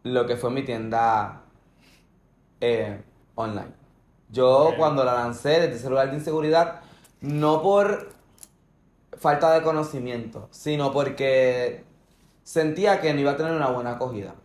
lo 0.03 0.25
que 0.25 0.37
fue 0.37 0.51
mi 0.51 0.63
tienda 0.63 1.41
eh, 2.61 3.01
online. 3.35 3.73
Yo 4.29 4.73
cuando 4.77 5.03
la 5.03 5.13
lancé 5.13 5.61
desde 5.61 5.75
ese 5.75 5.89
lugar 5.89 6.09
de 6.09 6.17
inseguridad, 6.17 6.81
no 7.21 7.61
por 7.61 8.09
falta 9.17 9.53
de 9.53 9.61
conocimiento, 9.63 10.47
sino 10.51 10.91
porque 10.91 11.83
sentía 12.43 13.01
que 13.01 13.13
no 13.13 13.21
iba 13.21 13.31
a 13.31 13.37
tener 13.37 13.53
una 13.53 13.69
buena 13.69 13.91
acogida. 13.91 14.35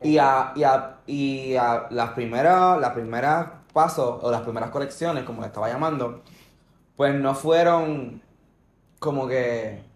Y 0.00 0.18
a, 0.18 0.52
y 0.54 0.62
a, 0.62 0.98
y 1.06 1.56
a 1.56 1.88
las 1.90 2.10
primeras, 2.10 2.80
las 2.80 2.92
primeras 2.92 3.48
pasos 3.72 4.18
o 4.22 4.30
las 4.30 4.42
primeras 4.42 4.70
colecciones, 4.70 5.24
como 5.24 5.40
le 5.40 5.48
estaba 5.48 5.68
llamando, 5.68 6.22
pues 6.96 7.14
no 7.14 7.34
fueron 7.34 8.22
como 8.98 9.28
que 9.28 9.87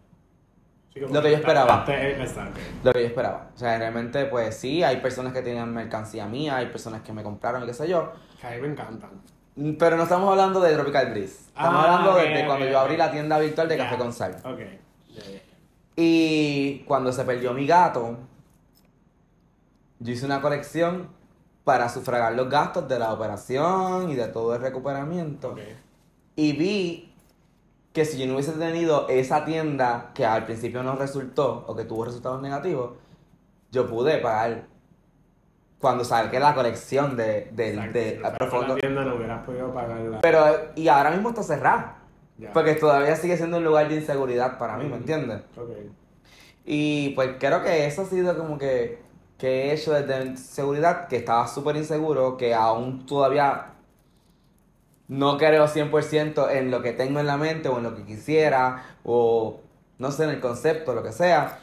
Sí, 0.93 1.01
Lo 1.01 1.23
que 1.23 1.31
yo 1.31 1.37
esperaba. 1.37 1.85
Exacto. 1.89 2.61
lo 2.85 2.93
que 2.93 3.01
yo 3.01 3.07
esperaba. 3.07 3.49
O 3.55 3.59
sea, 3.59 3.79
realmente, 3.79 4.27
pues 4.27 4.55
sí, 4.57 4.83
hay 4.83 4.99
personas 4.99 5.33
que 5.33 5.41
tienen 5.43 5.73
mercancía 5.73 6.27
mía, 6.27 6.57
hay 6.57 6.67
personas 6.67 7.01
que 7.03 7.13
me 7.13 7.23
compraron 7.23 7.63
y 7.63 7.67
qué 7.67 7.73
sé 7.75 7.89
yo. 7.89 8.13
Que 8.41 8.47
a 8.47 8.51
mí 8.51 8.57
me 8.61 8.69
encantan. 8.69 9.11
Mm, 9.57 9.73
Pero 9.75 9.97
no 9.97 10.03
estamos 10.03 10.29
hablando 10.31 10.61
de 10.61 10.75
Tropical 10.75 11.11
Breeze. 11.11 11.49
Estamos 11.49 11.75
Ah, 11.75 11.95
hablando 11.95 12.13
ok, 12.13 12.17
desde 12.19 12.41
ok, 12.43 12.47
cuando 12.47 12.67
yo 12.67 12.79
abrí 12.79 12.97
la 12.97 13.11
tienda 13.11 13.39
virtual 13.39 13.69
de. 13.69 13.77
Café 13.79 13.97
con 13.97 14.13
Sal. 14.13 14.37
Y 15.97 16.79
cuando 16.87 17.13
se 17.13 17.25
perdió 17.25 17.53
mi 17.53 17.67
gato, 17.67 18.17
yo 19.99 20.13
hice 20.13 20.25
una 20.27 20.41
colección 20.41 21.09
para 21.65 21.89
sufragar 21.89 22.33
los 22.35 22.49
gastos 22.49 22.89
de 22.89 22.99
la 22.99 23.13
operación 23.13 24.11
y 24.11 24.15
de 24.15 24.27
todo 24.29 24.55
el 24.57 24.63
recuperamiento. 24.63 25.55
Y 26.35 26.53
vi 26.53 27.12
que 27.93 28.05
si 28.05 28.19
yo 28.19 28.27
no 28.27 28.35
hubiese 28.35 28.53
tenido 28.53 29.09
esa 29.09 29.45
tienda 29.45 30.11
que 30.15 30.25
al 30.25 30.45
principio 30.45 30.83
no 30.83 30.95
resultó 30.97 31.65
o 31.67 31.77
que 31.77 31.85
tuvo 31.85 32.05
resultados 32.07 32.41
negativos, 32.41 32.93
yo 33.71 33.87
pude 33.89 34.19
pagar 34.19 34.65
cuando 35.79 36.05
saqué 36.05 36.39
la 36.41 36.55
colección 36.55 37.17
de, 37.17 37.51
de, 37.53 37.71
Exacto, 37.71 37.99
de- 37.99 38.11
si 38.11 38.17
no 38.17 38.21
fuera 38.23 38.39
por 38.39 38.49
profundo. 38.49 38.75
la 38.75 38.81
tienda 38.81 39.05
no 39.05 39.17
hubieras 39.17 39.45
podido 39.45 39.75
pagarla. 39.75 40.19
Pero, 40.23 40.45
y 40.77 40.89
ahora 40.89 41.11
mismo 41.11 41.31
está 41.31 41.43
cerrado. 41.43 41.85
Ya. 42.39 42.53
Porque 42.53 42.75
todavía 42.75 43.15
sigue 43.17 43.37
siendo 43.37 43.59
un 43.59 43.65
lugar 43.65 43.89
de 43.89 43.97
inseguridad 43.97 44.59
para 44.59 44.77
mí, 44.77 44.87
¿me 44.89 44.97
entiendes? 44.97 45.43
Ok. 45.57 45.71
Y 46.65 47.11
pues 47.11 47.31
creo 47.39 47.63
que 47.63 47.87
eso 47.87 48.03
ha 48.03 48.05
sido 48.07 48.37
como 48.39 48.57
que, 48.59 49.01
que 49.37 49.71
he 49.71 49.73
hecho 49.75 49.93
desde 49.93 50.37
seguridad, 50.37 51.09
que 51.09 51.17
estaba 51.17 51.47
súper 51.49 51.77
inseguro, 51.77 52.37
que 52.37 52.55
aún 52.55 53.05
todavía 53.05 53.73
no 55.13 55.37
creo 55.37 55.69
100% 55.69 56.51
en 56.53 56.71
lo 56.71 56.81
que 56.81 56.93
tengo 56.95 57.21
en 57.21 57.27
la 57.27 57.37
mente 57.37 57.69
o 57.69 57.77
en 57.77 57.85
lo 57.85 57.95
que 57.95 58.03
quisiera, 58.05 58.97
o 59.05 59.61
no 59.99 60.11
sé, 60.11 60.25
en 60.25 60.31
el 60.31 60.41
concepto, 60.41 60.95
lo 60.95 61.03
que 61.03 61.13
sea. 61.13 61.59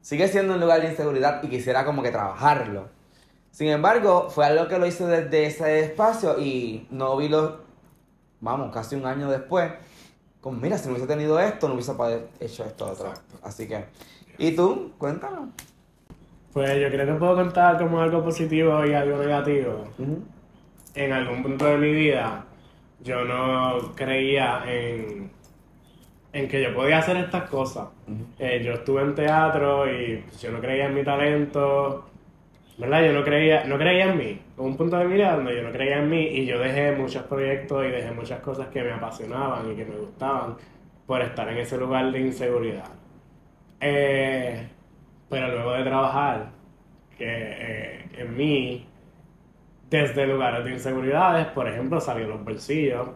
Sigue 0.00 0.26
siendo 0.26 0.54
un 0.54 0.60
lugar 0.60 0.80
de 0.80 0.88
inseguridad 0.88 1.44
y 1.44 1.48
quisiera 1.48 1.84
como 1.84 2.02
que 2.02 2.10
trabajarlo. 2.10 2.88
Sin 3.52 3.68
embargo, 3.68 4.30
fue 4.30 4.46
algo 4.46 4.66
que 4.66 4.80
lo 4.80 4.86
hice 4.86 5.06
desde 5.06 5.46
ese 5.46 5.78
espacio 5.78 6.40
y 6.40 6.88
no 6.90 7.16
vi 7.16 7.28
los, 7.28 7.52
vamos, 8.40 8.74
casi 8.74 8.96
un 8.96 9.06
año 9.06 9.30
después, 9.30 9.70
como 10.40 10.58
mira, 10.58 10.76
si 10.76 10.86
no 10.86 10.94
hubiese 10.94 11.06
tenido 11.06 11.38
esto, 11.38 11.68
no 11.68 11.74
hubiese 11.74 11.92
hecho 12.40 12.64
esto 12.64 12.90
otro. 12.90 13.12
Así 13.44 13.68
que, 13.68 13.84
¿y 14.38 14.56
tú? 14.56 14.90
Cuéntanos. 14.98 15.50
Pues 16.52 16.80
yo 16.80 16.88
creo 16.90 17.06
que 17.06 17.12
puedo 17.12 17.36
contar 17.36 17.78
como 17.78 18.00
algo 18.00 18.24
positivo 18.24 18.84
y 18.84 18.92
algo 18.92 19.18
negativo. 19.18 19.84
Ujú. 20.00 20.39
En 20.94 21.12
algún 21.12 21.42
punto 21.42 21.66
de 21.66 21.78
mi 21.78 21.92
vida, 21.92 22.44
yo 23.02 23.24
no 23.24 23.92
creía 23.94 24.62
en, 24.66 25.30
en 26.32 26.48
que 26.48 26.62
yo 26.62 26.74
podía 26.74 26.98
hacer 26.98 27.16
estas 27.16 27.48
cosas. 27.48 27.88
Eh, 28.38 28.62
yo 28.64 28.72
estuve 28.72 29.02
en 29.02 29.14
teatro 29.14 29.90
y 29.90 30.16
pues, 30.16 30.40
yo 30.40 30.50
no 30.50 30.60
creía 30.60 30.86
en 30.86 30.94
mi 30.94 31.04
talento. 31.04 32.06
¿Verdad? 32.78 33.04
Yo 33.04 33.12
no 33.12 33.22
creía, 33.22 33.64
no 33.64 33.76
creía 33.76 34.06
en 34.06 34.16
mí. 34.16 34.40
Hubo 34.56 34.66
un 34.66 34.76
punto 34.76 34.96
de 34.96 35.04
mi 35.04 35.14
vida 35.14 35.36
donde 35.36 35.54
yo 35.54 35.62
no 35.62 35.70
creía 35.70 35.98
en 35.98 36.08
mí 36.08 36.22
y 36.22 36.46
yo 36.46 36.58
dejé 36.58 36.92
muchos 36.92 37.22
proyectos 37.24 37.84
y 37.84 37.90
dejé 37.90 38.10
muchas 38.12 38.40
cosas 38.40 38.68
que 38.68 38.82
me 38.82 38.92
apasionaban 38.92 39.70
y 39.70 39.76
que 39.76 39.84
me 39.84 39.96
gustaban 39.96 40.56
por 41.06 41.20
estar 41.20 41.46
en 41.50 41.58
ese 41.58 41.76
lugar 41.76 42.10
de 42.10 42.20
inseguridad. 42.20 42.88
Eh, 43.80 44.66
pero 45.28 45.48
luego 45.48 45.72
de 45.72 45.84
trabajar 45.84 46.50
que, 47.18 47.26
eh, 47.26 48.04
en 48.16 48.36
mí, 48.36 48.86
desde 49.90 50.26
lugares 50.26 50.64
de 50.64 50.72
inseguridades, 50.72 51.46
por 51.48 51.68
ejemplo, 51.68 52.00
salió 52.00 52.28
Los 52.28 52.44
Bolsillos, 52.44 53.08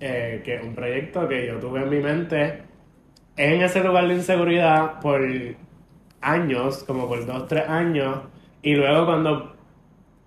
eh, 0.00 0.40
que 0.44 0.54
es 0.54 0.62
un 0.62 0.74
proyecto 0.74 1.28
que 1.28 1.46
yo 1.46 1.58
tuve 1.58 1.82
en 1.82 1.90
mi 1.90 2.00
mente 2.00 2.62
en 3.36 3.62
ese 3.62 3.84
lugar 3.84 4.08
de 4.08 4.14
inseguridad 4.14 5.00
por 5.00 5.20
años, 6.20 6.84
como 6.84 7.06
por 7.06 7.24
dos, 7.24 7.46
tres 7.46 7.68
años, 7.68 8.20
y 8.62 8.74
luego 8.74 9.06
cuando 9.06 9.54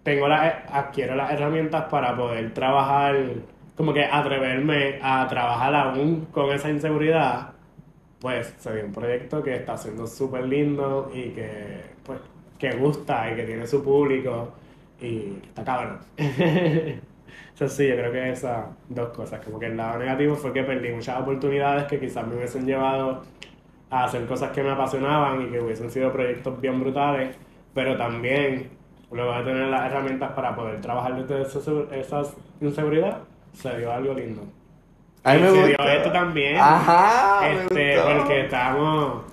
tengo 0.03 0.27
la, 0.27 0.63
adquiero 0.71 1.15
las 1.15 1.31
herramientas 1.33 1.85
para 1.89 2.15
poder 2.15 2.53
trabajar, 2.53 3.15
como 3.75 3.93
que 3.93 4.05
atreverme 4.05 4.99
a 5.01 5.27
trabajar 5.27 5.75
aún 5.75 6.27
con 6.31 6.51
esa 6.53 6.69
inseguridad, 6.69 7.49
pues 8.19 8.53
se 8.59 8.83
un 8.83 8.93
proyecto 8.93 9.43
que 9.43 9.55
está 9.55 9.75
siendo 9.77 10.07
súper 10.07 10.45
lindo 10.45 11.11
y 11.13 11.31
que, 11.31 11.81
pues, 12.05 12.19
que 12.57 12.71
gusta 12.77 13.31
y 13.31 13.35
que 13.35 13.43
tiene 13.43 13.67
su 13.67 13.83
público 13.83 14.53
y 15.01 15.41
está 15.47 15.63
cabrón. 15.63 15.99
Eso 16.17 17.67
sí, 17.67 17.87
yo 17.87 17.95
creo 17.95 18.11
que 18.11 18.31
esas 18.31 18.65
dos 18.89 19.09
cosas, 19.09 19.39
como 19.43 19.59
que 19.59 19.67
el 19.67 19.77
lado 19.77 19.99
negativo 19.99 20.35
fue 20.35 20.51
que 20.53 20.63
perdí 20.63 20.91
muchas 20.91 21.19
oportunidades 21.19 21.83
que 21.85 21.99
quizás 21.99 22.25
me 22.25 22.35
hubiesen 22.35 22.65
llevado 22.65 23.23
a 23.89 24.05
hacer 24.05 24.25
cosas 24.25 24.51
que 24.51 24.63
me 24.63 24.71
apasionaban 24.71 25.41
y 25.41 25.51
que 25.51 25.59
hubiesen 25.59 25.91
sido 25.91 26.11
proyectos 26.11 26.59
bien 26.59 26.79
brutales, 26.79 27.35
pero 27.73 27.97
también 27.97 28.69
luego 29.11 29.33
de 29.33 29.43
tener 29.43 29.67
las 29.67 29.91
herramientas 29.91 30.31
para 30.31 30.55
poder 30.55 30.79
trabajar 30.81 31.25
desde 31.25 31.41
esa, 31.41 31.59
esa 31.91 32.23
inseguridad, 32.61 33.19
se 33.53 33.77
dio 33.77 33.91
algo 33.91 34.13
lindo. 34.13 34.43
A 35.23 35.33
mí 35.33 35.39
Y 35.39 35.41
me 35.43 35.51
se 35.51 35.67
dio 35.67 35.77
esto 35.77 36.11
también. 36.11 36.57
Ajá, 36.57 37.47
Este, 37.51 37.97
porque 38.17 38.41
estamos. 38.41 39.23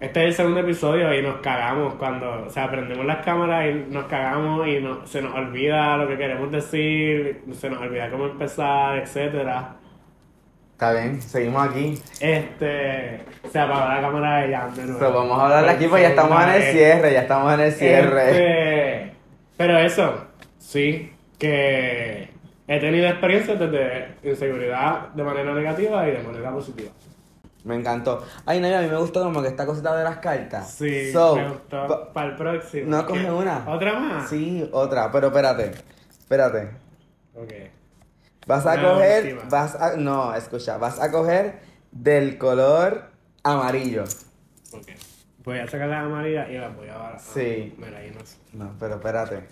Este 0.00 0.20
es 0.20 0.26
el 0.28 0.34
segundo 0.34 0.60
episodio 0.60 1.12
y 1.14 1.20
nos 1.20 1.40
cagamos 1.42 1.94
cuando. 1.94 2.46
O 2.46 2.50
sea, 2.50 2.70
prendemos 2.70 3.04
las 3.04 3.22
cámaras 3.22 3.66
y 3.68 3.92
nos 3.92 4.06
cagamos 4.06 4.66
y 4.66 4.80
no, 4.80 5.06
se 5.06 5.20
nos 5.20 5.34
olvida 5.34 5.98
lo 5.98 6.08
que 6.08 6.16
queremos 6.16 6.50
decir, 6.50 7.42
se 7.52 7.68
nos 7.68 7.80
olvida 7.82 8.10
cómo 8.10 8.24
empezar, 8.26 8.96
etcétera. 8.98 9.76
Está 10.72 10.92
bien, 10.92 11.20
seguimos 11.20 11.68
aquí. 11.68 12.00
Este. 12.18 13.20
Se 13.52 13.58
apagó 13.58 13.88
la 13.90 14.00
cámara 14.00 14.36
de 14.38 14.56
Jan 14.56 14.74
de 14.74 14.84
nuevo. 14.84 14.98
Pero 14.98 15.12
vamos 15.12 15.38
a 15.38 15.42
hablar 15.44 15.68
aquí, 15.68 15.86
pues 15.86 16.00
ya 16.02 16.08
estamos 16.08 16.42
en 16.44 16.48
el 16.48 16.62
Este, 16.62 16.72
cierre, 16.72 17.12
ya 17.12 17.20
estamos 17.20 17.52
en 17.52 17.60
el 17.60 17.72
cierre. 17.72 18.30
este, 18.30 19.12
pero 19.58 19.78
eso, 19.78 20.24
sí, 20.56 21.12
que 21.38 22.30
he 22.66 22.80
tenido 22.80 23.06
experiencias 23.06 23.58
desde 23.58 24.14
inseguridad 24.22 25.08
de 25.08 25.22
manera 25.22 25.52
negativa 25.52 26.08
y 26.08 26.12
de 26.12 26.22
manera 26.22 26.50
positiva. 26.52 26.90
Me 27.64 27.74
encantó. 27.76 28.24
Ay, 28.46 28.58
no, 28.60 28.66
a 28.74 28.80
mí 28.80 28.88
me 28.88 28.96
gustó 28.96 29.22
como 29.22 29.42
que 29.42 29.48
esta 29.48 29.66
cosita 29.66 29.94
de 29.96 30.04
las 30.04 30.16
cartas. 30.18 30.70
Sí, 30.70 31.12
So, 31.12 31.36
me 31.36 31.48
gustó. 31.50 31.86
pa- 31.86 32.12
Para 32.12 32.30
el 32.30 32.36
próximo. 32.36 32.90
¿No 32.90 33.06
coge 33.06 33.30
una? 33.30 33.64
¿Otra 33.68 33.98
más? 33.98 34.28
Sí, 34.30 34.68
otra, 34.72 35.10
pero 35.12 35.26
espérate. 35.28 35.72
Espérate. 36.18 36.70
Ok. 37.34 37.52
Vas 38.46 38.64
a 38.66 38.72
Una 38.74 38.82
coger, 38.94 39.24
última. 39.34 39.42
vas 39.50 39.74
a, 39.74 39.96
no, 39.96 40.34
escucha, 40.34 40.78
vas 40.78 40.98
a 41.00 41.10
coger 41.12 41.60
del 41.92 42.38
color 42.38 43.10
amarillo. 43.42 44.04
Ok. 44.72 44.86
Voy 45.44 45.58
a 45.58 45.66
sacar 45.68 45.88
las 45.88 46.04
amarillas 46.04 46.48
y 46.50 46.54
las 46.58 46.74
voy 46.76 46.88
a 46.88 46.96
barajar. 46.96 47.20
Sí. 47.20 47.74
Mira, 47.78 47.98
ahí 47.98 48.10
no 48.10 48.24
sé. 48.24 48.36
No, 48.52 48.74
pero 48.78 48.94
espérate. 48.96 49.46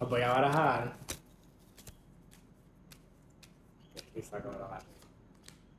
Las 0.00 0.08
voy 0.10 0.22
a 0.22 0.28
barajar. 0.32 0.92
Y 4.14 4.22
saco 4.22 4.50
la 4.52 4.58
baraja. 4.66 4.82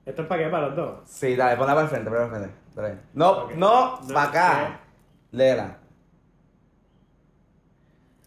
¿Esto 0.05 0.21
es 0.21 0.27
para 0.27 0.43
qué? 0.43 0.49
¿Para 0.49 0.67
los 0.67 0.75
dos? 0.75 0.99
Sí, 1.05 1.35
dale, 1.35 1.57
ponla 1.57 1.73
para 1.73 1.85
el 1.85 1.89
frente, 1.89 2.09
ponla 2.09 2.29
para 2.29 2.43
el 2.45 2.51
frente. 2.73 3.01
No, 3.13 3.47
no, 3.55 3.99
No, 4.01 4.13
para 4.13 4.29
acá. 4.29 4.79
Léela. 5.31 5.77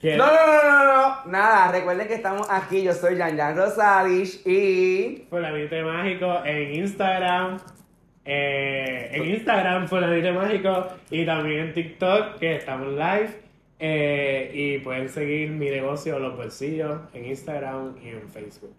¿Qué? 0.01 0.17
No, 0.17 0.27
no, 0.27 0.33
no, 0.47 0.63
no, 0.63 0.85
no, 0.85 1.25
nada, 1.27 1.73
recuerden 1.73 2.07
que 2.07 2.15
estamos 2.15 2.47
aquí, 2.51 2.83
yo 2.85 2.93
soy 2.93 3.19
Jan 3.19 3.37
Jan 3.37 3.57
Rosadish 3.57 4.47
y... 4.47 5.27
Fulanito 5.29 5.75
Mágico 5.85 6.41
en 6.45 6.75
Instagram. 6.77 7.59
eh, 8.25 9.11
en 9.13 9.25
Instagram, 9.31 9.89
Fulanito 9.89 10.33
Mágico. 10.35 10.87
Y 11.11 11.27
también 11.27 11.61
en 11.69 11.75
TikTok, 11.75 12.39
que 12.39 12.57
estamos 12.57 12.89
live. 12.89 13.41
eh, 13.81 14.51
y 14.55 14.79
pueden 14.79 15.09
seguir 15.09 15.51
mi 15.51 15.71
negocio 15.71 16.19
Los 16.19 16.37
Bolsillos 16.37 17.01
en 17.13 17.25
Instagram 17.27 17.97
y 18.03 18.09
en 18.11 18.29
Facebook. 18.29 18.75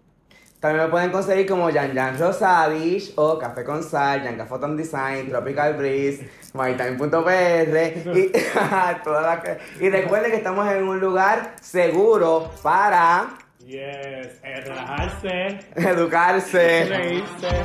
También 0.60 0.86
me 0.86 0.92
pueden 0.92 1.10
conseguir 1.12 1.48
como 1.48 1.72
Jan 1.72 1.96
Jan 1.96 2.20
Rosadish 2.20 3.14
o 3.16 3.40
Café 3.40 3.64
con 3.64 3.82
Sal, 3.82 4.24
Jan 4.24 4.46
Photon 4.46 4.76
Design, 4.76 5.30
Tropical 5.30 5.76
Breeze, 5.76 6.30
mytime.pr 6.54 8.18
y, 8.18 8.32
que- 8.32 9.58
y 9.80 9.90
recuerden 9.90 10.32
que 10.32 10.38
estamos 10.38 10.70
en 10.70 10.84
un 10.88 11.00
lugar 11.00 11.56
seguro 11.62 12.52
para 12.62 13.30
Yes, 13.66 14.40
eh, 14.44 14.62
relajarse, 14.66 15.60
educarse 15.76 16.86
reírse, 16.90 17.64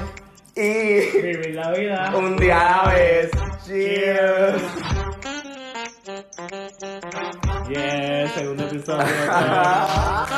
y 0.55 1.21
vivir 1.21 1.55
la 1.55 1.71
vida. 1.73 2.13
un 2.15 2.37
día 2.37 2.61
a 2.61 2.87
la 2.87 2.93
vez. 2.93 3.31
Cheers. 3.67 4.63
Yeah, 7.71 8.29
segundo 8.35 8.65
episodio. 8.67 9.05